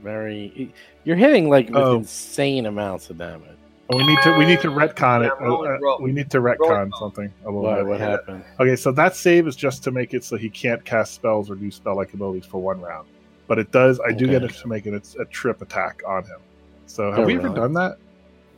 very. 0.03 0.72
You're 1.05 1.16
hitting 1.16 1.51
like 1.51 1.66
with 1.68 1.76
Oh. 1.76 1.97
insane 1.99 2.64
amounts 2.64 3.11
of 3.11 3.18
damage. 3.18 3.59
We 3.91 4.07
need 4.07 4.18
to 4.22 4.35
we 4.39 4.47
need 4.47 4.62
to 4.62 4.68
retcon 4.68 5.20
it. 5.26 5.33
Yeah, 5.39 5.47
roll 5.47 5.66
Uh, 5.66 5.70
uh, 5.72 5.78
roll. 5.83 5.99
we 6.01 6.12
need 6.12 6.31
to 6.31 6.41
Roll 6.41 6.57
retcon 6.57 6.91
something 6.99 7.31
a 7.45 7.47
little 7.47 7.61
What, 7.61 7.76
bit. 7.76 7.87
what 7.87 8.01
yeah. 8.01 8.09
happened? 8.12 8.45
Okay, 8.59 8.74
so 8.76 8.91
that 8.93 9.14
save 9.14 9.47
is 9.47 9.57
just 9.57 9.85
to 9.85 9.91
make 9.91 10.14
it 10.14 10.24
so 10.24 10.39
he 10.39 10.49
can't 10.49 10.83
cast 10.87 11.12
spells 11.12 11.51
or 11.51 11.57
do 11.57 11.70
spell 11.70 11.95
like 11.97 12.14
abilities 12.14 12.47
for 12.47 12.62
one 12.62 12.81
round. 12.81 13.07
But 13.49 13.59
it 13.59 13.70
does. 13.70 14.01
I 14.01 14.12
do 14.12 14.24
Okay. 14.24 14.33
get 14.39 14.45
it 14.45 14.53
to 14.55 14.66
make 14.66 14.87
it 14.87 14.95
a, 14.95 15.20
a 15.20 15.26
trip 15.26 15.61
attack 15.61 16.01
on 16.09 16.22
him. 16.24 16.39
So 16.87 17.11
have 17.11 17.20
Oh, 17.20 17.26
we 17.26 17.37
ever 17.37 17.51
done 17.51 17.74
that? 17.74 17.99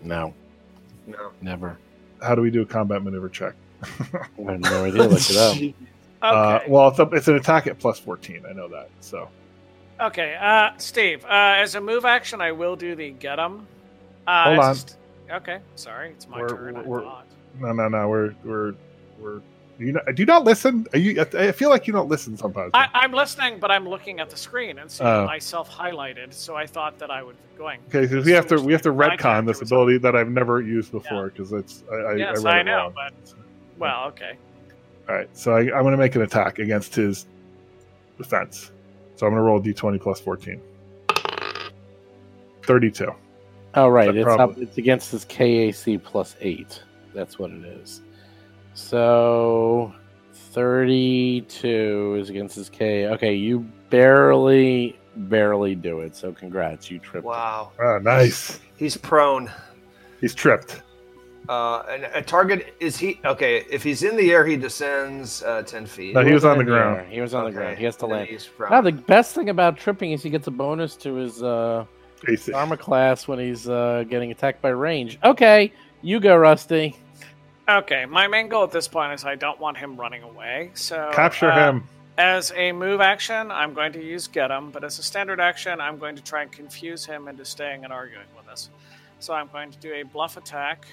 No, 0.05 0.33
No. 1.09 1.33
never. 1.41 1.77
How 2.23 2.35
do 2.35 2.43
we 2.43 2.51
do 2.51 2.63
a 2.63 2.67
combat 2.67 3.03
maneuver 3.03 3.29
check? 3.29 3.55
I 3.83 3.89
have 4.53 4.61
no 4.61 4.85
idea. 4.85 5.03
Look 5.05 5.31
it 5.31 5.37
up. 5.37 5.57
Okay. 6.25 6.37
Uh, 6.39 6.61
well, 6.69 6.87
it's, 6.87 7.01
a, 7.01 7.03
it's 7.11 7.27
an 7.27 7.35
attack 7.35 7.67
at 7.67 7.81
plus 7.81 7.99
fourteen. 7.99 8.45
I 8.49 8.53
know 8.53 8.69
that. 8.69 8.91
So 9.01 9.29
Okay, 10.01 10.37
uh, 10.41 10.71
Steve. 10.79 11.25
Uh, 11.25 11.29
as 11.59 11.75
a 11.75 11.81
move 11.81 12.05
action, 12.05 12.41
I 12.41 12.53
will 12.53 12.77
do 12.77 12.95
the 12.95 13.11
get 13.11 13.41
'em. 13.41 13.67
Uh, 14.29 14.45
Hold 14.45 14.59
on. 14.61 14.75
st- 14.77 14.97
okay, 15.33 15.59
sorry, 15.75 16.11
it's 16.11 16.29
my 16.29 16.39
We're- 16.39 16.49
turn. 16.57 16.77
I 16.77 16.83
we're- 16.83 17.05
no, 17.59 17.73
no, 17.73 17.89
no. 17.89 18.09
We're 18.09 18.35
we're 18.45 18.75
we're. 19.19 19.41
Do 19.83 19.87
you 19.89 19.93
not, 19.95 20.15
do 20.15 20.23
you 20.23 20.27
not 20.27 20.45
listen? 20.45 20.87
Are 20.93 20.99
you? 20.99 21.21
I 21.21 21.51
feel 21.51 21.69
like 21.69 21.89
you 21.89 21.93
don't 21.93 22.09
listen 22.09 22.37
sometimes. 22.37 22.71
I, 22.73 22.87
I'm 22.95 23.11
listening, 23.13 23.59
but 23.59 23.73
I'm 23.73 23.89
looking 23.89 24.21
at 24.21 24.31
the 24.31 24.37
screen 24.37 24.79
and 24.79 24.89
seeing 24.89 25.09
Oh. 25.11 25.27
myself 25.27 25.69
highlighted. 25.69 26.33
So 26.33 26.55
I 26.55 26.67
thought 26.67 27.01
that 27.01 27.11
I 27.11 27.21
would 27.25 27.35
be 27.35 27.59
going. 27.59 27.81
Okay, 27.89 28.03
because 28.03 28.25
we 28.25 28.31
have 28.31 28.47
to 28.47 28.61
we 28.61 28.73
have 28.73 28.83
to 28.83 28.93
retcon 28.93 29.45
this 29.45 29.61
ability 29.61 29.99
that 29.99 30.15
I've 30.15 30.31
never 30.31 30.61
used 30.61 30.93
before 30.93 31.31
because 31.31 31.53
it's 31.53 31.83
I, 31.91 31.95
I, 31.97 32.15
Yes, 32.15 32.39
I, 32.39 32.43
read 32.45 32.55
I 32.55 32.61
it 32.61 32.65
know, 32.65 32.77
wrong. 32.77 32.93
but 32.95 33.13
well, 33.77 34.05
okay. 34.11 34.37
All 35.09 35.17
right, 35.17 35.29
so 35.37 35.57
I, 35.57 35.63
I'm 35.63 35.83
going 35.83 35.91
to 35.91 35.97
make 35.99 36.15
an 36.15 36.23
attack 36.23 36.61
against 36.61 36.95
his 36.95 37.27
defense. 38.19 38.71
So 39.17 39.27
I'm 39.27 39.33
going 39.33 39.41
to 39.41 39.45
roll 39.45 39.59
a 39.59 39.63
d20 39.63 40.01
plus 40.01 40.21
14. 40.21 40.61
32. 42.63 43.13
Oh 43.75 43.89
right, 43.89 44.15
it's 44.15 44.29
up, 44.29 44.57
it's 44.59 44.79
against 44.79 45.11
his 45.11 45.25
KAC 45.25 46.01
plus 46.05 46.37
eight. 46.41 46.81
That's 47.15 47.37
what 47.41 47.51
it 47.51 47.65
is. 47.65 48.01
So 48.75 49.93
thirty-two 50.33 52.17
is 52.21 52.31
against 52.31 52.57
his 52.57 52.69
K. 52.69 53.07
Okay, 53.09 53.35
you 53.35 53.61
barely, 53.91 54.99
barely 55.17 55.75
do 55.75 56.01
it. 56.01 56.17
So 56.17 56.33
congrats, 56.33 56.91
you 56.91 56.99
tripped. 56.99 57.27
Wow. 57.27 57.73
Oh, 57.81 57.99
nice. 57.99 58.61
He's 58.77 58.97
prone. 58.97 59.51
He's 60.21 60.35
tripped. 60.35 60.83
Uh, 61.49 61.83
and 61.91 62.05
a 62.15 62.23
target 62.23 62.75
is 62.79 62.97
he 62.97 63.19
okay? 63.25 63.65
If 63.69 63.83
he's 63.83 64.05
in 64.05 64.17
the 64.17 64.31
air, 64.31 64.47
he 64.47 64.57
descends 64.57 65.43
uh, 65.43 65.63
ten 65.63 65.87
feet. 65.87 66.15
No, 66.15 66.25
he 66.25 66.33
was 66.33 66.45
on 66.45 66.57
the 66.57 66.65
ground. 66.65 67.01
air. 67.01 67.05
He 67.07 67.21
was 67.21 67.35
on 67.35 67.45
the 67.45 67.51
ground. 67.51 67.79
He 67.79 67.85
has 67.85 67.97
to 67.97 68.03
then 68.03 68.11
land. 68.11 68.29
he's 68.29 68.47
prone. 68.47 68.71
Now 68.71 68.81
the 68.81 68.93
best 68.93 69.35
thing 69.35 69.49
about 69.49 69.77
tripping 69.77 70.13
is 70.13 70.23
he 70.23 70.31
gets 70.31 70.47
a 70.47 70.53
bonus 70.53 70.95
to 70.97 71.15
his 71.15 71.43
uh, 71.43 71.85
armor 72.55 72.77
class 72.77 73.27
when 73.27 73.41
he's 73.41 73.69
uh, 73.69 74.05
getting 74.09 74.31
attacked 74.31 74.63
by 74.63 74.69
range. 74.69 75.19
Okay, 75.25 75.73
you 76.01 76.21
go, 76.21 76.37
Rusty. 76.37 76.97
Okay, 77.69 78.07
my 78.07 78.27
main 78.27 78.49
goal 78.49 78.65
at 78.65 78.73
this 78.73 78.89
point 78.89 79.13
is 79.13 79.25
I 79.25 79.37
don't 79.37 79.59
want 79.61 79.79
him 79.79 79.97
running 79.97 80.23
away. 80.23 80.71
So 80.75 81.11
Capture 81.13 81.51
uh, 81.51 81.73
him. 81.73 81.85
As 82.19 82.53
a 82.57 82.73
move 82.73 83.01
action, 83.01 83.51
I'm 83.51 83.73
going 83.73 83.93
to 83.93 84.05
use 84.05 84.27
get 84.27 84.51
him, 84.51 84.71
but 84.71 84.85
as 84.85 84.99
a 84.99 85.03
standard 85.03 85.41
action, 85.41 85.81
I'm 85.81 85.99
going 85.99 86.17
to 86.17 86.23
try 86.23 86.43
and 86.43 86.53
confuse 86.53 87.07
him 87.07 87.29
into 87.29 87.45
staying 87.45 87.85
and 87.85 87.93
arguing 87.93 88.27
with 88.37 88.49
us. 88.49 88.69
So 89.19 89.33
I'm 89.33 89.49
going 89.49 89.71
to 89.71 89.79
do 89.79 89.93
a 89.95 90.03
bluff 90.03 90.37
attack, 90.37 90.87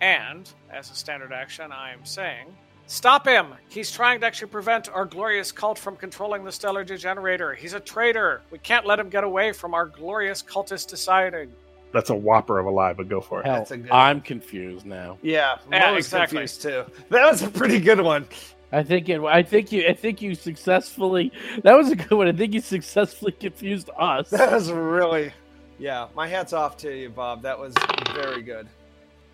and 0.00 0.48
as 0.70 0.90
a 0.90 0.94
standard 0.94 1.32
action, 1.32 1.72
I 1.72 1.92
am 1.92 2.04
saying, 2.04 2.46
Stop 2.86 3.26
him! 3.26 3.54
He's 3.68 3.90
trying 3.90 4.20
to 4.20 4.26
actually 4.26 4.48
prevent 4.48 4.88
our 4.88 5.04
glorious 5.04 5.50
cult 5.50 5.78
from 5.78 5.96
controlling 5.96 6.44
the 6.44 6.52
stellar 6.52 6.84
degenerator. 6.84 7.54
He's 7.54 7.72
a 7.72 7.80
traitor. 7.80 8.42
We 8.50 8.58
can't 8.58 8.86
let 8.86 8.98
him 8.98 9.08
get 9.08 9.24
away 9.24 9.52
from 9.52 9.72
our 9.72 9.86
glorious 9.86 10.42
cultist 10.42 10.88
deciding. 10.88 11.52
That's 11.92 12.10
a 12.10 12.14
whopper 12.14 12.58
of 12.58 12.66
a 12.66 12.70
lie, 12.70 12.92
but 12.94 13.08
go 13.08 13.20
for 13.20 13.40
it. 13.40 13.46
Hell, 13.46 13.56
That's 13.56 13.70
a 13.70 13.76
good 13.78 13.90
I'm 13.90 14.20
confused 14.20 14.86
now. 14.86 15.18
Yeah, 15.22 15.56
Yeah, 15.70 15.88
Mo 15.90 15.94
was 15.94 16.06
exactly. 16.06 16.38
confused 16.38 16.62
too. 16.62 16.84
That 17.10 17.30
was 17.30 17.42
a 17.42 17.48
pretty 17.48 17.78
good 17.80 18.00
one. 18.00 18.26
I 18.72 18.82
think 18.82 19.08
it. 19.10 19.20
I 19.20 19.42
think 19.42 19.70
you. 19.70 19.86
I 19.86 19.92
think 19.92 20.22
you 20.22 20.34
successfully. 20.34 21.30
That 21.62 21.76
was 21.76 21.90
a 21.90 21.96
good 21.96 22.12
one. 22.12 22.26
I 22.28 22.32
think 22.32 22.54
you 22.54 22.60
successfully 22.62 23.32
confused 23.32 23.90
us. 23.98 24.30
That 24.30 24.50
was 24.50 24.72
really, 24.72 25.32
yeah. 25.78 26.08
My 26.16 26.26
hats 26.26 26.54
off 26.54 26.78
to 26.78 26.96
you, 26.96 27.10
Bob. 27.10 27.42
That 27.42 27.58
was 27.58 27.74
very 28.14 28.40
good. 28.42 28.66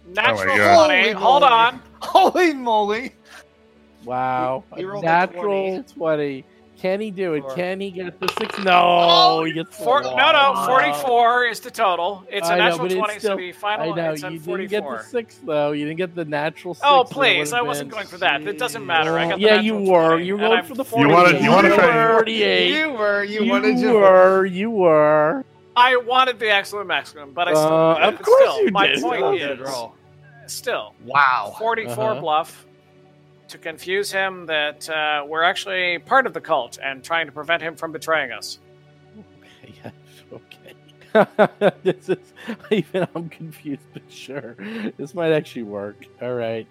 Oh 0.09 0.13
natural 0.13 0.57
God. 0.57 0.87
20. 0.87 1.11
Hold 1.13 1.43
moly. 1.43 1.53
on. 1.53 1.83
Holy 2.03 2.55
moly! 2.55 3.13
Wow, 4.05 4.65
He- 4.75 4.81
he 4.81 4.83
a 4.85 4.89
rolled 4.89 5.05
a 5.05 5.07
natural 5.07 5.43
20. 5.83 5.83
twenty 5.95 6.45
Can 6.81 7.01
he 7.01 7.11
do 7.11 7.35
it? 7.35 7.41
Four. 7.41 7.55
Can 7.57 7.81
he 7.81 7.91
get 7.91 8.21
the 8.21 8.29
six? 8.39 8.57
No, 8.61 9.43
he 9.45 9.53
gets 9.53 9.77
Four, 9.77 10.03
no, 10.03 10.15
no, 10.15 10.65
44 10.67 11.47
is 11.47 11.59
the 11.61 11.73
total. 11.73 12.25
It's 12.31 12.49
a 12.49 12.53
I 12.53 12.57
know, 12.59 12.65
natural 12.65 12.79
but 12.79 12.93
it's 12.93 12.99
20, 12.99 13.19
still- 13.19 13.31
so 13.33 13.37
the 13.37 13.49
I 13.49 13.53
final 13.53 13.95
know 13.97 14.13
it's 14.13 14.23
you 14.23 14.27
at 14.29 14.31
didn't 14.33 14.45
44. 14.45 14.69
get 14.69 14.85
the 15.03 15.05
six 15.11 15.41
though. 15.45 15.73
You 15.73 15.85
didn't 15.87 15.99
get 15.99 16.15
the 16.15 16.25
natural 16.25 16.75
six. 16.75 16.85
Oh, 16.89 17.03
please. 17.03 17.53
I 17.53 17.63
wasn't 17.63 17.91
going 17.91 18.07
for 18.07 18.19
that. 18.19 18.43
It 18.47 18.59
doesn't 18.59 18.87
matter. 18.87 19.19
I 19.19 19.29
got 19.29 19.39
the 19.39 19.45
yeah, 19.45 19.61
you 19.61 19.75
were. 19.77 20.11
20, 20.11 20.25
You 20.25 20.35
and 20.35 20.43
rolled 20.45 20.59
I'm 20.59 20.65
for 20.67 20.75
the 20.77 20.85
48. 20.85 21.09
You 21.11 21.15
wanna- 21.17 21.39
you 21.41 21.51
wanted 21.51 21.69
to. 21.77 22.09
forty-eight. 22.13 22.71
You 22.79 22.91
were. 22.93 23.25
You, 23.25 23.43
You 23.43 23.51
wanted 23.51 23.79
your 23.81 24.01
were. 24.01 24.47
You 24.47 24.71
were. 24.71 25.45
I 25.77 25.97
wanted 25.97 26.39
the 26.39 26.51
absolute 26.51 26.87
maximum, 26.87 27.33
but 27.33 27.49
I 27.49 27.53
still 27.55 27.65
Uh, 27.73 27.95
did. 28.11 28.15
of 28.15 28.23
course 28.23 28.41
still, 28.43 28.65
you 28.65 28.71
my 28.71 28.87
did. 28.87 29.01
point 29.03 29.23
Oh, 29.23 29.33
is, 30.45 30.53
still, 30.53 30.95
Wow. 31.05 31.55
44 31.59 32.13
Uh-huh. 32.13 32.21
bluff 32.21 32.67
to 33.49 33.59
confuse 33.59 34.13
him 34.13 34.47
that 34.47 34.89
uh, 34.89 35.25
we're 35.27 35.43
actually 35.43 35.99
part 35.99 36.27
of 36.27 36.35
the 36.35 36.41
cult 36.41 36.79
and 36.83 37.03
trying 37.03 37.27
to 37.27 37.33
prevent 37.33 37.63
him 37.63 37.77
from 37.77 37.93
betraying 37.93 38.33
us. 38.33 38.59
Yeah, 39.85 39.91
okay. 40.33 41.73
this 41.83 42.09
is 42.09 42.33
even 42.71 43.07
I'm 43.15 43.29
confused, 43.29 43.83
but 43.93 44.03
sure. 44.09 44.57
This 44.97 45.15
might 45.15 45.33
actually 45.33 45.65
work. 45.65 46.07
All 46.23 46.35
right. 46.35 46.67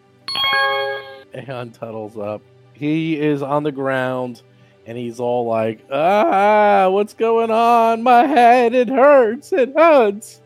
Aeon 1.36 1.72
Tuttle's 1.72 2.18
up. 2.18 2.42
He 2.74 3.20
is 3.20 3.42
on 3.42 3.64
the 3.64 3.72
ground 3.72 4.42
and 4.88 4.98
he's 4.98 5.20
all 5.20 5.46
like, 5.46 5.86
ah, 5.92 6.90
what's 6.90 7.14
going 7.14 7.52
on? 7.52 8.04
My 8.04 8.26
head, 8.26 8.74
it 8.74 8.88
hurts, 8.88 9.52
it 9.52 9.74
hurts. 9.76 10.42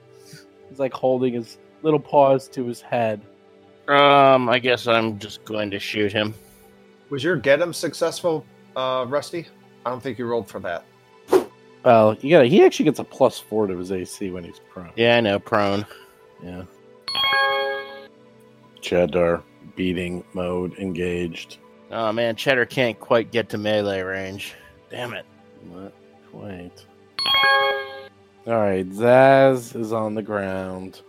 He's 0.68 0.80
like 0.80 0.94
holding 0.94 1.34
his 1.34 1.58
little 1.84 2.00
paws 2.00 2.48
to 2.50 2.66
his 2.66 2.82
head. 2.82 3.22
Um, 3.88 4.50
I 4.50 4.60
guess 4.60 4.88
I'm 4.88 5.20
just 5.20 5.44
going 5.46 5.72
to 5.72 5.80
shoot 5.80 6.12
him. 6.12 6.34
Was 7.10 7.24
your 7.24 7.36
get 7.36 7.62
him 7.62 7.74
successful, 7.74 8.46
uh, 8.76 9.06
Rusty? 9.08 9.48
I 9.86 9.90
don't 9.90 10.02
think 10.02 10.18
you 10.18 10.26
rolled 10.26 10.48
for 10.48 10.60
that. 10.60 10.86
Well, 11.84 12.16
you 12.22 12.30
got 12.30 12.46
he 12.46 12.64
actually 12.64 12.86
gets 12.86 13.00
a 13.00 13.04
plus 13.04 13.40
four 13.40 13.68
to 13.68 13.76
his 13.76 13.92
AC 13.92 14.30
when 14.30 14.44
he's 14.44 14.60
prone. 14.70 14.92
Yeah, 14.96 15.18
I 15.18 15.22
know, 15.22 15.40
prone. 15.40 15.86
Yeah. 16.44 16.64
Cheddar 18.82 19.44
beating 19.76 20.24
mode 20.34 20.74
engaged. 20.78 21.58
Oh 21.92 22.12
man, 22.12 22.36
Cheddar 22.36 22.66
can't 22.68 23.00
quite 23.00 23.32
get 23.32 23.50
to 23.50 23.58
melee 23.58 24.02
range. 24.02 24.54
Damn 24.90 25.14
it. 25.14 25.26
Not 25.72 25.94
quite. 26.32 26.86
All 28.48 28.54
right, 28.54 28.88
Zaz 28.90 29.76
is 29.76 29.92
on 29.92 30.16
the 30.16 30.22
ground. 30.22 31.02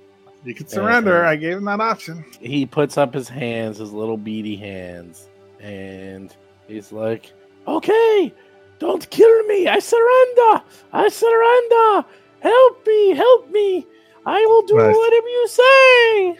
You 0.45 0.55
can 0.55 0.67
surrender. 0.67 1.25
Uh-uh. 1.25 1.31
I 1.31 1.37
gave 1.37 1.57
him 1.57 1.65
that 1.67 1.81
option. 1.81 2.25
He 2.41 2.67
puts 2.67 2.99
up 2.99 3.15
his 3.15 3.29
hands, 3.29 3.79
his 3.79 3.93
little 3.93 4.17
beady 4.17 4.57
hands, 4.57 5.29
and 5.61 6.35
he's 6.67 6.91
like, 6.93 7.33
"Okay, 7.69 8.35
don't 8.81 9.09
kill 9.11 9.43
me. 9.45 9.69
I 9.69 9.79
surrender. 9.79 10.63
I 10.93 11.09
surrender. 11.09 12.09
Help 12.41 12.87
me, 12.87 13.11
help 13.15 13.51
me. 13.51 13.87
I 14.27 14.45
will 14.47 14.63
do 14.63 14.77
Nice. 14.77 14.97
whatever 14.97 15.29
you 15.29 15.49
say." 15.49 16.39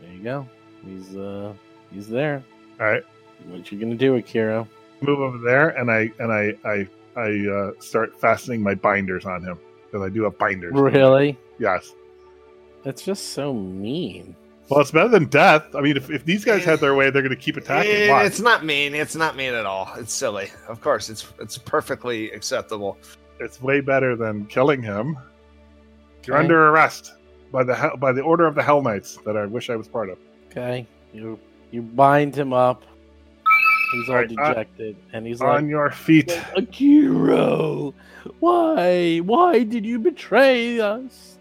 There 0.00 0.12
you 0.12 0.22
go. 0.24 0.48
He's 0.84 1.16
uh, 1.16 1.52
he's 1.92 2.08
there. 2.08 2.42
All 2.80 2.86
right, 2.86 3.04
What 3.46 3.70
you 3.70 3.78
gonna 3.78 3.94
do, 3.94 4.20
Akiro? 4.20 4.66
move 5.00 5.18
over 5.20 5.38
there, 5.38 5.70
and 5.70 5.90
I 5.90 6.10
and 6.18 6.32
I 6.32 6.54
I 6.64 6.88
I 7.16 7.48
uh, 7.48 7.80
start 7.80 8.18
fastening 8.20 8.62
my 8.62 8.74
binders 8.74 9.24
on 9.26 9.42
him 9.44 9.58
because 9.86 10.04
I 10.04 10.08
do 10.08 10.24
have 10.24 10.38
binders. 10.38 10.72
Really? 10.74 11.38
Yes. 11.62 11.92
That's 12.82 13.02
just 13.04 13.28
so 13.34 13.54
mean. 13.54 14.34
Well, 14.68 14.80
it's 14.80 14.90
better 14.90 15.08
than 15.08 15.26
death. 15.26 15.64
I 15.76 15.80
mean, 15.80 15.96
if, 15.96 16.10
if 16.10 16.24
these 16.24 16.44
guys 16.44 16.64
had 16.64 16.80
their 16.80 16.94
way, 16.96 17.10
they're 17.10 17.22
going 17.22 17.30
to 17.34 17.40
keep 17.40 17.56
attacking. 17.56 17.92
Eh, 17.92 18.10
Watch. 18.10 18.26
It's 18.26 18.40
not 18.40 18.64
mean. 18.64 18.94
It's 18.96 19.14
not 19.14 19.36
mean 19.36 19.54
at 19.54 19.64
all. 19.66 19.92
It's 19.96 20.12
silly. 20.12 20.48
Of 20.66 20.80
course, 20.80 21.08
it's 21.08 21.26
it's 21.40 21.56
perfectly 21.56 22.32
acceptable. 22.32 22.98
It's 23.38 23.62
way 23.62 23.80
better 23.80 24.16
than 24.16 24.46
killing 24.46 24.82
him. 24.82 25.16
You're 26.26 26.36
Okay. 26.36 26.44
under 26.44 26.68
arrest 26.68 27.12
by 27.52 27.62
the 27.64 27.74
Hell- 27.74 27.96
by 27.96 28.10
the 28.12 28.22
order 28.22 28.46
of 28.46 28.54
the 28.56 28.62
Hellknights 28.62 29.22
that 29.24 29.36
I 29.36 29.46
wish 29.46 29.70
I 29.70 29.76
was 29.76 29.86
part 29.86 30.08
of. 30.10 30.18
Okay, 30.50 30.86
you 31.12 31.38
you 31.70 31.82
bind 31.82 32.34
him 32.34 32.52
up. 32.52 32.82
He's 33.92 34.08
all 34.08 34.14
Alright, 34.16 34.32
uh, 34.38 34.48
dejected, 34.48 34.96
and 35.12 35.26
he's 35.26 35.40
On 35.42 35.48
like, 35.48 35.66
your 35.66 35.90
feet. 35.90 36.28
"Akiro, 36.56 37.92
why, 38.40 39.18
why 39.18 39.62
did 39.64 39.84
you 39.84 39.98
betray 39.98 40.80
us? 40.80 41.38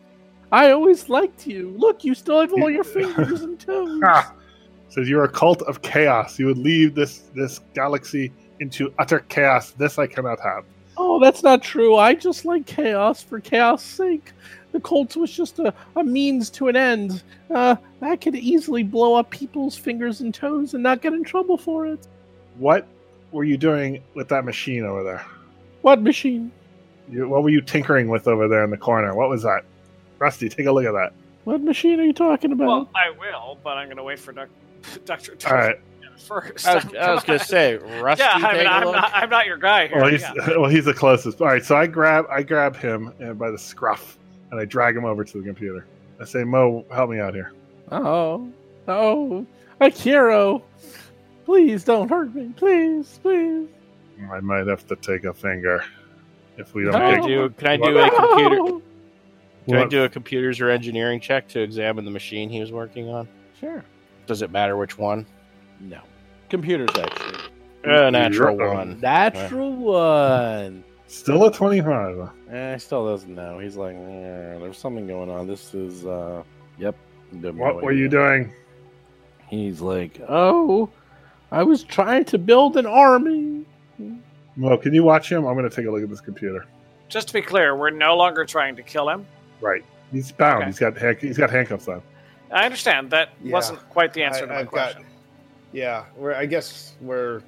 I 0.52 0.72
always 0.72 1.10
liked 1.10 1.48
you. 1.48 1.74
Look, 1.78 2.04
you 2.04 2.14
still 2.14 2.42
have 2.42 2.54
all 2.54 2.70
your 2.70 2.84
fingers 2.98 3.42
and 3.42 3.60
toes." 3.60 4.02
Ha! 4.04 4.34
Says 4.90 5.08
you're 5.08 5.24
a 5.24 5.30
cult 5.30 5.62
of 5.64 5.82
chaos. 5.82 6.38
You 6.38 6.48
would 6.48 6.58
lead 6.58 6.96
this 6.96 7.20
this 7.34 7.60
galaxy 7.74 8.32
into 8.60 8.94
utter 9.00 9.20
chaos. 9.20 9.72
This 9.72 9.98
I 9.98 10.08
cannot 10.08 10.40
have. 10.42 10.66
Oh, 10.98 11.20
that's 11.20 11.44
not 11.44 11.64
true. 11.64 11.96
I 11.96 12.14
just 12.14 12.46
like 12.46 12.66
chaos 12.66 13.24
for 13.24 13.40
chaos' 13.40 13.84
sake. 13.84 14.34
The 14.72 14.80
cult 14.80 15.16
was 15.16 15.32
just 15.32 15.60
a, 15.60 15.74
a 15.96 16.04
means 16.04 16.50
to 16.52 16.68
an 16.68 16.76
end. 16.76 17.24
Uh, 17.50 17.76
I 18.02 18.16
could 18.16 18.36
easily 18.36 18.84
blow 18.84 19.16
up 19.16 19.30
people's 19.30 19.78
fingers 19.78 20.22
and 20.22 20.34
toes 20.34 20.74
and 20.74 20.84
not 20.84 21.02
get 21.02 21.14
in 21.14 21.24
trouble 21.24 21.58
for 21.58 21.88
it. 21.88 22.08
What 22.58 22.88
were 23.32 23.44
you 23.44 23.58
doing 23.58 24.02
with 24.14 24.30
that 24.30 24.46
machine 24.46 24.84
over 24.84 25.04
there? 25.04 25.26
What 25.82 26.02
machine? 26.02 26.52
You, 27.10 27.28
what 27.28 27.44
were 27.44 27.50
you 27.50 27.62
tinkering 27.62 28.08
with 28.08 28.28
over 28.28 28.48
there 28.48 28.64
in 28.64 28.70
the 28.70 28.78
corner? 28.78 29.16
What 29.16 29.30
was 29.30 29.44
that? 29.44 29.66
Rusty, 30.22 30.48
take 30.50 30.68
a 30.68 30.72
look 30.72 30.86
at 30.86 30.92
that. 30.94 31.14
What 31.46 31.62
machine 31.62 32.00
are 32.00 32.04
you 32.04 32.14
talking 32.14 32.52
about? 32.52 32.68
Well, 32.68 32.90
I 32.96 33.10
will, 33.10 33.58
but 33.64 33.78
I'm 33.78 33.88
going 33.88 33.98
to 33.98 34.04
wait 34.04 34.20
for 34.20 34.32
doc- 34.32 34.50
Dr. 35.06 35.36
All 35.48 35.54
right. 35.54 35.76
first. 36.22 36.68
I 36.68 36.76
was, 36.76 36.86
was 36.86 37.24
gonna 37.24 37.40
say, 37.40 37.78
Rusty. 38.00 38.24
yeah, 38.24 38.34
I 38.36 38.40
take 38.52 38.58
mean, 38.60 38.68
a 38.68 38.70
I'm 38.70 38.84
look? 38.86 38.96
not, 38.96 39.12
I'm 39.12 39.30
not 39.32 39.48
your 39.48 39.58
guy 39.58 39.88
here. 39.88 39.98
Well, 39.98 40.12
he's 40.12 40.22
yeah. 40.22 40.34
well, 40.58 40.70
he's 40.70 40.86
the 40.86 40.94
closest. 40.94 41.42
All 41.42 41.48
right, 41.48 41.66
so 41.66 41.76
I 41.76 41.88
grab 41.88 42.26
I 42.30 42.44
grab 42.44 42.76
him 42.76 43.12
and 43.20 43.40
by 43.40 43.50
the 43.50 43.58
scruff 43.58 44.20
and 44.52 44.60
I 44.60 44.66
drag 44.66 44.96
him 44.96 45.04
over 45.04 45.24
to 45.24 45.38
the 45.40 45.44
computer. 45.44 45.88
I 46.20 46.26
say, 46.26 46.44
Mo, 46.44 46.86
help 46.94 47.10
me 47.10 47.20
out 47.20 47.34
here. 47.34 47.54
Oh, 47.92 48.48
oh, 48.88 49.48
Akiro, 49.80 50.62
please 51.46 51.84
don't 51.84 52.08
hurt 52.08 52.36
me, 52.36 52.54
please, 52.56 53.20
please. 53.24 53.68
I 54.32 54.40
might 54.42 54.68
have 54.68 54.86
to 54.88 54.96
take 54.98 55.24
a 55.24 55.34
finger 55.34 55.84
if 56.58 56.76
we 56.76 56.84
don't 56.84 56.94
Can 56.94 57.02
I 57.02 57.16
take. 57.16 57.26
do? 57.26 57.50
Can 57.58 57.68
I 57.68 57.78
do 57.78 57.98
a 57.98 58.10
computer? 58.12 58.86
Can 59.66 59.76
I 59.76 59.86
do 59.86 60.04
a 60.04 60.10
computers 60.10 60.60
or 60.60 60.70
engineering 60.70 61.20
check 61.20 61.48
to 61.50 61.60
examine 61.62 62.04
the 62.06 62.12
machine 62.12 62.50
he 62.50 62.60
was 62.60 62.72
working 62.72 63.10
on? 63.10 63.28
Sure. 63.60 63.84
Does 64.28 64.42
it 64.42 64.52
matter 64.52 64.76
which 64.78 64.98
one? 64.98 65.26
No. 65.80 66.00
Computers 66.50 66.90
actually. 66.98 67.38
Uh, 67.86 68.10
natural 68.10 68.58
Yeah. 68.58 68.74
one. 68.74 69.00
Natural 69.00 69.72
one. 69.76 70.84
Still 71.08 71.46
a 71.46 71.52
twenty-five. 71.52 72.30
Eh, 72.50 72.78
still 72.78 73.06
doesn't 73.08 73.34
know. 73.34 73.60
He's 73.60 73.76
like, 73.76 73.96
"Eh, 73.96 74.58
there's 74.60 74.78
something 74.78 75.08
going 75.08 75.30
on. 75.30 75.46
This 75.48 75.74
is, 75.74 76.06
uh, 76.06 76.44
yep. 76.78 76.96
What 77.42 77.82
were 77.82 77.92
you 77.92 78.08
doing? 78.10 78.52
He's 79.50 79.82
like, 79.82 80.22
oh, 80.30 80.90
I 81.52 81.64
was 81.64 81.84
trying 81.84 82.26
to 82.26 82.38
build 82.38 82.78
an 82.78 82.86
army. 82.86 83.66
Well, 84.58 84.78
can 84.78 84.94
you 84.94 85.04
watch 85.04 85.30
him? 85.32 85.46
I'm 85.46 85.56
going 85.56 85.70
to 85.70 85.76
take 85.76 85.86
a 85.86 85.92
look 85.92 86.04
at 86.04 86.10
this 86.10 86.22
computer. 86.22 86.66
Just 87.10 87.28
to 87.30 87.34
be 87.34 87.42
clear, 87.42 87.76
we're 87.76 87.90
no 87.90 88.16
longer 88.16 88.46
trying 88.46 88.76
to 88.78 88.84
kill 88.84 89.10
him. 89.10 89.26
Right, 89.62 89.84
he's 90.12 90.32
bound. 90.32 90.58
Okay. 90.64 90.66
He's 90.68 90.80
got 90.80 90.98
hand- 90.98 91.18
he's 91.22 91.38
got 91.38 91.50
handcuffs 91.50 91.88
on. 91.88 92.02
I 92.52 92.66
understand 92.66 93.10
that 93.12 93.30
Yeah. 93.42 93.54
wasn't 93.54 93.80
quite 93.90 94.14
the 94.14 94.24
answer 94.24 94.44
I- 94.44 94.48
to 94.48 94.54
my 94.54 94.60
I've 94.60 94.68
question. 94.68 95.02
got. 95.04 95.12
Yeah, 95.72 96.04
we're. 96.18 96.34
I 96.34 96.46
guess 96.46 96.96
we're. 97.00 97.42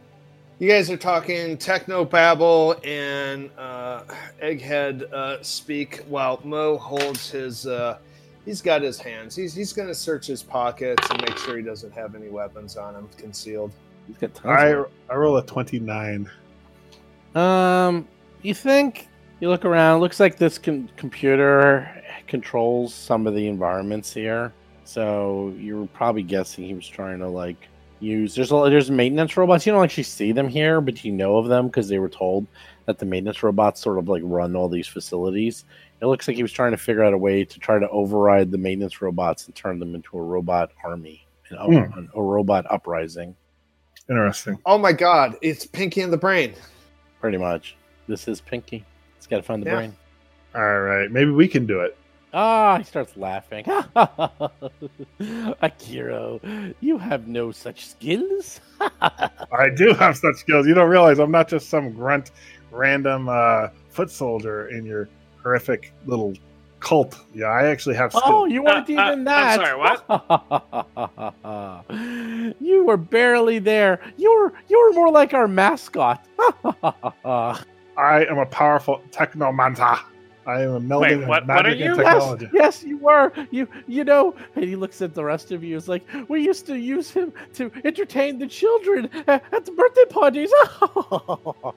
You 0.59 0.69
guys 0.69 0.89
are 0.89 0.95
talking 0.97 1.57
techno 1.57 2.05
babble 2.05 2.79
and 2.85 3.49
uh, 3.57 4.03
egghead 4.41 5.11
uh, 5.11 5.43
speak 5.43 6.03
while 6.07 6.39
Mo 6.45 6.77
holds 6.77 7.29
his. 7.29 7.67
Uh, 7.67 7.97
he's 8.45 8.61
got 8.61 8.81
his 8.81 8.97
hands. 8.99 9.35
He's 9.35 9.53
he's 9.53 9.73
going 9.73 9.89
to 9.89 9.95
search 9.95 10.27
his 10.27 10.41
pockets 10.41 11.05
and 11.09 11.19
make 11.21 11.37
sure 11.39 11.57
he 11.57 11.63
doesn't 11.63 11.91
have 11.93 12.15
any 12.15 12.29
weapons 12.29 12.77
on 12.77 12.95
him 12.95 13.09
concealed. 13.17 13.73
He's 14.07 14.17
got 14.17 14.33
tons 14.35 14.45
I 14.61 14.67
of 14.67 14.85
I 15.09 15.15
roll 15.15 15.35
a 15.37 15.45
twenty-nine. 15.45 16.29
Um, 17.35 18.07
you 18.41 18.53
think 18.53 19.07
you 19.41 19.49
look 19.49 19.65
around? 19.65 19.99
Looks 19.99 20.19
like 20.19 20.37
this 20.37 20.57
com- 20.57 20.87
computer 20.95 22.02
controls 22.37 22.91
some 22.95 23.27
of 23.27 23.35
the 23.35 23.47
environments 23.47 24.11
here. 24.11 24.51
So 24.85 25.53
you're 25.59 25.85
probably 25.93 26.23
guessing 26.23 26.65
he 26.65 26.73
was 26.73 26.87
trying 26.87 27.19
to 27.19 27.27
like 27.27 27.67
use. 27.99 28.33
There's 28.33 28.51
a, 28.51 28.55
there's 28.71 28.89
maintenance 28.89 29.37
robots. 29.37 29.67
You 29.67 29.71
don't 29.71 29.83
actually 29.83 30.01
see 30.03 30.31
them 30.31 30.47
here, 30.47 30.81
but 30.81 31.05
you 31.05 31.11
know 31.11 31.37
of 31.37 31.47
them 31.47 31.67
because 31.67 31.87
they 31.87 31.99
were 31.99 32.09
told 32.09 32.47
that 32.87 32.97
the 32.97 33.05
maintenance 33.05 33.43
robots 33.43 33.81
sort 33.81 33.99
of 33.99 34.09
like 34.09 34.23
run 34.25 34.55
all 34.55 34.67
these 34.67 34.87
facilities. 34.87 35.65
It 36.01 36.07
looks 36.07 36.27
like 36.27 36.35
he 36.35 36.41
was 36.41 36.51
trying 36.51 36.71
to 36.71 36.77
figure 36.77 37.03
out 37.03 37.13
a 37.13 37.17
way 37.19 37.45
to 37.45 37.59
try 37.59 37.77
to 37.77 37.87
override 37.89 38.49
the 38.49 38.57
maintenance 38.57 38.99
robots 38.99 39.45
and 39.45 39.53
turn 39.53 39.77
them 39.77 39.93
into 39.93 40.17
a 40.17 40.21
robot 40.23 40.71
army, 40.83 41.27
an, 41.51 41.57
Hmm. 41.57 41.99
an- 41.99 42.09
a 42.15 42.21
robot 42.21 42.65
uprising. 42.71 43.35
Interesting. 44.09 44.57
Oh 44.65 44.79
my 44.79 44.91
God! 44.91 45.37
It's 45.43 45.67
Pinky 45.67 46.01
and 46.01 46.11
the 46.11 46.17
Brain. 46.17 46.55
Pretty 47.21 47.37
much. 47.37 47.75
This 48.07 48.27
is 48.27 48.41
Pinky. 48.41 48.83
It's 49.17 49.27
got 49.27 49.37
to 49.37 49.43
find 49.43 49.61
the 49.61 49.67
Yeah. 49.67 49.75
brain. 49.75 49.95
All 50.55 50.81
right, 50.81 51.09
maybe 51.09 51.31
we 51.31 51.47
can 51.47 51.65
do 51.65 51.79
it. 51.81 51.95
Ah, 52.33 52.77
he 52.79 52.83
starts 52.83 53.15
laughing. 53.15 53.63
Akiro, 55.21 56.73
you 56.81 56.97
have 56.97 57.27
no 57.27 57.51
such 57.51 57.85
skills. 57.87 58.59
I 58.81 59.69
do 59.75 59.93
have 59.93 60.17
such 60.17 60.37
skills. 60.37 60.65
You 60.65 60.73
don't 60.73 60.89
realize 60.89 61.19
I'm 61.19 61.29
not 61.31 61.47
just 61.47 61.69
some 61.69 61.91
grunt, 61.93 62.31
random 62.71 63.29
uh, 63.29 63.67
foot 63.89 64.09
soldier 64.09 64.69
in 64.69 64.83
your 64.85 65.07
horrific 65.43 65.93
little 66.07 66.33
cult. 66.79 67.15
Yeah, 67.35 67.45
I 67.47 67.67
actually 67.67 67.95
have 67.95 68.11
skills. 68.11 68.23
Oh, 68.27 68.45
you 68.45 68.63
weren't 68.63 68.89
Uh, 68.89 68.93
uh, 68.93 69.05
even 69.05 69.19
I'm 69.19 69.23
that. 69.25 69.55
sorry, 69.55 69.77
what? 69.77 70.03
you 72.59 72.83
were 72.83 72.97
barely 72.97 73.59
there. 73.59 73.99
You 74.17 74.33
were 74.35 74.53
you 74.67 74.79
were 74.81 74.93
more 74.93 75.11
like 75.11 75.33
our 75.35 75.47
mascot. 75.47 76.25
I 77.95 78.25
am 78.25 78.39
a 78.39 78.45
powerful 78.47 79.03
technomancer. 79.11 79.99
I 80.45 80.61
am 80.63 80.71
a 80.75 80.79
melding 80.81 80.99
Wait, 81.01 81.13
of 81.13 81.27
what- 81.27 81.47
what 81.47 81.65
are 81.65 81.69
magic 81.69 81.79
you? 81.79 81.85
and 81.91 81.97
yes, 81.97 82.05
technology. 82.13 82.49
yes, 82.53 82.83
you 82.83 82.97
were. 82.97 83.31
You 83.51 83.67
you 83.87 84.03
know, 84.03 84.35
and 84.55 84.65
he 84.65 84.75
looks 84.75 85.01
at 85.01 85.13
the 85.13 85.23
rest 85.23 85.51
of 85.51 85.63
you. 85.63 85.77
It's 85.77 85.87
like 85.87 86.03
we 86.27 86.41
used 86.43 86.65
to 86.67 86.75
use 86.77 87.09
him 87.11 87.31
to 87.53 87.71
entertain 87.85 88.39
the 88.39 88.47
children 88.47 89.09
at, 89.27 89.43
at 89.53 89.65
the 89.65 89.71
birthday 89.71 90.05
parties. 90.09 90.51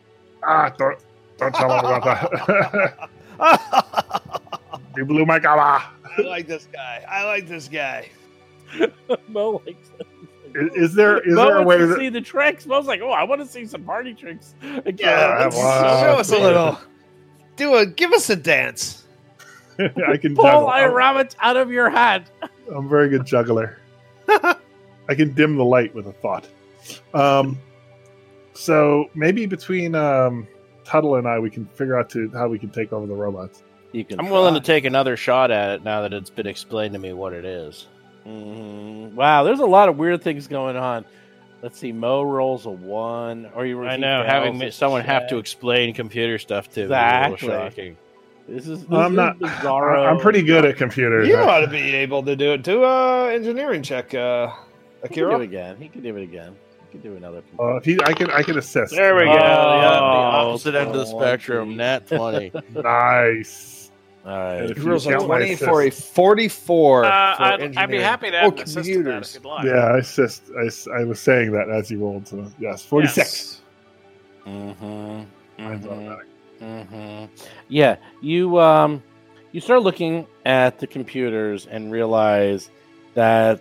Ah, 0.49 0.69
don't, 0.79 0.99
don't 1.39 1.53
tell 1.57 1.73
him 1.73 1.85
about 1.85 2.31
that. 2.31 3.09
you 4.97 5.05
blew 5.05 5.27
my 5.27 5.41
cover. 5.41 5.61
I 5.61 5.89
like 6.23 6.47
this 6.47 6.69
guy. 6.73 7.05
I 7.09 7.25
like 7.25 7.49
this 7.49 7.67
guy. 7.69 8.09
Mo 9.29 9.61
likes 9.67 9.91
it. 9.99 10.07
Is, 10.55 10.91
is 10.91 10.95
there 10.95 11.19
is 11.27 11.35
Mo 11.35 11.47
there 11.47 11.59
a 11.59 11.62
way 11.64 11.79
to 11.79 11.87
that 11.87 11.99
see 11.99 12.09
the 12.11 12.21
tricks. 12.21 12.64
Mo's 12.64 12.87
like, 12.87 13.01
oh, 13.01 13.11
I 13.11 13.25
want 13.25 13.41
to 13.41 13.47
see 13.47 13.67
some 13.67 13.83
party 13.83 14.14
tricks. 14.14 14.55
Again. 14.85 14.95
Yeah, 14.99 15.39
Let's 15.41 15.57
Show 15.57 15.62
us 15.62 16.31
a 16.31 16.39
little. 16.39 16.79
Do 17.57 17.74
a. 17.74 17.86
Give 17.86 18.12
us 18.12 18.30
a 18.30 18.36
dance. 18.36 19.04
I 19.78 20.16
can 20.16 20.34
pull 20.34 20.44
juggle? 20.44 20.68
a 20.68 20.72
I'm, 20.72 20.92
rabbit 20.92 21.36
out 21.40 21.57
of 21.57 21.70
your 21.70 21.90
hat. 21.90 22.30
I'm 22.70 22.86
a 22.86 22.88
very 22.88 23.09
good 23.09 23.26
juggler. 23.26 23.78
I 24.28 25.14
can 25.14 25.34
dim 25.34 25.57
the 25.57 25.64
light 25.64 25.94
with 25.94 26.07
a 26.07 26.12
thought. 26.12 26.46
Um, 27.14 27.59
so 28.54 29.07
maybe 29.14 29.46
between 29.46 29.94
um, 29.94 30.48
Tuttle 30.84 31.16
and 31.16 31.28
I, 31.28 31.38
we 31.38 31.50
can 31.50 31.66
figure 31.66 31.98
out 31.98 32.09
to 32.11 32.30
how 32.30 32.48
we 32.48 32.59
can 32.59 32.70
take 32.70 32.92
over 32.92 33.07
the 33.07 33.14
robots. 33.14 33.62
You 33.92 34.04
can. 34.04 34.18
I'm 34.18 34.30
willing 34.30 34.54
to 34.54 34.61
take 34.61 34.84
another 34.84 35.16
shot 35.16 35.50
at 35.50 35.70
it 35.70 35.84
now 35.84 36.02
that 36.02 36.12
it's 36.12 36.30
been 36.30 36.46
explained 36.46 36.94
to 36.94 36.98
me 36.98 37.12
what 37.12 37.32
it 37.32 37.44
is. 37.44 37.86
Mhm. 38.26 39.12
Wow, 39.14 39.44
there's 39.44 39.61
a 39.61 39.66
lot 39.66 39.88
of 39.88 39.96
weird 39.96 40.22
things 40.22 40.48
going 40.48 40.76
on. 40.76 41.04
Let's 41.67 41.81
see. 41.81 41.91
Mo 41.91 42.23
rolls 42.23 42.64
a 42.67 42.71
one, 42.71 43.51
or 43.53 43.67
you. 43.67 43.85
I 43.85 43.97
know 43.97 44.23
having 44.25 44.55
a 44.55 44.57
me- 44.67 44.71
someone 44.71 45.03
have 45.03 45.27
to 45.31 45.39
explain 45.39 45.95
computer 45.95 46.39
stuff 46.39 46.71
to 46.75 46.83
Exactly. 46.83 47.35
is 47.35 47.43
a 47.43 47.47
little 47.47 47.69
shocking. 47.71 47.97
This 48.47 48.69
is. 48.69 48.83
This 48.83 48.93
I'm 48.93 49.11
is 49.11 49.17
not- 49.17 49.39
Bizarro. 49.41 50.09
I'm 50.09 50.21
pretty 50.21 50.43
good 50.43 50.64
at 50.64 50.77
computers. 50.77 51.27
You 51.27 51.35
ought 51.39 51.62
to 51.62 51.67
be 51.67 51.81
able 51.97 52.23
to 52.23 52.37
do 52.37 52.53
it. 52.53 52.62
Do 52.62 52.85
a 52.85 53.35
engineering 53.35 53.83
check, 53.83 54.14
uh, 54.14 54.47
He 55.03 55.09
can 55.09 55.17
do 55.17 55.31
it 55.33 55.39
Akiro. 55.39 55.43
again. 55.43 55.77
He 55.81 55.89
can 55.89 56.03
do 56.03 56.17
it 56.17 56.23
again. 56.23 56.55
He 56.93 56.93
can 56.93 57.11
do 57.11 57.17
another. 57.17 57.43
Uh, 57.59 57.79
if 57.79 57.85
he, 57.85 57.99
I 58.05 58.12
can 58.12 58.31
I 58.31 58.45
can 58.45 58.59
assist. 58.59 58.95
There 58.95 59.17
we 59.17 59.25
go. 59.25 59.31
Oh, 59.33 59.35
yeah, 59.35 59.41
the 59.41 59.97
opposite 59.99 60.77
end 60.77 60.91
of 60.95 61.05
the 61.05 61.12
oh, 61.17 61.19
spectrum. 61.21 61.71
geez. 61.71 61.79
Nat 61.79 62.07
twenty. 62.07 62.53
Nice. 62.77 63.86
All 64.27 64.33
right. 64.33 64.70
If 64.70 64.79
He 64.79 64.83
rolls 64.83 65.07
a 65.07 65.12
20 65.18 65.55
for 65.57 65.83
a 65.83 65.91
44. 65.91 67.05
Uh, 67.05 67.37
for 67.37 67.43
I'd, 67.43 67.77
I'd 67.77 67.91
be 67.91 67.99
happy 68.01 68.31
to 68.33 68.41
Oh, 68.43 68.49
an 68.51 68.55
assist 68.59 68.74
to 68.74 68.81
that 68.83 68.85
computers. 68.93 69.37
if 69.37 69.45
you'd 69.45 69.49
like. 69.49 69.64
Yeah, 69.66 69.72
I 69.74 69.99
assist. 69.99 70.43
I, 70.61 70.66
s- 70.66 70.89
I 70.93 71.05
was 71.05 71.20
saying 71.20 71.53
that 71.53 71.68
as 71.70 71.91
you 71.93 72.01
rolled. 72.01 72.27
So 72.27 72.45
yes, 72.59 72.85
forty 72.85 73.07
six. 73.09 73.62
Mm-hmm. 74.47 75.22
Mine's 75.62 75.87
automatic. 75.87 76.27
hmm 76.61 77.24
Yeah, 77.68 77.97
you 78.20 78.59
um, 78.59 79.03
you 79.53 79.61
start 79.61 79.83
looking 79.83 80.27
at 80.45 80.79
the 80.79 80.87
computers 80.87 81.66
and 81.66 81.93
realize 81.93 82.70
that 83.14 83.61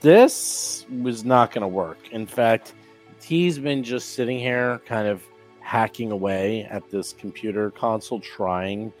this 0.00 0.84
was 1.02 1.24
not 1.24 1.52
going 1.52 1.62
to 1.62 1.68
work. 1.68 1.98
In 2.12 2.26
fact, 2.26 2.74
he's 3.22 3.58
been 3.58 3.82
just 3.84 4.10
sitting 4.14 4.38
here, 4.38 4.80
kind 4.86 5.08
of 5.08 5.22
hacking 5.60 6.10
away 6.12 6.64
at 6.64 6.88
this 6.90 7.12
computer 7.12 7.70
console, 7.70 8.20
trying 8.20 8.92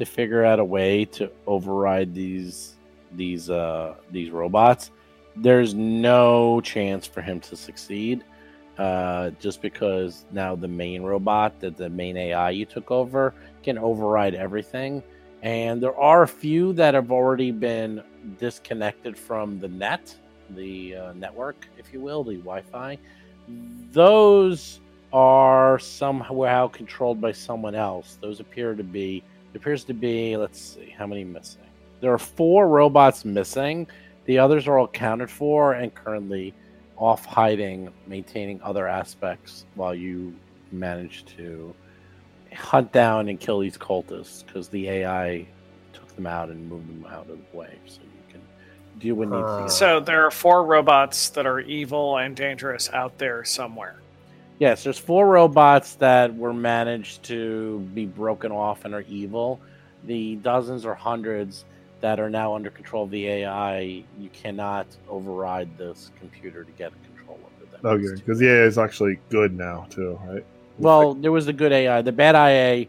to 0.00 0.06
figure 0.06 0.44
out 0.44 0.58
a 0.58 0.64
way 0.64 1.04
to 1.04 1.30
override 1.46 2.14
these 2.14 2.76
these 3.12 3.50
uh 3.50 3.94
these 4.10 4.30
robots. 4.30 4.90
There's 5.36 5.74
no 5.74 6.60
chance 6.60 7.06
for 7.06 7.22
him 7.22 7.40
to 7.40 7.56
succeed 7.56 8.24
uh, 8.80 9.30
just 9.38 9.60
because 9.60 10.24
now 10.32 10.56
the 10.56 10.66
main 10.66 11.02
robot, 11.02 11.60
that 11.60 11.76
the 11.76 11.90
main 11.90 12.16
AI 12.16 12.50
you 12.50 12.64
took 12.64 12.90
over, 12.90 13.34
can 13.62 13.76
override 13.76 14.34
everything. 14.34 15.02
And 15.42 15.82
there 15.82 15.96
are 15.96 16.22
a 16.22 16.28
few 16.28 16.72
that 16.74 16.94
have 16.94 17.12
already 17.12 17.50
been 17.50 18.02
disconnected 18.38 19.18
from 19.18 19.58
the 19.58 19.68
net, 19.68 20.14
the 20.50 20.96
uh, 20.96 21.12
network, 21.12 21.68
if 21.76 21.92
you 21.92 22.00
will, 22.00 22.24
the 22.24 22.36
Wi 22.36 22.62
Fi. 22.62 22.98
Those 23.92 24.80
are 25.12 25.78
somehow 25.78 26.68
controlled 26.68 27.20
by 27.20 27.32
someone 27.32 27.74
else. 27.74 28.16
Those 28.22 28.40
appear 28.40 28.74
to 28.74 28.84
be, 28.84 29.22
there 29.52 29.58
appears 29.58 29.84
to 29.84 29.94
be, 29.94 30.36
let's 30.36 30.74
see, 30.74 30.94
how 30.96 31.06
many 31.06 31.24
missing? 31.24 31.62
There 32.00 32.12
are 32.12 32.18
four 32.18 32.68
robots 32.68 33.24
missing. 33.24 33.86
The 34.26 34.38
others 34.38 34.66
are 34.66 34.78
all 34.78 34.84
accounted 34.84 35.30
for 35.30 35.72
and 35.72 35.94
currently 35.94 36.54
off 36.96 37.24
hiding, 37.24 37.90
maintaining 38.06 38.62
other 38.62 38.86
aspects 38.86 39.64
while 39.74 39.94
you 39.94 40.34
manage 40.70 41.24
to 41.36 41.74
hunt 42.54 42.92
down 42.92 43.28
and 43.28 43.40
kill 43.40 43.58
these 43.58 43.78
cultists 43.78 44.44
because 44.44 44.68
the 44.68 44.88
AI 44.88 45.46
took 45.92 46.14
them 46.14 46.26
out 46.26 46.48
and 46.48 46.68
moved 46.68 46.88
them 46.88 47.06
out 47.10 47.28
of 47.30 47.38
the 47.38 47.56
way 47.56 47.74
so 47.86 48.00
you 48.02 48.32
can 48.32 48.40
do 48.98 49.14
what 49.14 49.28
needs 49.28 49.50
to 49.56 49.62
get 49.62 49.70
So 49.70 50.00
there 50.00 50.26
are 50.26 50.30
four 50.30 50.64
robots 50.64 51.30
that 51.30 51.46
are 51.46 51.60
evil 51.60 52.18
and 52.18 52.36
dangerous 52.36 52.90
out 52.90 53.18
there 53.18 53.44
somewhere. 53.44 54.00
Yes, 54.60 54.84
there's 54.84 54.98
four 54.98 55.26
robots 55.26 55.94
that 55.96 56.36
were 56.36 56.52
managed 56.52 57.22
to 57.24 57.80
be 57.94 58.04
broken 58.04 58.52
off 58.52 58.84
and 58.84 58.94
are 58.94 59.04
evil. 59.08 59.58
The 60.04 60.36
dozens 60.36 60.84
or 60.84 60.94
hundreds 60.94 61.64
that 62.02 62.20
are 62.20 62.28
now 62.28 62.54
under 62.54 62.68
control 62.68 63.04
of 63.04 63.10
the 63.10 63.26
AI, 63.26 64.04
you 64.18 64.28
cannot 64.34 64.86
override 65.08 65.78
this 65.78 66.10
computer 66.18 66.62
to 66.62 66.72
get 66.72 66.92
control 67.02 67.38
over 67.42 67.70
them. 67.72 67.86
Okay, 67.86 68.20
because 68.20 68.38
the 68.38 68.48
AI 68.48 68.64
is 68.66 68.76
actually 68.76 69.18
good 69.30 69.56
now 69.56 69.86
too, 69.88 70.20
right? 70.26 70.44
Well, 70.78 71.14
there 71.14 71.32
was 71.32 71.46
the 71.46 71.54
good 71.54 71.72
AI. 71.72 72.02
The 72.02 72.12
bad 72.12 72.34
IA 72.34 72.86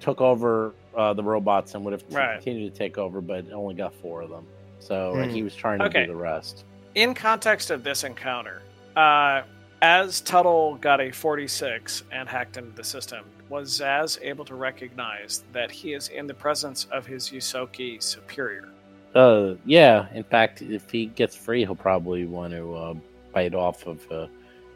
took 0.00 0.22
over 0.22 0.74
uh, 0.96 1.12
the 1.12 1.22
robots 1.22 1.74
and 1.74 1.84
would 1.84 1.92
have 1.92 2.04
Right. 2.10 2.34
continued 2.36 2.72
to 2.72 2.78
take 2.78 2.96
over, 2.96 3.20
but 3.20 3.44
only 3.52 3.74
got 3.74 3.94
four 3.96 4.22
of 4.22 4.30
them. 4.30 4.46
So 4.78 5.16
and 5.16 5.30
Hmm. 5.30 5.36
he 5.36 5.42
was 5.42 5.54
trying 5.54 5.80
to 5.80 5.84
Okay. 5.86 6.00
do 6.06 6.12
the 6.12 6.16
rest. 6.16 6.64
In 6.94 7.12
context 7.14 7.70
of 7.70 7.84
this 7.84 8.04
encounter, 8.04 8.62
uh, 8.96 9.42
as 9.82 10.20
Tuttle 10.20 10.76
got 10.76 11.00
a 11.00 11.10
46 11.10 12.04
and 12.12 12.28
hacked 12.28 12.56
into 12.56 12.70
the 12.72 12.84
system, 12.84 13.24
was 13.48 13.80
Zaz 13.80 14.18
able 14.22 14.44
to 14.44 14.54
recognize 14.54 15.42
that 15.52 15.70
he 15.70 15.92
is 15.94 16.08
in 16.08 16.26
the 16.26 16.34
presence 16.34 16.86
of 16.92 17.06
his 17.06 17.30
Ysoki 17.30 18.02
superior? 18.02 18.68
Uh, 19.14 19.54
yeah. 19.64 20.06
In 20.14 20.22
fact, 20.22 20.62
if 20.62 20.90
he 20.90 21.06
gets 21.06 21.34
free, 21.34 21.60
he'll 21.60 21.74
probably 21.74 22.26
want 22.26 22.52
to 22.52 22.74
uh, 22.74 22.94
bite 23.32 23.54
off 23.54 23.86
of 23.86 24.10
uh, 24.12 24.26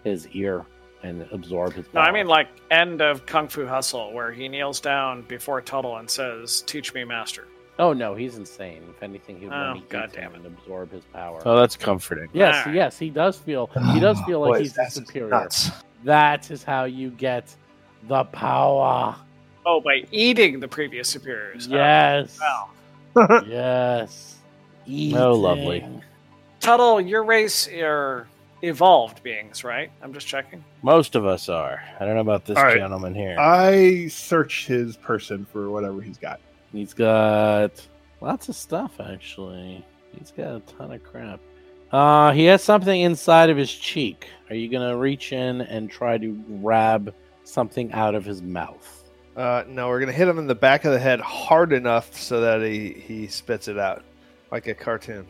his 0.02 0.26
ear 0.28 0.64
and 1.02 1.26
absorb 1.30 1.74
his. 1.74 1.84
No, 1.92 2.00
I 2.00 2.10
mean 2.10 2.26
like 2.26 2.48
end 2.70 3.02
of 3.02 3.26
Kung 3.26 3.46
Fu 3.46 3.66
Hustle, 3.66 4.12
where 4.12 4.32
he 4.32 4.48
kneels 4.48 4.80
down 4.80 5.22
before 5.22 5.60
Tuttle 5.60 5.98
and 5.98 6.10
says, 6.10 6.62
"Teach 6.62 6.94
me, 6.94 7.04
master." 7.04 7.46
Oh 7.78 7.92
no, 7.92 8.14
he's 8.14 8.36
insane. 8.36 8.82
If 8.88 9.02
anything, 9.02 9.38
he 9.40 9.46
would 9.46 9.54
Oh, 9.54 9.72
want 9.74 9.88
to 9.88 9.92
God 9.92 10.10
eat 10.12 10.18
him 10.20 10.34
and 10.34 10.46
absorb 10.46 10.92
his 10.92 11.02
power. 11.12 11.42
Oh, 11.44 11.56
that's 11.58 11.76
comforting. 11.76 12.28
yes, 12.32 12.54
Alright. 12.58 12.74
yes, 12.74 12.98
he 12.98 13.10
does 13.10 13.36
feel. 13.36 13.66
He 13.74 13.80
oh, 13.98 14.00
does 14.00 14.20
feel 14.22 14.40
like 14.40 14.52
Boys, 14.52 14.60
he's 14.60 14.72
that's 14.74 14.94
superior. 14.94 15.30
nuts. 15.30 15.70
That 16.04 16.50
is 16.50 16.62
how 16.62 16.84
you 16.84 17.10
get 17.10 17.54
the 18.08 18.24
power. 18.24 19.16
Oh, 19.66 19.80
by 19.80 20.04
eating 20.12 20.60
the 20.60 20.68
previous 20.68 21.08
superiors. 21.08 21.66
Oh, 21.70 21.74
Yes. 21.74 22.38
wow. 22.40 23.42
yes. 23.46 24.36
Oh, 24.86 25.32
lovely. 25.32 25.84
Tuttle, 26.60 27.00
your 27.00 27.24
race 27.24 27.66
are 27.68 28.28
evolved 28.62 29.22
beings, 29.22 29.64
right? 29.64 29.90
I'm 30.02 30.12
just 30.12 30.26
checking. 30.26 30.62
Most 30.82 31.14
of 31.14 31.26
us 31.26 31.48
are. 31.48 31.82
I 31.98 32.04
don't 32.04 32.14
know 32.14 32.20
about 32.20 32.44
this 32.44 32.56
All 32.58 32.64
right. 32.64 32.76
gentleman 32.76 33.14
here. 33.14 33.36
I 33.38 34.08
search 34.08 34.66
his 34.66 34.96
person 34.96 35.44
for 35.50 35.70
whatever 35.70 36.00
he's 36.02 36.18
got. 36.18 36.40
He's 36.74 36.92
got 36.92 37.70
lots 38.20 38.48
of 38.48 38.56
stuff 38.56 39.00
actually. 39.00 39.84
He's 40.18 40.32
got 40.32 40.56
a 40.56 40.60
ton 40.60 40.92
of 40.92 41.02
crap. 41.04 41.40
Uh, 41.92 42.32
he 42.32 42.44
has 42.46 42.62
something 42.62 43.00
inside 43.00 43.50
of 43.50 43.56
his 43.56 43.72
cheek. 43.72 44.28
Are 44.50 44.56
you 44.56 44.68
gonna 44.68 44.96
reach 44.96 45.32
in 45.32 45.60
and 45.60 45.88
try 45.88 46.18
to 46.18 46.32
grab 46.60 47.14
something 47.44 47.92
out 47.92 48.14
of 48.14 48.24
his 48.24 48.42
mouth? 48.42 49.04
Uh, 49.36 49.64
no, 49.68 49.88
we're 49.88 50.00
gonna 50.00 50.12
hit 50.12 50.26
him 50.28 50.38
in 50.38 50.46
the 50.46 50.54
back 50.54 50.84
of 50.84 50.92
the 50.92 50.98
head 50.98 51.20
hard 51.20 51.72
enough 51.72 52.18
so 52.18 52.40
that 52.40 52.62
he 52.62 52.92
he 52.92 53.26
spits 53.28 53.68
it 53.68 53.78
out 53.78 54.02
like 54.50 54.66
a 54.66 54.74
cartoon. 54.74 55.26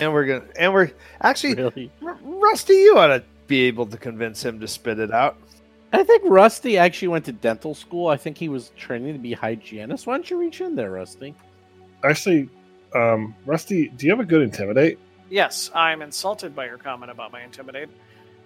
And 0.00 0.12
we're 0.12 0.26
gonna 0.26 0.44
and 0.58 0.72
we're 0.72 0.90
actually 1.20 1.54
Really? 1.54 1.90
R- 2.02 2.18
Rusty, 2.22 2.74
you 2.74 2.98
ought 2.98 3.08
to 3.08 3.22
be 3.46 3.62
able 3.62 3.86
to 3.86 3.96
convince 3.96 4.44
him 4.44 4.60
to 4.60 4.68
spit 4.68 4.98
it 4.98 5.12
out. 5.12 5.36
I 5.92 6.04
think 6.04 6.22
Rusty 6.26 6.76
actually 6.76 7.08
went 7.08 7.24
to 7.26 7.32
dental 7.32 7.74
school. 7.74 8.08
I 8.08 8.16
think 8.16 8.36
he 8.36 8.48
was 8.48 8.70
training 8.76 9.14
to 9.14 9.18
be 9.18 9.32
hygienist. 9.32 10.06
Why 10.06 10.14
don't 10.14 10.28
you 10.30 10.38
reach 10.38 10.60
in 10.60 10.74
there, 10.74 10.90
Rusty? 10.90 11.34
Actually, 12.04 12.48
Um, 12.94 13.34
Rusty, 13.44 13.88
do 13.88 14.06
you 14.06 14.12
have 14.12 14.20
a 14.20 14.24
good 14.24 14.40
intimidate? 14.40 14.98
Yes, 15.28 15.70
I'm 15.74 16.00
insulted 16.00 16.56
by 16.56 16.64
your 16.64 16.78
comment 16.78 17.12
about 17.12 17.32
my 17.32 17.42
intimidate. 17.42 17.90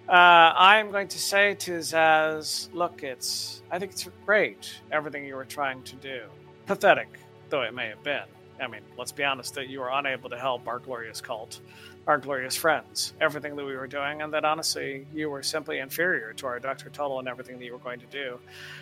Uh, 0.08 0.52
I'm 0.56 0.90
going 0.90 1.06
to 1.08 1.18
say 1.18 1.54
to 1.54 1.78
Zaz, 1.78 2.68
look, 2.74 3.04
it's. 3.04 3.62
I 3.70 3.78
think 3.78 3.92
it's 3.92 4.08
great, 4.26 4.80
everything 4.90 5.24
you 5.24 5.36
were 5.36 5.44
trying 5.44 5.84
to 5.84 5.96
do. 5.96 6.22
Pathetic, 6.66 7.08
though 7.50 7.62
it 7.62 7.72
may 7.72 7.86
have 7.86 8.02
been. 8.02 8.24
I 8.60 8.66
mean, 8.66 8.80
let's 8.98 9.12
be 9.12 9.22
honest, 9.22 9.54
that 9.54 9.68
you 9.68 9.78
were 9.78 9.90
unable 9.90 10.28
to 10.30 10.38
help 10.38 10.66
our 10.66 10.80
glorious 10.80 11.20
cult, 11.20 11.60
our 12.06 12.18
glorious 12.18 12.56
friends, 12.56 13.14
everything 13.20 13.54
that 13.56 13.64
we 13.64 13.76
were 13.76 13.86
doing, 13.86 14.22
and 14.22 14.32
that 14.32 14.44
honestly, 14.44 15.06
you 15.14 15.30
were 15.30 15.42
simply 15.42 15.78
inferior 15.78 16.32
to 16.34 16.46
our 16.46 16.58
Dr. 16.58 16.90
Tuttle 16.90 17.18
and 17.20 17.28
everything 17.28 17.58
that 17.58 17.64
you 17.64 17.72
were 17.72 17.78
going 17.78 18.00
to 18.00 18.06
do. 18.06 18.38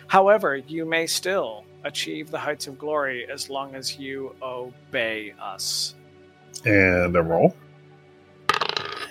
However, 0.07 0.55
you 0.55 0.85
may 0.85 1.05
still 1.05 1.63
achieve 1.83 2.31
the 2.31 2.39
heights 2.39 2.67
of 2.67 2.79
glory 2.79 3.29
as 3.31 3.49
long 3.49 3.75
as 3.75 3.97
you 3.97 4.35
obey 4.41 5.33
us. 5.39 5.95
And 6.65 7.15
a 7.15 7.21
roll. 7.21 7.55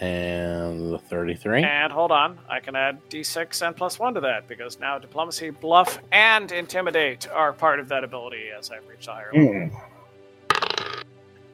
And 0.00 0.92
the 0.92 0.98
33. 0.98 1.62
And 1.62 1.92
hold 1.92 2.10
on, 2.10 2.38
I 2.48 2.60
can 2.60 2.74
add 2.74 2.98
d6 3.10 3.66
and 3.66 3.76
plus 3.76 3.98
one 3.98 4.14
to 4.14 4.20
that 4.20 4.48
because 4.48 4.80
now 4.80 4.98
diplomacy, 4.98 5.50
bluff, 5.50 5.98
and 6.10 6.50
intimidate 6.50 7.28
are 7.30 7.52
part 7.52 7.78
of 7.78 7.88
that 7.88 8.02
ability 8.02 8.48
as 8.56 8.70
I've 8.70 8.86
reached 8.88 9.08
a 9.08 9.12
higher 9.12 9.30
level. 9.32 9.68
Hmm. 9.68 9.99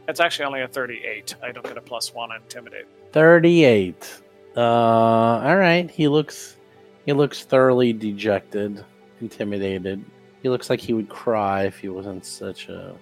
It's 0.08 0.20
actually 0.20 0.46
only 0.46 0.62
a 0.62 0.68
38. 0.68 1.34
I 1.42 1.52
don't 1.52 1.64
get 1.66 1.76
a 1.76 1.80
plus 1.80 2.14
one 2.14 2.30
on 2.30 2.42
intimidate. 2.42 2.86
38. 3.12 4.20
Uh, 4.56 4.60
all 4.60 5.56
right. 5.56 5.90
He 5.90 6.08
looks 6.08 6.56
he 7.04 7.12
looks 7.12 7.44
thoroughly 7.44 7.92
dejected, 7.92 8.84
intimidated. 9.20 10.04
He 10.42 10.48
looks 10.48 10.70
like 10.70 10.80
he 10.80 10.92
would 10.92 11.08
cry 11.08 11.64
if 11.64 11.78
he 11.78 11.88
wasn't 11.88 12.24
such 12.24 12.68
a 12.68 12.94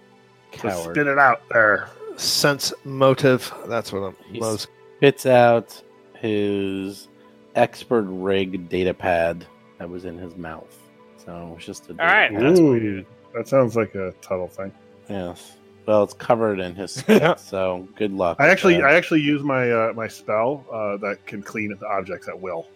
So 0.54 0.58
coward. 0.68 0.94
spit 0.94 1.06
it 1.06 1.18
out 1.18 1.42
there. 1.50 1.88
Sense 2.16 2.72
motive. 2.84 3.52
That's 3.66 3.92
what 3.92 4.00
I'm 4.00 4.16
He's- 4.30 4.40
most. 4.40 4.68
Spits 4.98 5.26
out 5.26 5.82
his 6.14 7.08
expert 7.56 8.02
rig 8.02 8.68
data 8.68 8.94
pad 8.94 9.44
that 9.78 9.88
was 9.90 10.04
in 10.06 10.16
his 10.16 10.36
mouth. 10.36 10.78
So 11.24 11.54
it's 11.56 11.66
just 11.66 11.84
a 11.90 11.94
data 11.94 12.04
right. 12.04 12.32
pad. 12.32 12.42
That's 12.42 12.60
Ooh, 12.60 13.04
that 13.34 13.48
sounds 13.48 13.76
like 13.76 13.94
a 13.94 14.12
Tuttle 14.22 14.48
thing. 14.48 14.72
Yes. 15.10 15.56
Well, 15.86 16.02
it's 16.02 16.14
covered 16.14 16.60
in 16.60 16.74
his 16.74 16.92
spit, 16.94 17.38
so 17.38 17.88
good 17.96 18.12
luck. 18.12 18.38
I 18.40 18.48
actually, 18.48 18.76
that. 18.76 18.84
I 18.84 18.94
actually 18.94 19.20
use 19.20 19.42
my 19.42 19.70
uh, 19.70 19.92
my 19.94 20.08
spell 20.08 20.64
uh, 20.72 20.96
that 20.98 21.26
can 21.26 21.42
clean 21.42 21.72
into 21.72 21.86
objects 21.86 22.28
at 22.28 22.40
will. 22.40 22.66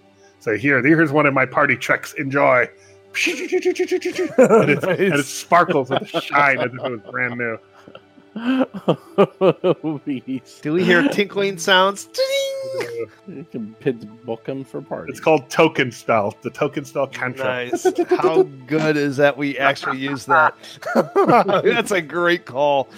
So 0.40 0.56
here, 0.56 0.82
here's 0.82 1.10
one 1.10 1.26
of 1.26 1.34
my 1.34 1.46
party 1.46 1.76
tricks. 1.76 2.14
Enjoy. 2.14 2.68
and, 3.26 4.70
it, 4.70 4.84
and 4.84 5.00
it 5.00 5.24
sparkles 5.24 5.90
with 5.90 6.14
a 6.14 6.20
shine 6.20 6.58
as 6.58 6.66
if 6.66 6.74
it 6.74 6.90
was 6.90 7.00
brand 7.10 7.38
new. 7.38 7.58
Beast. 10.04 10.62
Do 10.62 10.72
we 10.72 10.84
hear 10.84 11.08
tinkling 11.08 11.58
sounds? 11.58 12.08
You 13.26 13.46
can 13.50 13.74
pit 13.80 14.24
book 14.24 14.46
him 14.46 14.64
for 14.64 14.82
parties. 14.82 15.12
It's 15.12 15.20
called 15.20 15.48
token 15.48 15.90
spell. 15.92 16.36
The 16.42 16.50
token 16.50 16.84
spell 16.84 17.06
cantrip. 17.06 17.46
nice. 17.46 17.86
How 18.10 18.42
good 18.66 18.96
is 18.96 19.16
that 19.16 19.36
we 19.36 19.58
actually 19.58 19.98
use 19.98 20.24
that? 20.26 20.54
That's 21.64 21.92
a 21.92 22.00
great 22.02 22.44
call. 22.44 22.88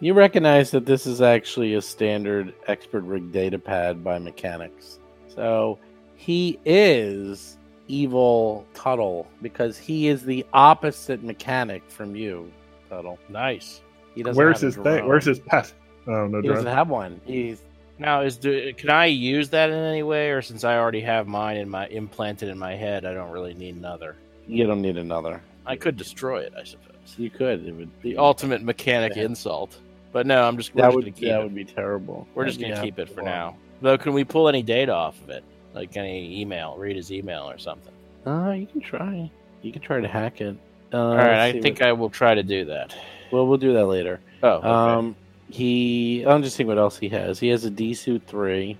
You 0.00 0.12
recognize 0.12 0.70
that 0.72 0.84
this 0.86 1.06
is 1.06 1.22
actually 1.22 1.74
a 1.74 1.82
standard 1.82 2.52
expert 2.66 3.04
rig 3.04 3.32
data 3.32 3.58
pad 3.58 4.04
by 4.04 4.18
mechanics. 4.18 4.98
So 5.28 5.78
he 6.16 6.58
is 6.64 7.56
evil 7.88 8.66
Tuttle 8.74 9.26
because 9.40 9.78
he 9.78 10.08
is 10.08 10.22
the 10.24 10.44
opposite 10.52 11.22
mechanic 11.22 11.82
from 11.90 12.16
you, 12.16 12.50
Tuttle. 12.88 13.18
Nice. 13.28 13.80
He 14.14 14.22
doesn't 14.22 14.36
Where's 14.42 14.60
have 14.60 14.74
his 14.74 14.76
thing? 14.82 15.06
Where's 15.06 15.24
his 15.24 15.40
pet? 15.40 15.72
Oh 16.06 16.26
no, 16.26 16.40
He 16.40 16.48
doesn't 16.48 16.66
have 16.66 16.88
one. 16.88 17.20
He's 17.24 17.62
Now, 17.98 18.20
is 18.22 18.36
do, 18.36 18.72
can 18.74 18.90
I 18.90 19.06
use 19.06 19.48
that 19.50 19.70
in 19.70 19.76
any 19.76 20.02
way, 20.02 20.30
or 20.30 20.42
since 20.42 20.64
I 20.64 20.76
already 20.78 21.00
have 21.00 21.26
mine 21.26 21.56
in 21.56 21.68
my 21.68 21.86
implanted 21.88 22.48
in 22.48 22.58
my 22.58 22.74
head, 22.74 23.04
I 23.04 23.14
don't 23.14 23.30
really 23.30 23.54
need 23.54 23.76
another? 23.76 24.16
you 24.46 24.66
don't 24.66 24.82
need 24.82 24.98
another. 24.98 25.40
I 25.64 25.76
could 25.76 25.96
destroy 25.96 26.40
it, 26.42 26.52
I 26.58 26.64
suppose. 26.64 26.90
You 27.16 27.30
could. 27.30 27.66
It 27.66 27.72
would 27.72 27.88
The 28.02 28.18
ultimate 28.18 28.62
mechanic 28.62 29.16
Yeah. 29.16 29.22
insult. 29.24 29.78
But 30.12 30.26
no, 30.26 30.46
I'm 30.46 30.56
just, 30.58 30.74
that 30.74 30.82
just 30.82 30.94
would 30.96 31.04
gonna 31.06 31.12
keep 31.16 31.28
that 31.30 31.40
it. 31.40 31.42
would 31.44 31.54
be 31.54 31.64
terrible. 31.64 32.28
We're 32.34 32.44
just 32.44 32.60
gonna 32.60 32.76
be 32.76 32.82
keep 32.82 32.98
it 32.98 33.08
for 33.08 33.22
horrible. 33.22 33.32
now. 33.32 33.56
Though, 33.80 33.96
can 33.98 34.12
we 34.12 34.22
pull 34.24 34.48
any 34.48 34.62
data 34.62 34.92
off 34.92 35.20
of 35.22 35.30
it, 35.30 35.42
like 35.74 35.96
any 35.96 36.40
email, 36.40 36.76
read 36.76 36.94
his 36.96 37.10
email 37.10 37.48
or 37.50 37.56
something? 37.58 37.92
Uh, 38.26 38.50
you 38.52 38.66
can 38.66 38.80
try. 38.82 39.30
You 39.62 39.72
can 39.72 39.80
try 39.82 40.00
to 40.00 40.06
hack 40.08 40.40
it. 40.42 40.56
Uh, 40.92 40.96
All 40.98 41.16
right, 41.16 41.40
I 41.40 41.60
think 41.60 41.82
I 41.82 41.92
will 41.92 42.10
try 42.10 42.34
to 42.34 42.42
do 42.42 42.64
that. 42.66 42.94
Well, 43.30 43.46
we'll 43.46 43.58
do 43.58 43.72
that 43.72 43.86
later. 43.86 44.20
Oh, 44.42 44.48
okay. 44.48 44.68
Um, 44.68 45.16
he. 45.50 46.22
I'm 46.22 46.42
just 46.42 46.56
seeing 46.56 46.66
what 46.68 46.78
else 46.78 46.98
he 46.98 47.08
has. 47.08 47.40
He 47.40 47.48
has 47.48 47.64
a 47.64 47.70
D 47.70 47.94
suit 47.94 48.22
three 48.26 48.78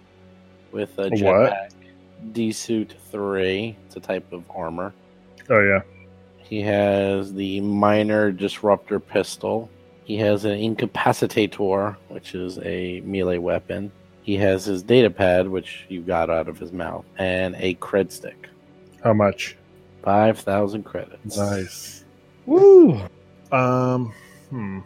with 0.71 0.99
a 0.99 1.05
A 1.05 1.11
jetpack. 1.11 1.71
D 2.33 2.53
suit 2.53 2.95
three. 3.11 3.77
It's 3.87 3.97
a 3.97 4.01
type 4.01 4.33
of 4.33 4.45
armor. 4.55 4.93
Oh 5.51 5.61
yeah. 5.61 5.81
He 6.39 6.61
has 6.63 7.33
the 7.33 7.61
minor 7.61 8.31
disruptor 8.31 9.01
pistol. 9.01 9.71
He 10.05 10.17
has 10.19 10.45
an 10.45 10.59
incapacitator, 10.59 11.97
which 12.09 12.35
is 12.35 12.59
a 12.59 13.01
melee 13.01 13.39
weapon. 13.39 13.91
He 14.23 14.37
has 14.37 14.65
his 14.65 14.83
data 14.83 15.11
pad, 15.11 15.49
which 15.49 15.87
you 15.89 16.03
got 16.03 16.31
out 16.31 16.49
of 16.49 16.59
his 16.59 16.73
mouth, 16.73 17.05
and 17.19 17.57
a 17.59 17.75
cred 17.77 18.11
stick. 18.11 18.49
How 19.03 19.13
much? 19.13 19.57
Five 20.05 20.39
thousand 20.39 20.85
credits. 20.85 21.37
Nice. 21.37 22.05
Woo! 22.47 23.01
Um. 23.51 24.13
Hmm. 24.51 24.81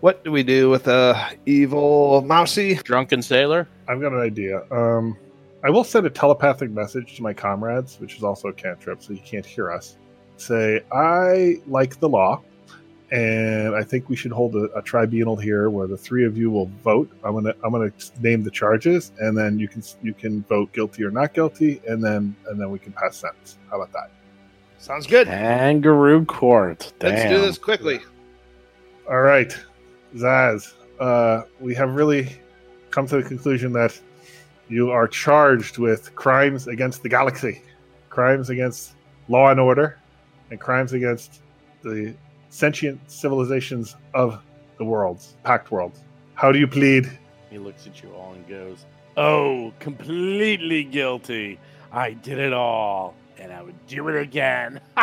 What 0.00 0.22
do 0.22 0.30
we 0.30 0.42
do 0.42 0.70
with 0.70 0.86
a 0.86 1.32
evil 1.46 2.22
mousy? 2.22 2.74
Drunken 2.74 3.22
sailor. 3.22 3.68
I've 3.88 4.00
got 4.00 4.12
an 4.12 4.20
idea. 4.20 4.62
Um. 4.70 5.16
I 5.64 5.70
will 5.70 5.82
send 5.82 6.06
a 6.06 6.10
telepathic 6.10 6.70
message 6.70 7.16
to 7.16 7.22
my 7.22 7.34
comrades, 7.34 7.98
which 7.98 8.16
is 8.16 8.22
also 8.22 8.48
a 8.48 8.52
cantrip, 8.52 9.02
so 9.02 9.12
you 9.12 9.20
can't 9.24 9.44
hear 9.44 9.72
us. 9.72 9.96
Say, 10.36 10.84
I 10.92 11.56
like 11.66 11.98
the 11.98 12.08
law, 12.08 12.42
and 13.10 13.74
I 13.74 13.82
think 13.82 14.08
we 14.08 14.14
should 14.14 14.30
hold 14.30 14.54
a, 14.54 14.70
a 14.76 14.82
tribunal 14.82 15.34
here 15.34 15.68
where 15.68 15.88
the 15.88 15.96
three 15.96 16.24
of 16.24 16.38
you 16.38 16.48
will 16.50 16.70
vote. 16.84 17.10
I'm 17.24 17.34
gonna 17.34 17.54
I'm 17.64 17.72
gonna 17.72 17.90
name 18.20 18.44
the 18.44 18.52
charges, 18.52 19.10
and 19.18 19.36
then 19.36 19.58
you 19.58 19.66
can 19.66 19.82
you 20.00 20.14
can 20.14 20.44
vote 20.44 20.72
guilty 20.72 21.02
or 21.02 21.10
not 21.10 21.34
guilty, 21.34 21.80
and 21.88 22.04
then 22.04 22.36
and 22.48 22.60
then 22.60 22.70
we 22.70 22.78
can 22.78 22.92
pass 22.92 23.16
sentence. 23.16 23.58
How 23.68 23.80
about 23.80 23.92
that? 23.94 24.12
Sounds 24.78 25.06
good. 25.06 25.26
Kangaroo 25.26 26.24
court. 26.24 26.92
Damn. 26.98 27.14
Let's 27.14 27.30
do 27.30 27.40
this 27.40 27.58
quickly. 27.58 28.00
All 29.08 29.20
right, 29.20 29.56
Zaz. 30.14 30.72
Uh, 31.00 31.42
we 31.60 31.74
have 31.74 31.94
really 31.94 32.40
come 32.90 33.06
to 33.08 33.16
the 33.16 33.22
conclusion 33.22 33.72
that 33.72 33.98
you 34.68 34.90
are 34.90 35.08
charged 35.08 35.78
with 35.78 36.14
crimes 36.14 36.68
against 36.68 37.02
the 37.02 37.08
galaxy, 37.08 37.62
crimes 38.10 38.50
against 38.50 38.92
law 39.28 39.50
and 39.50 39.58
order, 39.60 39.98
and 40.50 40.60
crimes 40.60 40.92
against 40.92 41.40
the 41.82 42.14
sentient 42.50 43.00
civilizations 43.10 43.96
of 44.14 44.40
the 44.78 44.84
worlds, 44.84 45.36
packed 45.44 45.70
worlds. 45.70 46.00
How 46.34 46.52
do 46.52 46.58
you 46.58 46.66
plead? 46.68 47.10
He 47.50 47.58
looks 47.58 47.86
at 47.86 48.02
you 48.02 48.12
all 48.14 48.32
and 48.34 48.46
goes, 48.48 48.84
"Oh, 49.16 49.72
completely 49.80 50.84
guilty. 50.84 51.58
I 51.90 52.12
did 52.12 52.38
it 52.38 52.52
all, 52.52 53.14
and 53.38 53.52
I 53.52 53.62
would 53.62 53.86
do 53.86 54.08
it 54.08 54.20
again." 54.20 54.80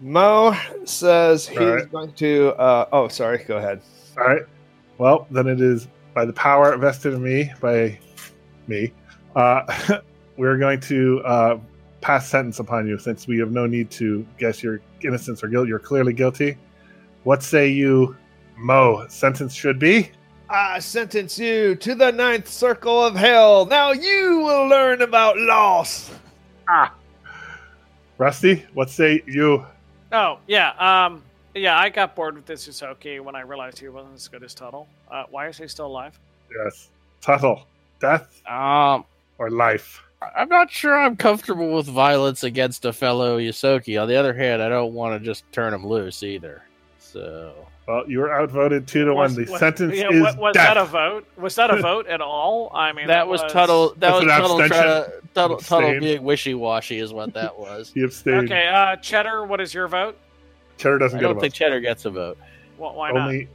Mo 0.00 0.56
says 0.84 1.48
he's 1.48 1.58
All 1.58 1.74
right. 1.74 1.90
going 1.90 2.12
to. 2.14 2.50
Uh, 2.52 2.88
oh, 2.92 3.08
sorry. 3.08 3.38
Go 3.44 3.56
ahead. 3.56 3.80
All 4.16 4.24
right. 4.24 4.42
Well, 4.98 5.26
then 5.30 5.46
it 5.48 5.60
is 5.60 5.88
by 6.14 6.24
the 6.24 6.32
power 6.32 6.76
vested 6.76 7.14
in 7.14 7.22
me 7.22 7.52
by 7.60 7.98
me. 8.66 8.92
Uh, 9.34 10.00
we're 10.36 10.58
going 10.58 10.80
to 10.80 11.20
uh, 11.24 11.58
pass 12.00 12.28
sentence 12.28 12.58
upon 12.60 12.86
you 12.86 12.98
since 12.98 13.26
we 13.26 13.38
have 13.38 13.50
no 13.50 13.66
need 13.66 13.90
to 13.92 14.26
guess 14.38 14.62
your 14.62 14.80
innocence 15.02 15.42
or 15.42 15.48
guilt. 15.48 15.68
You're 15.68 15.78
clearly 15.78 16.12
guilty. 16.12 16.56
What 17.24 17.42
say 17.42 17.68
you, 17.68 18.16
Mo? 18.56 19.06
Sentence 19.08 19.52
should 19.54 19.78
be. 19.78 20.10
I 20.50 20.78
sentence 20.78 21.38
you 21.38 21.74
to 21.74 21.94
the 21.94 22.10
ninth 22.10 22.48
circle 22.48 23.04
of 23.04 23.14
hell. 23.14 23.66
Now 23.66 23.92
you 23.92 24.38
will 24.38 24.66
learn 24.66 25.02
about 25.02 25.36
loss. 25.38 26.10
Rusty, 28.18 28.64
what 28.74 28.90
say 28.90 29.22
you? 29.26 29.64
Oh, 30.12 30.38
yeah. 30.46 30.72
Um, 30.78 31.22
yeah, 31.54 31.78
I 31.78 31.88
got 31.88 32.14
bored 32.16 32.34
with 32.34 32.46
this 32.46 32.66
Ysoki 32.68 33.20
when 33.20 33.36
I 33.36 33.40
realized 33.40 33.78
he 33.78 33.88
wasn't 33.88 34.14
as 34.16 34.28
good 34.28 34.42
as 34.42 34.54
Tuttle. 34.54 34.88
Uh, 35.10 35.24
why 35.30 35.48
is 35.48 35.58
he 35.58 35.68
still 35.68 35.86
alive? 35.86 36.18
Yes. 36.64 36.88
Tuttle, 37.20 37.66
death 38.00 38.40
Um, 38.48 39.04
or 39.38 39.50
life? 39.50 40.02
I'm 40.36 40.48
not 40.48 40.70
sure 40.70 40.98
I'm 40.98 41.16
comfortable 41.16 41.74
with 41.74 41.86
violence 41.86 42.42
against 42.42 42.84
a 42.84 42.92
fellow 42.92 43.38
Ysoki. 43.38 44.00
On 44.00 44.08
the 44.08 44.16
other 44.16 44.34
hand, 44.34 44.60
I 44.62 44.68
don't 44.68 44.92
want 44.94 45.20
to 45.20 45.24
just 45.24 45.44
turn 45.52 45.72
him 45.72 45.86
loose 45.86 46.22
either. 46.24 46.62
So 46.98 47.54
Well, 47.88 48.04
you 48.06 48.18
were 48.18 48.30
outvoted 48.30 48.86
two 48.86 49.06
to 49.06 49.14
one. 49.14 49.34
The 49.34 49.46
was- 49.50 49.58
sentence 49.58 49.94
yeah, 49.96 50.10
is 50.10 50.20
wa- 50.20 50.34
was 50.48 50.54
death. 50.54 50.74
that 50.74 50.76
a 50.76 50.84
vote? 50.84 51.26
Was 51.38 51.54
that 51.54 51.70
a 51.70 51.76
vote 51.80 52.06
at 52.06 52.20
all? 52.20 52.70
I 52.74 52.92
mean, 52.92 53.06
that 53.06 53.26
was 53.26 53.40
Tuttle. 53.50 53.94
That 53.96 54.12
was 54.12 54.22
an 54.24 54.28
Tuttle 54.28 54.60
abstention. 54.60 54.84
to 54.84 55.12
Tuttle, 55.34 55.56
Tuttle 55.56 55.98
being 55.98 56.22
wishy 56.22 56.52
washy 56.54 56.98
is 56.98 57.14
what 57.14 57.32
that 57.32 57.58
was. 57.58 57.90
He 57.94 58.02
abstained. 58.02 58.44
Okay, 58.52 58.68
uh, 58.68 58.96
Cheddar, 58.96 59.46
what 59.46 59.62
is 59.62 59.72
your 59.72 59.88
vote? 59.88 60.18
Cheddar 60.76 60.98
doesn't 60.98 61.18
I 61.18 61.22
get 61.22 61.30
a 61.30 61.32
don't 61.32 61.40
think 61.40 61.54
Cheddar 61.54 61.80
gets 61.80 62.04
a 62.04 62.10
vote. 62.10 62.36
Wh- 62.76 62.94
Why 62.94 63.10
not? 63.10 63.22
Only 63.22 63.48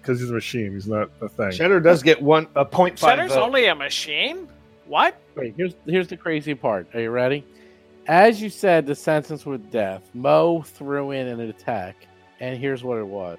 because 0.00 0.18
he's 0.18 0.30
a 0.30 0.34
machine. 0.34 0.72
He's 0.72 0.88
not 0.88 1.10
a 1.20 1.28
thing. 1.28 1.52
Cheddar 1.52 1.80
does 1.80 2.02
get 2.02 2.22
one 2.22 2.46
a 2.56 2.64
point 2.64 2.98
five. 2.98 3.18
Cheddar's 3.18 3.34
vote. 3.34 3.42
only 3.42 3.66
a 3.66 3.74
machine. 3.74 4.48
What? 4.86 5.14
Wait, 5.36 5.52
here's 5.58 5.74
here's 5.86 6.08
the 6.08 6.16
crazy 6.16 6.54
part. 6.54 6.86
Are 6.94 7.00
you 7.00 7.10
ready? 7.10 7.44
As 8.06 8.40
you 8.40 8.48
said, 8.48 8.86
the 8.86 8.94
sentence 8.94 9.44
with 9.44 9.70
death. 9.70 10.02
Mo 10.14 10.62
threw 10.62 11.10
in 11.10 11.26
an 11.28 11.40
attack, 11.40 12.06
and 12.40 12.58
here's 12.58 12.82
what 12.82 12.96
it 12.98 13.06
was. 13.06 13.36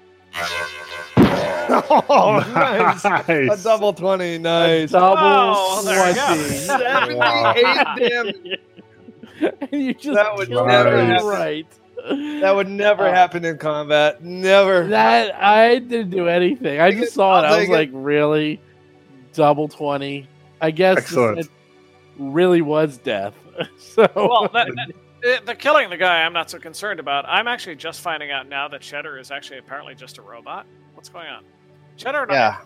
Oh, 1.68 2.44
nice. 2.54 3.04
Nice. 3.04 3.60
A 3.60 3.62
double 3.62 3.92
twenty, 3.92 4.38
nice. 4.38 4.90
Double 4.90 5.16
Oh, 5.20 5.82
there 5.84 6.06
we 6.08 6.14
go. 6.14 6.26
twenty. 6.26 6.54
Seventy-eight 6.58 7.98
damage. 8.10 8.60
and 9.70 9.82
you 9.84 9.94
just 9.94 10.14
That 10.14 10.34
would 10.36 10.48
never 10.50 10.96
it 10.96 11.06
happen. 11.06 11.26
right. 11.26 11.66
That 12.40 12.54
would 12.54 12.68
never 12.68 13.08
Uh, 13.08 13.12
happen 13.12 13.44
in 13.44 13.58
combat. 13.58 14.22
Never. 14.22 14.86
That 14.88 15.34
I 15.34 15.78
didn't 15.80 16.10
do 16.10 16.28
anything. 16.28 16.80
I 16.80 16.90
just 16.92 17.14
saw 17.14 17.40
it. 17.40 17.44
I'll 17.46 17.58
was 17.60 17.68
like, 17.68 17.90
really, 17.92 18.60
double 19.32 19.68
twenty. 19.68 20.28
I 20.60 20.70
guess 20.70 21.12
it 21.12 21.48
really 22.18 22.62
was 22.62 22.98
death. 22.98 23.34
So 23.78 24.06
Well, 24.14 24.50
that, 24.52 24.66
that- 24.74 24.90
the, 25.22 25.40
the 25.44 25.54
killing 25.54 25.90
the 25.90 25.96
guy, 25.96 26.22
I'm 26.22 26.32
not 26.32 26.50
so 26.50 26.58
concerned 26.58 27.00
about. 27.00 27.24
I'm 27.26 27.48
actually 27.48 27.76
just 27.76 28.00
finding 28.00 28.30
out 28.30 28.48
now 28.48 28.68
that 28.68 28.80
Cheddar 28.80 29.18
is 29.18 29.30
actually 29.30 29.58
apparently 29.58 29.94
just 29.94 30.18
a 30.18 30.22
robot. 30.22 30.66
What's 30.94 31.08
going 31.08 31.26
on? 31.26 31.44
Cheddar 31.96 32.22
and 32.24 32.32
I. 32.32 32.58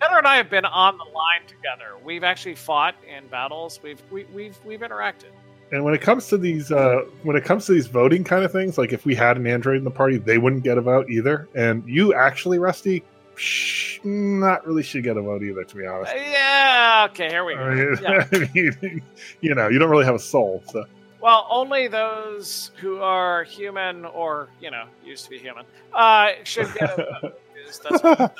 Cheddar 0.00 0.18
and 0.18 0.26
I 0.26 0.36
have 0.36 0.50
been 0.50 0.64
on 0.64 0.96
the 0.96 1.04
line 1.04 1.42
together. 1.46 1.96
We've 2.04 2.24
actually 2.24 2.54
fought 2.54 2.94
in 3.06 3.26
battles. 3.28 3.80
We've 3.82 4.02
we, 4.10 4.24
we've 4.34 4.58
we've 4.64 4.80
interacted. 4.80 5.30
And 5.70 5.84
when 5.84 5.92
it 5.92 6.00
comes 6.00 6.28
to 6.28 6.38
these, 6.38 6.72
uh, 6.72 7.02
when 7.24 7.36
it 7.36 7.44
comes 7.44 7.66
to 7.66 7.72
these 7.72 7.88
voting 7.88 8.24
kind 8.24 8.42
of 8.42 8.50
things, 8.50 8.78
like 8.78 8.92
if 8.92 9.04
we 9.04 9.14
had 9.14 9.36
an 9.36 9.46
android 9.46 9.76
in 9.76 9.84
the 9.84 9.90
party, 9.90 10.16
they 10.16 10.38
wouldn't 10.38 10.62
get 10.62 10.78
a 10.78 10.80
vote 10.80 11.10
either. 11.10 11.46
And 11.54 11.86
you 11.86 12.14
actually, 12.14 12.58
Rusty, 12.58 13.04
sh- 13.36 13.98
not 14.02 14.66
really 14.66 14.82
should 14.82 15.04
get 15.04 15.18
a 15.18 15.22
vote 15.22 15.42
either, 15.42 15.64
to 15.64 15.76
be 15.76 15.84
honest. 15.84 16.14
Yeah. 16.14 17.06
Okay. 17.10 17.28
Here 17.28 17.44
we 17.44 17.54
go. 17.54 17.60
I 17.60 17.74
mean, 17.74 17.98
Yeah. 18.02 18.26
I 18.32 18.48
mean, 18.54 19.02
you 19.42 19.54
know, 19.54 19.68
you 19.68 19.78
don't 19.78 19.90
really 19.90 20.06
have 20.06 20.14
a 20.14 20.20
soul. 20.20 20.62
So 20.70 20.84
Well, 21.20 21.46
only 21.50 21.88
those 21.88 22.70
who 22.76 22.98
are 22.98 23.44
human 23.44 24.04
or 24.04 24.48
you 24.60 24.70
know 24.70 24.84
used 25.04 25.24
to 25.24 25.30
be 25.30 25.38
human 25.38 25.64
uh, 25.92 26.30
should 26.44 26.72
get 26.74 26.98
a 26.98 27.18
vote. 27.22 27.40
That's 27.82 28.02
what 28.02 28.20
I'm 28.20 28.30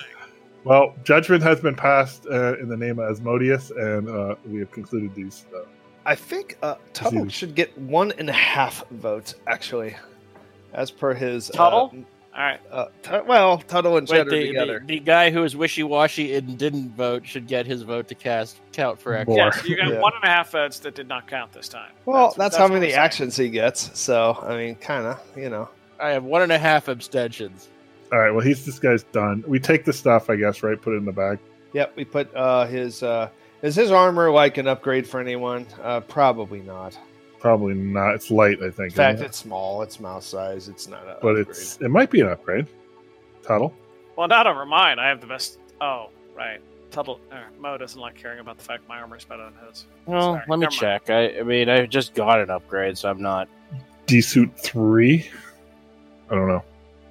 well, 0.64 0.94
judgment 1.04 1.42
has 1.44 1.60
been 1.60 1.74
passed 1.74 2.26
uh, 2.30 2.58
in 2.58 2.68
the 2.68 2.76
name 2.76 2.98
of 2.98 3.10
Asmodeus, 3.10 3.70
and 3.70 4.08
uh, 4.08 4.34
we 4.44 4.58
have 4.58 4.70
concluded 4.70 5.14
these. 5.14 5.46
Uh, 5.54 5.60
I 6.04 6.14
think 6.14 6.58
uh, 6.62 6.76
Tuttle 6.92 7.28
should 7.28 7.54
get 7.54 7.76
one 7.78 8.12
and 8.18 8.28
a 8.28 8.34
half 8.34 8.86
votes, 8.90 9.36
actually, 9.46 9.96
as 10.72 10.90
per 10.90 11.14
his. 11.14 11.48
Tuttle? 11.48 11.94
All 12.38 12.44
right. 12.44 12.60
Uh, 12.70 12.86
Tu- 13.02 13.24
well, 13.26 13.58
Tuttle 13.58 13.96
and 13.96 14.08
Wait, 14.08 14.16
Cheddar 14.18 14.30
the, 14.30 14.46
together. 14.46 14.78
the, 14.78 14.86
the 14.86 15.00
guy 15.00 15.30
who 15.30 15.40
was 15.40 15.56
wishy 15.56 15.82
washy 15.82 16.36
and 16.36 16.56
didn't 16.56 16.90
vote 16.94 17.26
should 17.26 17.48
get 17.48 17.66
his 17.66 17.82
vote 17.82 18.06
to 18.08 18.14
cast 18.14 18.60
count 18.72 19.00
for 19.00 19.16
action. 19.16 19.34
More. 19.34 19.46
Yes, 19.46 19.64
you 19.66 19.76
got 19.76 19.88
Yeah. 19.92 20.00
one 20.00 20.12
and 20.14 20.22
a 20.22 20.28
half 20.28 20.52
votes 20.52 20.78
that 20.80 20.94
did 20.94 21.08
not 21.08 21.26
count 21.26 21.52
this 21.52 21.68
time. 21.68 21.90
well, 22.06 22.32
that's, 22.38 22.56
how 22.56 22.68
many 22.68 22.92
actions 22.92 23.36
he 23.36 23.48
gets. 23.48 23.98
So, 23.98 24.38
I 24.40 24.56
mean, 24.56 24.76
kind 24.76 25.06
of, 25.06 25.20
you 25.36 25.50
know. 25.50 25.68
I 25.98 26.10
have 26.10 26.22
one 26.22 26.42
and 26.42 26.52
a 26.52 26.58
half 26.58 26.86
abstentions. 26.88 27.66
all 28.12 28.20
right, 28.20 28.30
well, 28.30 28.44
he's 28.44 28.64
this 28.64 28.78
guy's 28.78 29.02
done. 29.02 29.42
We 29.48 29.58
take 29.58 29.84
the 29.84 29.92
stuff, 29.92 30.30
I 30.30 30.36
guess, 30.36 30.62
right? 30.62 30.80
Put 30.80 30.94
it 30.94 30.98
in 30.98 31.06
the 31.06 31.12
bag. 31.12 31.40
Yep, 31.72 31.94
we 31.96 32.04
put 32.04 32.32
uh, 32.36 32.66
his. 32.66 33.02
Uh, 33.02 33.30
is 33.62 33.74
his 33.74 33.90
armor 33.90 34.30
like 34.30 34.58
an 34.58 34.68
upgrade 34.68 35.08
for 35.08 35.18
anyone? 35.18 35.66
Uh, 35.82 35.98
probably 35.98 36.60
not. 36.60 36.96
Probably 37.38 37.74
not. 37.74 38.14
It's 38.14 38.30
light, 38.30 38.58
I 38.62 38.70
think. 38.70 38.90
In 38.92 38.96
fact, 38.96 39.20
it? 39.20 39.26
it's 39.26 39.38
small. 39.38 39.82
It's 39.82 40.00
mouse 40.00 40.26
size. 40.26 40.68
It's 40.68 40.88
not 40.88 41.02
a. 41.04 41.18
but 41.22 41.30
upgrade. 41.30 41.48
it's 41.48 41.76
it 41.80 41.88
might 41.88 42.10
be 42.10 42.20
an 42.20 42.28
upgrade. 42.28 42.66
Tuttle. 43.42 43.72
Well, 44.16 44.28
not 44.28 44.46
over 44.46 44.66
mine. 44.66 44.98
I 44.98 45.08
have 45.08 45.20
the 45.20 45.26
best. 45.26 45.58
Oh, 45.80 46.10
right. 46.36 46.60
Tuttle, 46.90 47.20
er, 47.32 47.44
Mo 47.60 47.76
doesn't 47.78 48.00
like 48.00 48.16
caring 48.16 48.40
about 48.40 48.56
the 48.58 48.64
fact 48.64 48.88
my 48.88 48.98
armor 48.98 49.16
is 49.16 49.24
better 49.24 49.44
than 49.44 49.68
his. 49.68 49.86
Well, 50.06 50.22
Sorry, 50.22 50.42
let 50.48 50.58
me 50.58 50.66
never 50.66 50.70
mind. 50.70 50.72
check. 50.72 51.10
I, 51.10 51.38
I 51.38 51.42
mean, 51.42 51.68
I 51.68 51.86
just 51.86 52.14
got 52.14 52.40
an 52.40 52.50
upgrade, 52.50 52.96
so 52.98 53.10
I'm 53.10 53.20
not. 53.22 53.48
D 54.06 54.20
suit 54.20 54.50
three. 54.58 55.28
I 56.30 56.34
don't 56.34 56.48
know. 56.48 56.64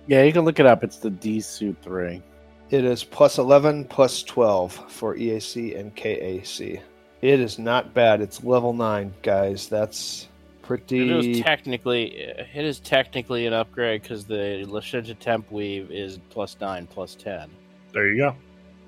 yeah, 0.08 0.24
you 0.24 0.34
can 0.34 0.46
look 0.46 0.60
it 0.60 0.66
up. 0.66 0.84
It's 0.84 0.98
the 0.98 1.10
D 1.10 1.40
suit 1.40 1.78
three. 1.82 2.22
It 2.70 2.84
is 2.84 3.04
plus 3.04 3.38
11, 3.38 3.86
plus 3.86 4.24
12 4.24 4.74
for 4.92 5.16
EAC 5.16 5.80
and 5.80 5.96
KAC. 5.96 6.82
It 7.22 7.40
is 7.40 7.58
not 7.58 7.94
bad. 7.94 8.22
It's 8.22 8.44
level 8.44 8.74
9, 8.74 9.14
guys. 9.24 9.68
That's 9.68 10.24
It 10.24 10.28
is 10.28 10.62
pretty. 10.68 11.42
technically, 11.42 12.16
it 12.16 12.64
is 12.66 12.80
technically 12.80 13.46
an 13.48 13.54
upgrade 13.54 14.02
because 14.04 14.26
the 14.26 14.66
Lashunta 14.68 15.18
Tempweave 15.18 15.90
is 15.90 16.20
plus 16.30 16.56
nine, 16.60 16.86
plus 16.88 17.16
ten. 17.16 17.50
There 17.94 18.08
you 18.10 18.18
go. 18.18 18.36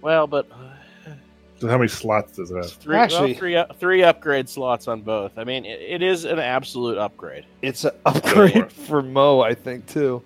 Well, 0.02 0.28
but 0.28 0.48
So 1.60 1.68
how 1.68 1.78
many 1.78 1.88
slots 1.88 2.34
does 2.38 2.52
it 2.52 2.56
have? 2.58 2.72
three, 2.74 2.96
Actually- 2.96 3.32
well, 3.32 3.40
three, 3.40 3.56
uh, 3.56 3.66
three 3.80 4.04
upgrade 4.04 4.48
slots 4.48 4.88
on 4.88 5.02
both. 5.02 5.38
I 5.38 5.44
mean, 5.44 5.66
it, 5.66 5.80
it 5.82 6.02
is 6.04 6.26
an 6.26 6.40
absolute 6.40 6.98
upgrade. 6.98 7.46
It's 7.62 7.84
an 7.86 7.92
upgrade 8.06 8.72
for 8.72 9.02
Mo, 9.02 9.42
I 9.42 9.54
think, 9.56 9.86
too. 9.88 10.22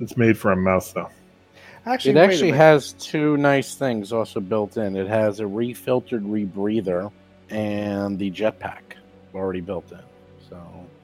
It's 0.00 0.16
made 0.16 0.36
for 0.38 0.52
a 0.52 0.56
mouse, 0.56 0.92
though. 0.92 1.08
Actually, 1.86 2.10
It 2.12 2.16
actually 2.18 2.50
has 2.52 2.92
two 2.94 3.36
nice 3.38 3.74
things 3.74 4.12
also 4.12 4.40
built 4.40 4.76
in. 4.76 4.94
It 4.96 5.08
has 5.08 5.40
a 5.40 5.46
refiltered 5.46 6.22
rebreather 6.24 7.10
and 7.50 8.18
the 8.18 8.30
jetpack 8.30 8.80
already 9.34 9.60
built 9.60 9.90
in. 9.92 9.98
So 10.48 10.56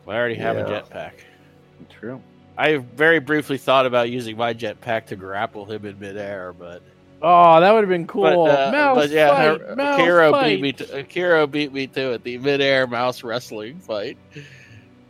I 0.06 0.14
already 0.14 0.34
have 0.36 0.56
a 0.56 0.64
jetpack. 0.64 1.12
true. 1.90 2.20
I 2.56 2.76
very 2.76 3.18
briefly 3.18 3.58
thought 3.58 3.84
about 3.86 4.10
using 4.10 4.36
my 4.36 4.54
jetpack 4.54 5.06
to 5.06 5.16
grapple 5.16 5.64
him 5.64 5.84
in 5.84 5.98
midair, 5.98 6.52
but 6.52 6.82
Oh, 7.22 7.58
that 7.60 7.72
would 7.72 7.80
have 7.80 7.88
been 7.88 8.06
cool. 8.06 8.44
but, 8.46 8.68
uh, 8.68 8.70
mouse 8.70 8.96
but 8.96 9.10
yeah, 9.10 9.28
fight, 9.30 9.60
her- 9.60 9.76
mouse 9.76 10.00
Kiro 10.00 10.30
fight. 10.30 10.48
beat 10.56 10.60
me. 10.60 10.72
To, 10.72 10.84
Kiro 11.04 11.50
beat 11.50 11.72
me 11.72 11.86
to 11.88 12.12
it. 12.12 12.22
The 12.22 12.36
midair 12.38 12.86
mouse 12.86 13.22
wrestling 13.24 13.78
fight. 13.80 14.18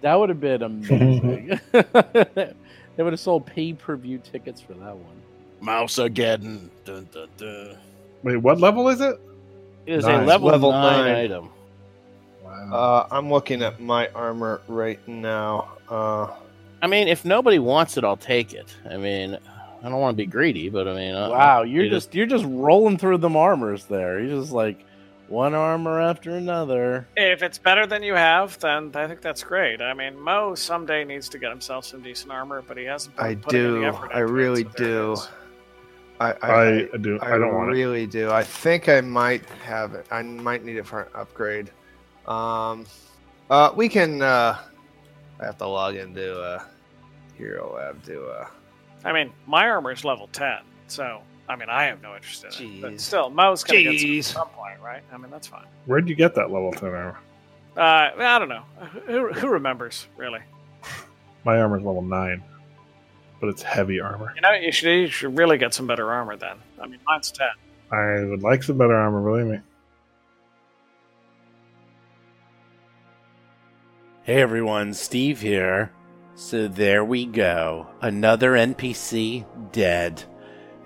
That 0.00 0.14
would 0.14 0.28
have 0.28 0.40
been 0.40 0.62
amazing. 0.62 1.58
they 1.72 3.02
would 3.02 3.12
have 3.12 3.20
sold 3.20 3.46
pay 3.46 3.72
per 3.72 3.96
view 3.96 4.18
tickets 4.18 4.60
for 4.60 4.74
that 4.74 4.96
one. 4.96 5.16
Mouse 5.60 5.98
again. 5.98 6.70
Dun, 6.84 7.08
dun, 7.12 7.28
dun. 7.36 7.76
Wait, 8.22 8.36
what 8.36 8.60
level 8.60 8.88
is 8.90 9.00
it? 9.00 9.18
It 9.86 9.92
is 9.94 10.04
Nine. 10.04 10.22
a 10.22 10.24
level, 10.26 10.48
Level 10.48 10.72
nine, 10.72 11.04
nine. 11.04 11.16
item. 11.24 11.48
Wow. 12.42 12.72
Uh, 12.72 13.06
I'm 13.10 13.30
looking 13.30 13.62
at 13.62 13.80
my 13.80 14.08
armor 14.14 14.60
right 14.68 15.06
now. 15.08 15.68
Uh, 15.88 16.28
I 16.82 16.86
mean, 16.86 17.08
if 17.08 17.24
nobody 17.24 17.58
wants 17.58 17.96
it, 17.96 18.04
I'll 18.04 18.16
take 18.16 18.52
it. 18.54 18.74
I 18.88 18.96
mean, 18.96 19.38
I 19.82 19.88
don't 19.88 20.00
want 20.00 20.14
to 20.16 20.22
be 20.22 20.26
greedy, 20.26 20.68
but 20.70 20.88
I 20.88 20.94
mean, 20.94 21.14
uh, 21.14 21.30
Wow, 21.30 21.62
you're 21.62 21.84
it 21.84 21.92
is- 21.92 22.04
just 22.04 22.14
you're 22.14 22.26
just 22.26 22.44
rolling 22.46 22.96
through 22.98 23.18
them 23.18 23.36
armors 23.36 23.84
there. 23.86 24.20
You're 24.20 24.40
just 24.40 24.52
like 24.52 24.84
one 25.28 25.54
armor 25.54 26.00
after 26.00 26.30
another. 26.36 27.06
If 27.16 27.42
it's 27.42 27.58
better 27.58 27.86
than 27.86 28.02
you 28.02 28.14
have, 28.14 28.58
then 28.60 28.90
I 28.94 29.06
think 29.06 29.20
that's 29.22 29.42
great. 29.42 29.80
I 29.82 29.92
mean, 29.94 30.18
Mo 30.18 30.54
someday 30.54 31.04
needs 31.04 31.28
to 31.30 31.38
get 31.38 31.50
himself 31.50 31.84
some 31.86 32.02
decent 32.02 32.30
armor, 32.32 32.62
but 32.66 32.76
he 32.76 32.84
hasn't. 32.84 33.16
Been 33.16 33.24
I 33.26 33.34
putting 33.34 33.60
any 33.60 33.68
do. 33.80 33.84
effort 33.84 34.10
I 34.14 34.20
into 34.20 34.32
it, 34.32 34.36
really 34.36 34.62
so 34.64 34.70
do. 34.76 35.12
is. 35.12 35.28
I, 36.24 36.46
I, 36.46 36.48
I, 36.48 36.64
I, 36.64 36.88
I 36.94 36.96
do. 36.96 37.18
I, 37.20 37.34
I 37.34 37.38
don't 37.38 37.54
want 37.54 37.70
it. 37.70 37.72
really 37.72 38.06
do. 38.06 38.30
I 38.30 38.42
think 38.42 38.88
I 38.88 39.00
might 39.00 39.48
have 39.64 39.94
it. 39.94 40.06
I 40.10 40.22
might 40.22 40.64
need 40.64 40.76
it 40.76 40.86
for 40.86 41.02
an 41.02 41.08
upgrade. 41.14 41.70
Um, 42.26 42.86
uh, 43.50 43.72
we 43.74 43.88
can. 43.88 44.22
Uh, 44.22 44.58
I 45.40 45.44
have 45.44 45.58
to 45.58 45.66
log 45.66 45.96
into 45.96 46.40
uh, 46.40 46.62
Hero 47.36 47.74
Lab 47.76 48.02
to. 48.04 48.24
Uh, 48.26 48.46
I 49.04 49.12
mean, 49.12 49.32
my 49.46 49.68
armor 49.68 49.92
is 49.92 50.04
level 50.04 50.28
ten, 50.32 50.58
so 50.86 51.20
I 51.48 51.56
mean, 51.56 51.68
I 51.68 51.84
have 51.84 52.02
no 52.02 52.14
interest 52.14 52.44
in 52.44 52.50
it. 52.50 52.80
But 52.80 52.92
Jeez. 52.94 53.00
still, 53.00 53.30
Mo's 53.30 53.62
gonna 53.64 53.82
get 53.82 54.00
some 54.00 54.18
at 54.18 54.24
some 54.24 54.48
point, 54.48 54.80
right? 54.80 55.02
I 55.12 55.18
mean, 55.18 55.30
that's 55.30 55.46
fine. 55.46 55.66
Where'd 55.86 56.08
you 56.08 56.14
get 56.14 56.34
that 56.36 56.50
level 56.50 56.72
10 56.72 56.88
armor? 56.88 57.18
Uh, 57.76 57.80
I 57.80 58.38
don't 58.38 58.48
know. 58.48 58.62
Who, 59.06 59.32
who 59.32 59.48
remembers, 59.48 60.06
really? 60.16 60.40
My 61.44 61.60
armor's 61.60 61.82
level 61.82 62.02
9, 62.02 62.42
but 63.44 63.50
it's 63.50 63.62
heavy 63.62 64.00
armor. 64.00 64.32
You 64.34 64.40
know, 64.40 64.52
you 64.52 64.72
should, 64.72 64.90
you 64.90 65.06
should 65.08 65.36
really 65.36 65.58
get 65.58 65.74
some 65.74 65.86
better 65.86 66.10
armor 66.10 66.34
then. 66.34 66.56
I 66.80 66.86
mean, 66.86 67.00
mine's 67.06 67.30
ten. 67.30 67.48
I 67.92 68.24
would 68.24 68.42
like 68.42 68.62
some 68.62 68.78
better 68.78 68.94
armor, 68.94 69.22
believe 69.22 69.46
me. 69.46 69.60
Hey 74.22 74.40
everyone, 74.40 74.94
Steve 74.94 75.42
here. 75.42 75.92
So 76.34 76.68
there 76.68 77.04
we 77.04 77.26
go. 77.26 77.88
Another 78.00 78.52
NPC 78.52 79.44
dead. 79.72 80.24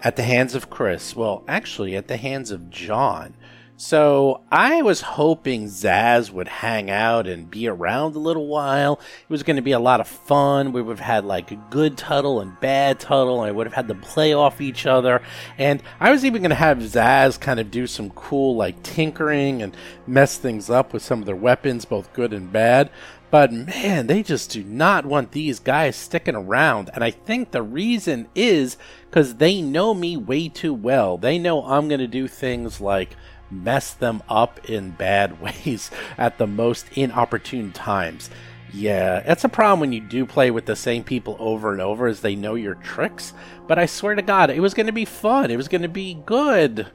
At 0.03 0.17
the 0.17 0.25
hands 0.25 0.57
of 0.57 0.69
Chris. 0.69 1.15
Well, 1.15 1.45
actually, 1.47 1.95
at 1.95 2.09
the 2.09 2.17
hands 2.17 2.51
of 2.51 2.71
John. 2.71 3.37
So 3.81 4.41
I 4.51 4.83
was 4.83 5.03
hoping 5.03 5.67
Zaz 5.67 6.33
would 6.33 6.49
hang 6.49 6.91
out 6.91 7.29
and 7.29 7.49
be 7.49 7.69
around 7.69 8.17
a 8.17 8.19
little 8.19 8.49
while. 8.49 8.95
It 8.95 9.31
was 9.31 9.45
going 9.45 9.55
to 9.55 9.63
be 9.63 9.71
a 9.71 9.79
lot 9.79 10.01
of 10.01 10.09
fun. 10.09 10.73
We 10.73 10.83
would 10.83 10.99
have 10.99 11.07
had 11.07 11.25
like 11.25 11.53
a 11.53 11.63
good 11.71 11.97
Tuttle 11.97 12.41
and 12.41 12.59
bad 12.59 12.99
Tuttle, 12.99 13.41
and 13.41 13.49
I 13.49 13.53
would 13.53 13.69
have 13.69 13.75
had 13.75 13.87
them 13.87 14.01
play 14.01 14.33
off 14.33 14.61
each 14.61 14.85
other. 14.85 15.23
And 15.59 15.81
I 16.01 16.11
was 16.11 16.25
even 16.25 16.43
going 16.43 16.51
to 16.51 16.57
have 16.57 16.79
Zaz 16.79 17.39
kind 17.39 17.61
of 17.61 17.71
do 17.71 17.87
some 17.87 18.11
cool 18.11 18.57
like 18.57 18.83
tinkering 18.83 19.63
and 19.63 19.77
mess 20.09 20.37
things 20.37 20.69
up 20.69 20.93
with 20.93 21.05
some 21.05 21.21
of 21.21 21.27
their 21.27 21.37
weapons, 21.37 21.85
both 21.85 22.13
good 22.13 22.33
and 22.33 22.51
bad. 22.51 22.91
But 23.31 23.53
man, 23.53 24.09
they 24.09 24.25
just 24.25 24.51
do 24.51 24.65
not 24.65 25.07
want 25.07 25.31
these 25.31 25.61
guys 25.61 25.95
sticking 25.95 26.35
around. 26.35 26.91
And 26.95 27.05
I 27.05 27.13
think 27.13 27.53
the 27.53 27.63
reason 27.63 28.27
is 28.35 28.77
because 29.09 29.37
they 29.37 29.63
know 29.63 29.95
me 29.95 30.17
way 30.17 30.49
too 30.49 30.75
well. 30.75 31.17
They 31.17 31.39
know 31.39 31.65
I'm 31.65 31.87
going 31.87 32.01
to 32.01 32.09
do 32.09 32.27
things 32.27 32.81
like 32.81 33.15
mess 33.51 33.95
them 33.95 34.23
up 34.29 34.69
in 34.69 34.91
bad 34.91 35.41
ways 35.67 35.91
at 36.17 36.39
the 36.39 36.47
most 36.47 36.87
inopportune 36.93 37.73
times. 37.73 38.31
Yeah, 38.73 39.23
it's 39.25 39.45
a 39.45 39.49
problem 39.49 39.81
when 39.81 39.93
you 39.93 40.01
do 40.01 40.27
play 40.27 40.51
with 40.51 40.67
the 40.67 40.77
same 40.77 41.03
people 41.03 41.37
over 41.39 41.73
and 41.73 41.81
over 41.81 42.07
as 42.07 42.21
they 42.21 42.37
know 42.37 42.55
your 42.55 42.75
tricks. 42.75 43.33
But 43.67 43.79
I 43.79 43.87
swear 43.87 44.15
to 44.15 44.23
God, 44.23 44.51
it 44.51 44.61
was 44.61 44.75
going 44.75 44.87
to 44.87 44.93
be 44.93 45.07
fun. 45.07 45.51
It 45.51 45.57
was 45.57 45.69
going 45.69 45.83
to 45.83 45.89
be 45.89 46.15
good. 46.27 46.87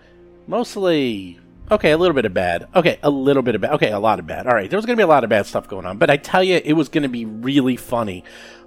Mostly 0.45 1.39
Okay, 1.71 1.91
a 1.91 1.97
little 1.97 2.13
bit 2.13 2.25
of 2.25 2.33
bad. 2.33 2.67
Okay, 2.75 2.99
a 3.01 3.09
little 3.09 3.41
bit 3.41 3.55
of 3.55 3.61
bad. 3.61 3.71
Okay, 3.73 3.91
a 3.91 3.99
lot 3.99 4.19
of 4.19 4.27
bad. 4.27 4.47
All 4.47 4.53
right, 4.53 4.69
there 4.69 4.77
was 4.77 4.85
going 4.85 4.97
to 4.97 4.99
be 4.99 5.05
a 5.05 5.07
lot 5.07 5.23
of 5.23 5.29
bad 5.29 5.45
stuff 5.45 5.67
going 5.67 5.85
on, 5.85 5.97
but 5.97 6.09
I 6.09 6.17
tell 6.17 6.43
you, 6.43 6.61
it 6.63 6.73
was 6.73 6.89
going 6.89 7.03
to 7.03 7.09
be 7.09 7.25
really 7.25 7.77
funny. 7.77 8.23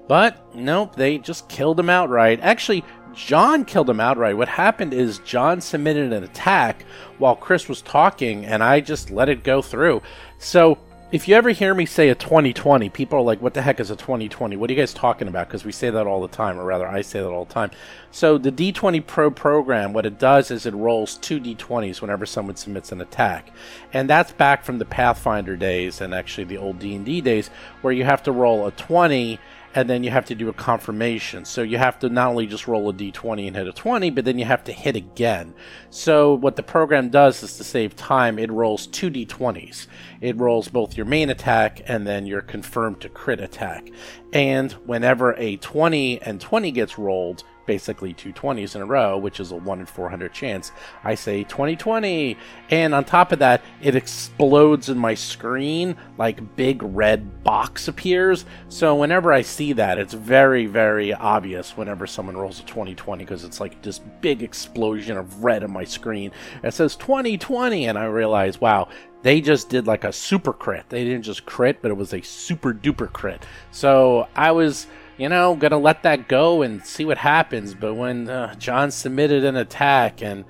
But 0.08 0.54
nope, 0.54 0.96
they 0.96 1.18
just 1.18 1.48
killed 1.48 1.78
him 1.78 1.90
outright. 1.90 2.40
Actually, 2.40 2.84
John 3.16 3.64
killed 3.64 3.88
him 3.88 3.98
outright. 3.98 4.36
What 4.36 4.48
happened 4.48 4.92
is 4.92 5.18
John 5.20 5.60
submitted 5.62 6.12
an 6.12 6.22
attack 6.22 6.84
while 7.16 7.34
Chris 7.34 7.68
was 7.68 7.80
talking, 7.80 8.44
and 8.44 8.62
I 8.62 8.80
just 8.80 9.10
let 9.10 9.30
it 9.30 9.42
go 9.42 9.62
through. 9.62 10.02
So 10.38 10.78
if 11.12 11.26
you 11.26 11.34
ever 11.34 11.50
hear 11.50 11.72
me 11.72 11.86
say 11.86 12.10
a 12.10 12.14
2020, 12.14 12.90
people 12.90 13.20
are 13.20 13.22
like, 13.22 13.40
what 13.40 13.54
the 13.54 13.62
heck 13.62 13.80
is 13.80 13.90
a 13.90 13.96
2020? 13.96 14.56
What 14.56 14.68
are 14.68 14.72
you 14.72 14.78
guys 14.78 14.92
talking 14.92 15.28
about? 15.28 15.46
Because 15.46 15.64
we 15.64 15.72
say 15.72 15.88
that 15.88 16.06
all 16.06 16.20
the 16.20 16.28
time, 16.28 16.58
or 16.58 16.64
rather, 16.64 16.86
I 16.86 17.00
say 17.00 17.20
that 17.20 17.28
all 17.28 17.46
the 17.46 17.54
time. 17.54 17.70
So, 18.10 18.38
the 18.38 18.52
D20 18.52 19.06
Pro 19.06 19.30
program, 19.30 19.92
what 19.92 20.04
it 20.04 20.18
does 20.18 20.50
is 20.50 20.66
it 20.66 20.74
rolls 20.74 21.16
two 21.16 21.40
D20s 21.40 22.02
whenever 22.02 22.26
someone 22.26 22.56
submits 22.56 22.92
an 22.92 23.00
attack. 23.00 23.50
And 23.92 24.10
that's 24.10 24.32
back 24.32 24.64
from 24.64 24.78
the 24.78 24.84
Pathfinder 24.84 25.56
days 25.56 26.00
and 26.00 26.12
actually 26.12 26.44
the 26.44 26.58
old 26.58 26.80
D&D 26.80 27.22
days, 27.22 27.48
where 27.80 27.94
you 27.94 28.04
have 28.04 28.22
to 28.24 28.32
roll 28.32 28.66
a 28.66 28.72
20 28.72 29.38
and 29.76 29.90
then 29.90 30.02
you 30.02 30.10
have 30.10 30.24
to 30.24 30.34
do 30.34 30.48
a 30.48 30.54
confirmation. 30.54 31.44
So 31.44 31.60
you 31.60 31.76
have 31.76 31.98
to 31.98 32.08
not 32.08 32.30
only 32.30 32.46
just 32.46 32.66
roll 32.66 32.88
a 32.88 32.94
d20 32.94 33.46
and 33.46 33.54
hit 33.54 33.68
a 33.68 33.72
20, 33.72 34.08
but 34.08 34.24
then 34.24 34.38
you 34.38 34.46
have 34.46 34.64
to 34.64 34.72
hit 34.72 34.96
again. 34.96 35.52
So 35.90 36.32
what 36.32 36.56
the 36.56 36.62
program 36.62 37.10
does 37.10 37.42
is 37.42 37.58
to 37.58 37.64
save 37.64 37.94
time, 37.94 38.38
it 38.38 38.50
rolls 38.50 38.86
two 38.86 39.10
d20s. 39.10 39.86
It 40.22 40.38
rolls 40.38 40.68
both 40.68 40.96
your 40.96 41.04
main 41.04 41.28
attack 41.28 41.82
and 41.86 42.06
then 42.06 42.24
your 42.24 42.40
confirmed 42.40 43.02
to 43.02 43.10
crit 43.10 43.38
attack. 43.38 43.90
And 44.32 44.72
whenever 44.72 45.34
a 45.34 45.56
20 45.58 46.22
and 46.22 46.40
20 46.40 46.70
gets 46.72 46.98
rolled, 46.98 47.44
basically 47.66 48.12
two 48.12 48.32
20s 48.32 48.74
in 48.74 48.82
a 48.82 48.86
row, 48.86 49.18
which 49.18 49.40
is 49.40 49.50
a 49.50 49.56
1 49.56 49.80
in 49.80 49.86
400 49.86 50.32
chance, 50.32 50.72
I 51.04 51.14
say 51.14 51.44
2020. 51.44 52.36
And 52.70 52.94
on 52.94 53.04
top 53.04 53.32
of 53.32 53.38
that, 53.40 53.62
it 53.82 53.94
explodes 53.94 54.88
in 54.88 54.98
my 54.98 55.14
screen 55.14 55.96
like 56.18 56.56
big 56.56 56.82
red 56.82 57.44
box 57.44 57.88
appears. 57.88 58.44
So 58.68 58.94
whenever 58.96 59.32
I 59.32 59.42
see 59.42 59.72
that, 59.74 59.98
it's 59.98 60.14
very, 60.14 60.66
very 60.66 61.12
obvious 61.12 61.76
whenever 61.76 62.06
someone 62.06 62.36
rolls 62.36 62.60
a 62.60 62.64
2020 62.64 63.24
because 63.24 63.44
it's 63.44 63.60
like 63.60 63.82
this 63.82 63.98
big 63.98 64.42
explosion 64.42 65.16
of 65.16 65.44
red 65.44 65.64
on 65.64 65.72
my 65.72 65.84
screen. 65.84 66.30
It 66.62 66.74
says 66.74 66.96
2020, 66.96 67.86
and 67.86 67.98
I 67.98 68.06
realize, 68.06 68.60
wow, 68.60 68.88
they 69.22 69.40
just 69.40 69.68
did 69.68 69.86
like 69.86 70.04
a 70.04 70.12
super 70.12 70.52
crit. 70.52 70.88
They 70.88 71.04
didn't 71.04 71.22
just 71.22 71.46
crit, 71.46 71.82
but 71.82 71.90
it 71.90 71.96
was 71.96 72.14
a 72.14 72.20
super 72.20 72.72
duper 72.72 73.12
crit. 73.12 73.44
So 73.72 74.28
I 74.36 74.52
was 74.52 74.86
you 75.18 75.28
know, 75.28 75.56
gonna 75.56 75.78
let 75.78 76.02
that 76.02 76.28
go 76.28 76.62
and 76.62 76.84
see 76.84 77.04
what 77.04 77.18
happens. 77.18 77.74
But 77.74 77.94
when 77.94 78.28
uh, 78.28 78.54
John 78.56 78.90
submitted 78.90 79.44
an 79.44 79.56
attack, 79.56 80.22
and 80.22 80.44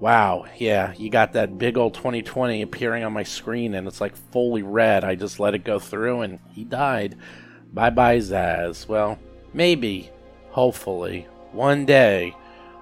wow, 0.00 0.46
yeah, 0.58 0.92
you 0.96 1.10
got 1.10 1.32
that 1.32 1.58
big 1.58 1.78
old 1.78 1.94
2020 1.94 2.62
appearing 2.62 3.04
on 3.04 3.12
my 3.12 3.22
screen, 3.22 3.74
and 3.74 3.86
it's 3.88 4.00
like 4.00 4.16
fully 4.16 4.62
red. 4.62 5.04
I 5.04 5.14
just 5.14 5.40
let 5.40 5.54
it 5.54 5.64
go 5.64 5.78
through, 5.78 6.22
and 6.22 6.38
he 6.50 6.64
died. 6.64 7.16
Bye 7.72 7.90
bye, 7.90 8.18
Zaz. 8.18 8.86
Well, 8.86 9.18
maybe, 9.54 10.10
hopefully, 10.50 11.26
one 11.52 11.86
day 11.86 12.36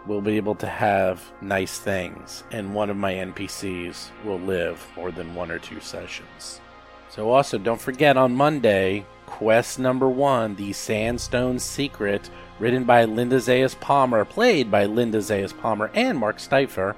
we'll 0.07 0.21
be 0.21 0.37
able 0.37 0.55
to 0.57 0.67
have 0.67 1.23
nice 1.41 1.79
things, 1.79 2.43
and 2.51 2.75
one 2.75 2.91
of 2.91 2.97
my 2.97 3.13
NPCs 3.13 4.11
will 4.25 4.41
live 4.41 4.85
more 4.97 5.13
than 5.13 5.35
one 5.35 5.51
or 5.51 5.59
two 5.59 5.79
sessions. 5.81 6.61
So, 7.09 7.31
also, 7.31 7.59
don't 7.59 7.81
forget 7.81 8.17
on 8.17 8.35
Monday, 8.35 9.05
Quest 9.31 9.79
number 9.79 10.09
one, 10.09 10.57
The 10.57 10.73
Sandstone 10.75 11.59
Secret, 11.61 12.29
written 12.59 12.85
by 12.85 13.05
Linda 13.05 13.37
Zayas 13.37 13.79
Palmer, 13.79 14.25
played 14.27 14.71
by 14.71 14.85
Linda 14.85 15.19
Zayas 15.19 15.57
Palmer 15.57 15.91
and 15.95 16.19
Mark 16.19 16.39
Seifter, 16.39 16.95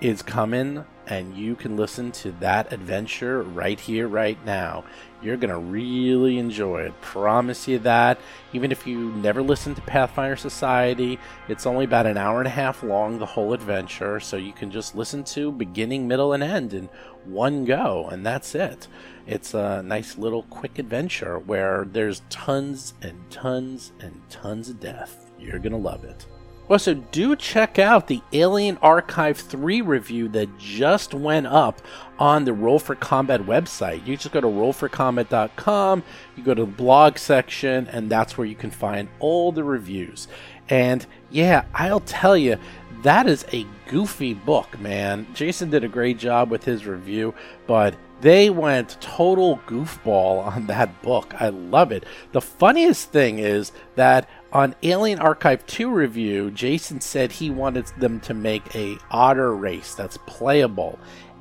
is 0.00 0.20
coming, 0.20 0.84
and 1.06 1.36
you 1.36 1.54
can 1.54 1.76
listen 1.76 2.10
to 2.12 2.32
that 2.32 2.72
adventure 2.72 3.42
right 3.42 3.78
here, 3.78 4.08
right 4.08 4.42
now. 4.44 4.84
You're 5.22 5.36
going 5.36 5.52
to 5.52 5.58
really 5.58 6.38
enjoy 6.38 6.82
it. 6.82 7.00
Promise 7.02 7.68
you 7.68 7.78
that. 7.80 8.18
Even 8.52 8.72
if 8.72 8.86
you 8.86 9.12
never 9.12 9.42
listened 9.42 9.76
to 9.76 9.82
Pathfinder 9.82 10.36
Society, 10.36 11.18
it's 11.46 11.66
only 11.66 11.84
about 11.84 12.06
an 12.06 12.16
hour 12.16 12.38
and 12.38 12.48
a 12.48 12.50
half 12.50 12.82
long, 12.82 13.18
the 13.18 13.26
whole 13.26 13.52
adventure, 13.52 14.18
so 14.18 14.36
you 14.36 14.52
can 14.52 14.70
just 14.70 14.96
listen 14.96 15.22
to 15.24 15.52
beginning, 15.52 16.08
middle, 16.08 16.32
and 16.32 16.42
end 16.42 16.74
in 16.74 16.88
one 17.24 17.64
go, 17.64 18.08
and 18.10 18.26
that's 18.26 18.54
it. 18.54 18.88
It's 19.26 19.54
a 19.54 19.82
nice 19.82 20.16
little 20.16 20.44
quick 20.44 20.78
adventure 20.78 21.38
where 21.40 21.86
there's 21.90 22.22
tons 22.30 22.94
and 23.02 23.18
tons 23.30 23.92
and 24.00 24.20
tons 24.30 24.68
of 24.68 24.80
death. 24.80 25.30
You're 25.38 25.58
going 25.58 25.72
to 25.72 25.78
love 25.78 26.04
it. 26.04 26.26
Also, 26.68 26.94
do 26.94 27.36
check 27.36 27.78
out 27.78 28.08
the 28.08 28.20
Alien 28.32 28.76
Archive 28.82 29.38
3 29.38 29.82
review 29.82 30.28
that 30.30 30.58
just 30.58 31.14
went 31.14 31.46
up 31.46 31.80
on 32.18 32.44
the 32.44 32.52
Roll 32.52 32.80
for 32.80 32.96
Combat 32.96 33.40
website. 33.40 34.04
You 34.04 34.16
just 34.16 34.32
go 34.32 34.40
to 34.40 34.48
rollforcombat.com, 34.48 36.02
you 36.36 36.42
go 36.42 36.54
to 36.54 36.64
the 36.64 36.70
blog 36.70 37.18
section, 37.18 37.86
and 37.88 38.10
that's 38.10 38.36
where 38.36 38.46
you 38.46 38.56
can 38.56 38.72
find 38.72 39.08
all 39.20 39.52
the 39.52 39.62
reviews. 39.62 40.26
And 40.68 41.06
yeah, 41.30 41.66
I'll 41.72 42.00
tell 42.00 42.36
you, 42.36 42.58
that 43.02 43.28
is 43.28 43.46
a 43.52 43.64
goofy 43.88 44.34
book, 44.34 44.80
man. 44.80 45.26
Jason 45.34 45.70
did 45.70 45.84
a 45.84 45.88
great 45.88 46.18
job 46.18 46.50
with 46.50 46.64
his 46.64 46.84
review, 46.84 47.32
but 47.68 47.94
they 48.20 48.50
went 48.50 49.00
total 49.00 49.58
goofball 49.66 50.46
on 50.56 50.66
that 50.66 51.02
book. 51.02 51.34
I 51.40 51.48
love 51.48 51.92
it. 51.92 52.04
The 52.32 52.40
funniest 52.40 53.10
thing 53.10 53.38
is 53.38 53.72
that 53.94 54.28
on 54.52 54.74
Alien 54.82 55.18
Archive 55.18 55.66
2 55.66 55.90
review, 55.90 56.50
Jason 56.50 57.00
said 57.00 57.32
he 57.32 57.50
wanted 57.50 57.86
them 57.98 58.20
to 58.20 58.34
make 58.34 58.74
a 58.74 58.96
otter 59.10 59.54
race 59.54 59.94
that's 59.94 60.18
playable, 60.26 60.98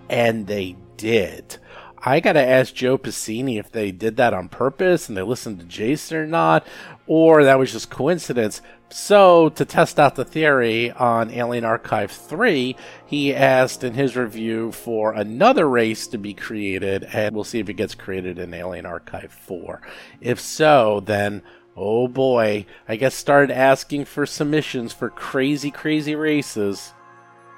and 0.09 0.47
they 0.47 0.75
did. 0.97 1.57
I 2.07 2.19
gotta 2.19 2.45
ask 2.45 2.71
Joe 2.75 2.99
Pasini 2.99 3.59
if 3.59 3.71
they 3.71 3.91
did 3.91 4.15
that 4.17 4.31
on 4.31 4.47
purpose 4.47 5.09
and 5.09 5.17
they 5.17 5.23
listened 5.23 5.59
to 5.59 5.65
Jason 5.65 6.17
or 6.17 6.27
not, 6.27 6.65
or 7.07 7.43
that 7.43 7.57
was 7.57 7.71
just 7.71 7.89
coincidence. 7.89 8.61
So, 8.89 9.49
to 9.49 9.65
test 9.65 9.99
out 9.99 10.13
the 10.13 10.23
theory 10.23 10.91
on 10.91 11.31
Alien 11.31 11.65
Archive 11.65 12.11
3, 12.11 12.75
he 13.07 13.33
asked 13.33 13.83
in 13.83 13.95
his 13.95 14.15
review 14.15 14.71
for 14.71 15.13
another 15.13 15.67
race 15.67 16.05
to 16.07 16.19
be 16.19 16.35
created, 16.35 17.05
and 17.11 17.33
we'll 17.33 17.43
see 17.43 17.57
if 17.57 17.69
it 17.69 17.73
gets 17.73 17.95
created 17.95 18.37
in 18.37 18.53
Alien 18.53 18.85
Archive 18.85 19.31
4. 19.31 19.81
If 20.21 20.39
so, 20.39 20.99
then, 20.99 21.41
oh 21.75 22.07
boy, 22.07 22.67
I 22.87 22.97
guess 22.97 23.15
started 23.15 23.51
asking 23.51 24.05
for 24.05 24.27
submissions 24.27 24.93
for 24.93 25.09
crazy, 25.09 25.71
crazy 25.71 26.13
races. 26.13 26.93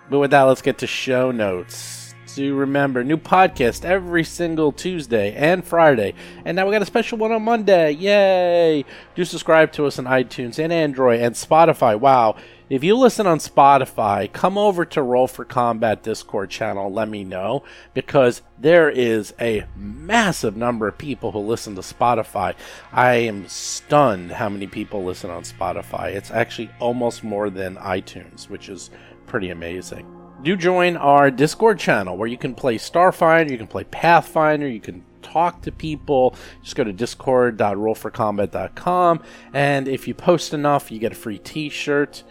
But 0.10 0.20
with 0.20 0.32
that, 0.32 0.43
let's 0.43 0.62
get 0.62 0.78
to 0.78 0.88
show 0.88 1.32
notes 1.32 2.07
do 2.38 2.53
remember 2.53 3.03
new 3.03 3.17
podcast 3.17 3.83
every 3.83 4.23
single 4.23 4.71
Tuesday 4.71 5.33
and 5.33 5.65
Friday. 5.65 6.13
And 6.45 6.55
now 6.55 6.67
we 6.67 6.71
got 6.71 6.83
a 6.83 6.85
special 6.85 7.17
one 7.17 7.31
on 7.31 7.41
Monday. 7.41 7.89
Yay! 7.93 8.85
Do 9.15 9.25
subscribe 9.25 9.71
to 9.71 9.88
us 9.88 9.97
on 9.97 10.05
iTunes 10.05 10.59
and 10.59 10.71
Android 10.71 11.19
and 11.19 11.33
Spotify. 11.33 11.99
Wow. 11.99 12.35
If 12.69 12.83
you 12.83 12.95
listen 12.95 13.25
on 13.25 13.39
Spotify, 13.39 14.31
come 14.31 14.55
over 14.55 14.85
to 14.85 15.01
Roll 15.01 15.25
for 15.25 15.45
Combat 15.45 16.03
Discord 16.03 16.51
channel. 16.51 16.93
Let 16.93 17.09
me 17.09 17.23
know 17.23 17.63
because 17.95 18.43
there 18.59 18.88
is 18.88 19.33
a 19.41 19.65
massive 19.75 20.55
number 20.55 20.88
of 20.88 20.99
people 20.99 21.31
who 21.31 21.39
listen 21.39 21.73
to 21.73 21.81
Spotify. 21.81 22.53
I 22.91 23.13
am 23.15 23.47
stunned 23.47 24.33
how 24.33 24.49
many 24.49 24.67
people 24.67 25.03
listen 25.03 25.31
on 25.31 25.41
Spotify. 25.41 26.13
It's 26.13 26.29
actually 26.29 26.69
almost 26.79 27.23
more 27.23 27.49
than 27.49 27.77
iTunes, 27.77 28.47
which 28.47 28.69
is 28.69 28.91
pretty 29.25 29.49
amazing 29.49 30.16
do 30.43 30.55
join 30.55 30.95
our 30.97 31.31
Discord 31.31 31.79
channel 31.79 32.15
where 32.17 32.27
you 32.27 32.38
can 32.38 32.53
play 32.53 32.77
Starfinder, 32.77 33.49
you 33.49 33.57
can 33.57 33.65
play 33.67 33.85
Pathfinder, 33.85 34.67
you 34.67 34.79
can 34.79 35.03
talk 35.21 35.61
to 35.63 35.71
people. 35.71 36.35
Just 36.63 36.75
go 36.75 36.83
to 36.83 36.93
discord.rollforcombat.com, 36.93 39.23
and 39.53 39.88
if 39.88 40.07
you 40.07 40.13
post 40.13 40.53
enough, 40.53 40.91
you 40.91 40.99
get 40.99 41.11
a 41.11 41.15
free 41.15 41.39
t 41.39 41.69
shirt. 41.69 42.21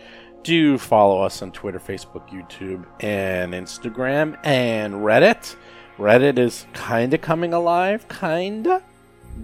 Do 0.42 0.78
follow 0.78 1.22
us 1.22 1.42
on 1.42 1.52
Twitter, 1.52 1.80
Facebook, 1.80 2.30
YouTube, 2.30 2.86
and 3.00 3.52
Instagram, 3.52 4.38
and 4.44 4.94
Reddit. 4.94 5.56
Reddit 5.98 6.38
is 6.38 6.66
kind 6.72 7.12
of 7.14 7.20
coming 7.20 7.52
alive, 7.52 8.08
kinda. 8.08 8.82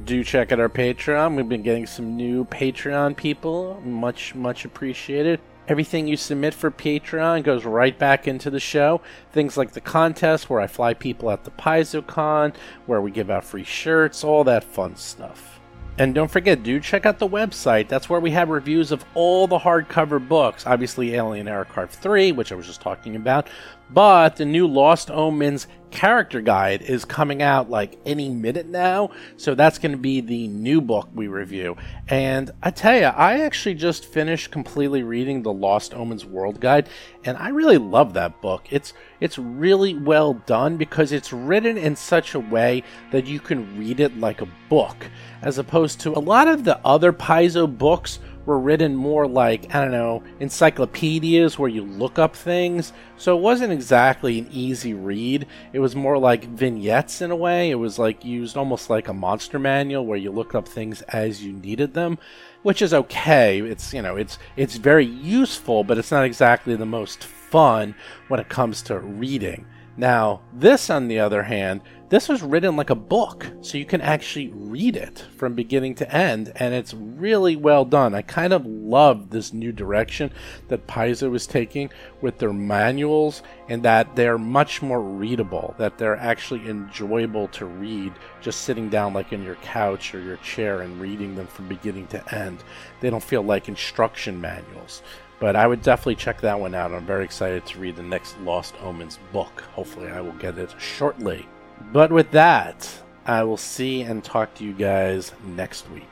Do 0.04 0.24
check 0.24 0.52
out 0.52 0.60
our 0.60 0.68
Patreon. 0.68 1.34
We've 1.34 1.48
been 1.48 1.62
getting 1.62 1.86
some 1.86 2.16
new 2.16 2.44
Patreon 2.44 3.16
people. 3.16 3.80
Much, 3.84 4.34
much 4.34 4.64
appreciated. 4.64 5.40
Everything 5.68 6.08
you 6.08 6.16
submit 6.16 6.54
for 6.54 6.70
Patreon 6.70 7.44
goes 7.44 7.64
right 7.64 7.96
back 7.96 8.26
into 8.26 8.50
the 8.50 8.58
show. 8.58 9.00
Things 9.30 9.56
like 9.56 9.72
the 9.72 9.80
contest 9.80 10.50
where 10.50 10.60
I 10.60 10.66
fly 10.66 10.92
people 10.92 11.30
at 11.30 11.44
the 11.44 11.52
PaizoCon, 11.52 12.54
where 12.86 13.00
we 13.00 13.12
give 13.12 13.30
out 13.30 13.44
free 13.44 13.64
shirts, 13.64 14.24
all 14.24 14.42
that 14.44 14.64
fun 14.64 14.96
stuff. 14.96 15.60
And 15.98 16.14
don't 16.14 16.30
forget, 16.30 16.62
dude, 16.62 16.82
check 16.82 17.04
out 17.04 17.18
the 17.18 17.28
website. 17.28 17.86
That's 17.86 18.08
where 18.08 18.18
we 18.18 18.30
have 18.30 18.48
reviews 18.48 18.92
of 18.92 19.04
all 19.14 19.46
the 19.46 19.58
hardcover 19.58 20.26
books. 20.26 20.66
Obviously, 20.66 21.14
Alien 21.14 21.48
Archive 21.48 21.90
3, 21.90 22.32
which 22.32 22.50
I 22.50 22.54
was 22.54 22.66
just 22.66 22.80
talking 22.80 23.14
about. 23.14 23.48
But 23.90 24.36
the 24.36 24.46
new 24.46 24.66
Lost 24.66 25.10
Omens 25.10 25.66
character 25.93 26.40
guide 26.40 26.82
is 26.82 27.05
coming 27.05 27.43
out 27.43 27.70
like 27.70 27.99
any 28.05 28.28
minute 28.28 28.66
now. 28.66 29.11
So 29.36 29.55
that's 29.55 29.78
going 29.78 29.93
to 29.93 29.99
be 29.99 30.20
the 30.20 30.49
new 30.49 30.80
book 30.80 31.09
we 31.14 31.28
review. 31.28 31.76
And 32.09 32.51
I 32.62 32.70
tell 32.70 32.97
you, 32.97 33.05
I 33.05 33.40
actually 33.40 33.74
just 33.74 34.07
finished 34.07 34.51
completely 34.51 35.03
reading 35.03 35.43
the 35.43 35.53
Lost 35.53 35.95
Omens 35.95 36.24
World 36.24 36.61
Guide, 36.61 36.88
and 37.24 37.36
I 37.36 37.51
really 37.51 37.78
love 37.78 38.14
that 38.14 38.40
book. 38.40 38.66
It's 38.70 38.93
it's 39.20 39.38
really 39.38 39.95
well 39.95 40.34
done 40.34 40.76
because 40.76 41.12
it's 41.12 41.32
written 41.32 41.78
in 41.78 41.95
such 41.95 42.34
a 42.34 42.40
way 42.40 42.82
that 43.12 43.26
you 43.26 43.38
can 43.38 43.78
read 43.78 44.01
it 44.01 44.18
like 44.18 44.40
a 44.40 44.49
book, 44.68 45.07
as 45.43 45.59
opposed 45.59 46.01
to 46.01 46.11
a 46.11 46.18
lot 46.18 46.49
of 46.49 46.64
the 46.64 46.80
other 46.84 47.12
Paizo 47.12 47.66
books 47.78 48.18
were 48.45 48.59
written 48.59 48.95
more 48.97 49.26
like, 49.26 49.74
I 49.74 49.80
don't 49.80 49.90
know, 49.90 50.22
encyclopedias 50.40 51.59
where 51.59 51.68
you 51.68 51.82
look 51.82 52.18
up 52.18 52.34
things. 52.34 52.93
So 53.16 53.36
it 53.36 53.40
wasn't 53.40 53.72
exactly 53.72 54.38
an 54.38 54.49
easy 54.51 54.95
read. 54.95 55.47
It 55.72 55.78
was 55.78 55.95
more 55.95 56.18
like 56.18 56.47
vignettes 56.47 57.22
in 57.22 57.30
a 57.30 57.36
way. 57.36 57.70
It 57.70 57.76
was 57.76 57.99
like 57.99 58.24
used 58.24 58.57
almost 58.57 58.90
like 58.90 59.09
a 59.09 59.14
monster 59.14 59.59
manual 59.59 60.07
where 60.07 60.18
you 60.18 60.30
look 60.30 60.55
up 60.55 60.66
things 60.66 61.03
as 61.03 61.45
you 61.45 61.53
needed 61.53 61.95
them, 61.95 62.18
which 62.62 62.82
is 62.82 62.93
okay. 62.93 63.61
It's, 63.61 63.93
you 63.93 64.03
know, 64.03 64.16
it's 64.16 64.38
it's 64.57 64.76
very 64.76 65.07
useful, 65.07 65.84
but 65.84 65.99
it's 65.99 66.11
not 66.11 66.24
exactly 66.24 66.74
the 66.74 66.86
most 66.86 67.24
fun 67.24 67.95
when 68.28 68.40
it 68.40 68.49
comes 68.49 68.82
to 68.82 68.99
reading. 68.99 69.66
Now, 69.97 70.40
this 70.55 70.88
on 70.88 71.09
the 71.09 71.18
other 71.20 71.43
hand, 71.43 71.82
this 72.12 72.28
was 72.28 72.42
written 72.42 72.76
like 72.76 72.90
a 72.90 72.94
book, 72.94 73.46
so 73.62 73.78
you 73.78 73.86
can 73.86 74.02
actually 74.02 74.48
read 74.48 74.96
it 74.96 75.24
from 75.38 75.54
beginning 75.54 75.94
to 75.94 76.14
end, 76.14 76.52
and 76.56 76.74
it's 76.74 76.92
really 76.92 77.56
well 77.56 77.86
done. 77.86 78.14
I 78.14 78.20
kind 78.20 78.52
of 78.52 78.66
love 78.66 79.30
this 79.30 79.54
new 79.54 79.72
direction 79.72 80.30
that 80.68 80.86
Paizo 80.86 81.34
is 81.34 81.46
taking 81.46 81.88
with 82.20 82.36
their 82.36 82.52
manuals, 82.52 83.42
and 83.70 83.82
that 83.84 84.14
they're 84.14 84.36
much 84.36 84.82
more 84.82 85.00
readable, 85.00 85.74
that 85.78 85.96
they're 85.96 86.18
actually 86.18 86.68
enjoyable 86.68 87.48
to 87.48 87.64
read 87.64 88.12
just 88.42 88.60
sitting 88.60 88.90
down 88.90 89.14
like 89.14 89.32
in 89.32 89.42
your 89.42 89.54
couch 89.56 90.14
or 90.14 90.20
your 90.20 90.36
chair 90.36 90.82
and 90.82 91.00
reading 91.00 91.34
them 91.34 91.46
from 91.46 91.66
beginning 91.66 92.08
to 92.08 92.34
end. 92.34 92.62
They 93.00 93.08
don't 93.08 93.24
feel 93.24 93.40
like 93.40 93.70
instruction 93.70 94.38
manuals. 94.38 95.02
But 95.40 95.56
I 95.56 95.66
would 95.66 95.80
definitely 95.80 96.16
check 96.16 96.42
that 96.42 96.60
one 96.60 96.74
out. 96.74 96.92
I'm 96.92 97.06
very 97.06 97.24
excited 97.24 97.64
to 97.64 97.80
read 97.80 97.96
the 97.96 98.02
next 98.02 98.38
Lost 98.42 98.74
Omens 98.82 99.18
book. 99.32 99.62
Hopefully, 99.72 100.08
I 100.08 100.20
will 100.20 100.32
get 100.32 100.58
it 100.58 100.74
shortly. 100.78 101.48
But 101.93 102.12
with 102.12 102.30
that, 102.33 102.89
I 103.26 103.43
will 103.45 103.57
see 103.57 104.03
and 104.03 104.22
talk 104.22 104.55
to 104.55 104.64
you 104.64 104.72
guys 104.72 105.33
next 105.45 105.91
week. 105.91 106.05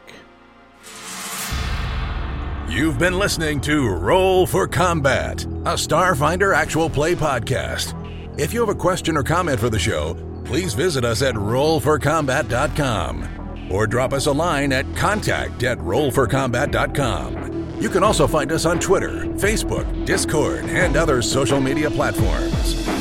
You've 2.69 2.99
been 3.01 3.19
listening 3.19 3.61
to 3.63 3.89
Roll 3.89 4.47
for 4.47 4.69
Combat, 4.69 5.43
a 5.45 5.75
Starfinder 5.75 6.55
actual 6.55 6.89
play 6.89 7.17
podcast. 7.17 7.97
If 8.39 8.55
you 8.55 8.61
have 8.61 8.69
a 8.69 8.75
question 8.77 9.17
or 9.17 9.25
comment 9.25 9.59
for 9.59 9.69
the 9.69 9.79
show, 9.79 10.15
please 10.45 10.75
visit 10.75 11.05
us 11.05 11.21
at 11.21 11.35
rollforcombat.com 11.35 13.73
or 13.73 13.89
drop 13.89 14.13
us 14.13 14.27
a 14.27 14.33
line 14.33 14.73
at 14.73 14.87
contact 14.97 15.65
at 15.65 15.79
rollforcombat.com. 15.79 17.81
You 17.81 17.89
can 17.89 18.05
also 18.05 18.29
find 18.29 18.53
us 18.53 18.67
on 18.67 18.79
Twitter, 18.79 19.25
Facebook, 19.37 20.07
Discord, 20.07 20.65
and 20.67 20.97
other 20.97 21.23
social 21.23 21.61
media 21.61 21.91
platforms. 21.91 23.00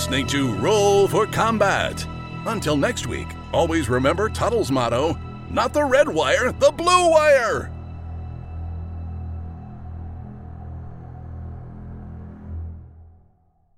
Listening 0.00 0.26
to 0.26 0.50
Roll 0.54 1.06
for 1.06 1.26
Combat. 1.26 2.06
Until 2.46 2.74
next 2.74 3.06
week, 3.06 3.28
always 3.52 3.90
remember 3.90 4.30
Tuttle's 4.30 4.70
motto 4.70 5.14
not 5.50 5.74
the 5.74 5.84
red 5.84 6.08
wire, 6.08 6.52
the 6.52 6.70
blue 6.70 7.10
wire. 7.10 7.70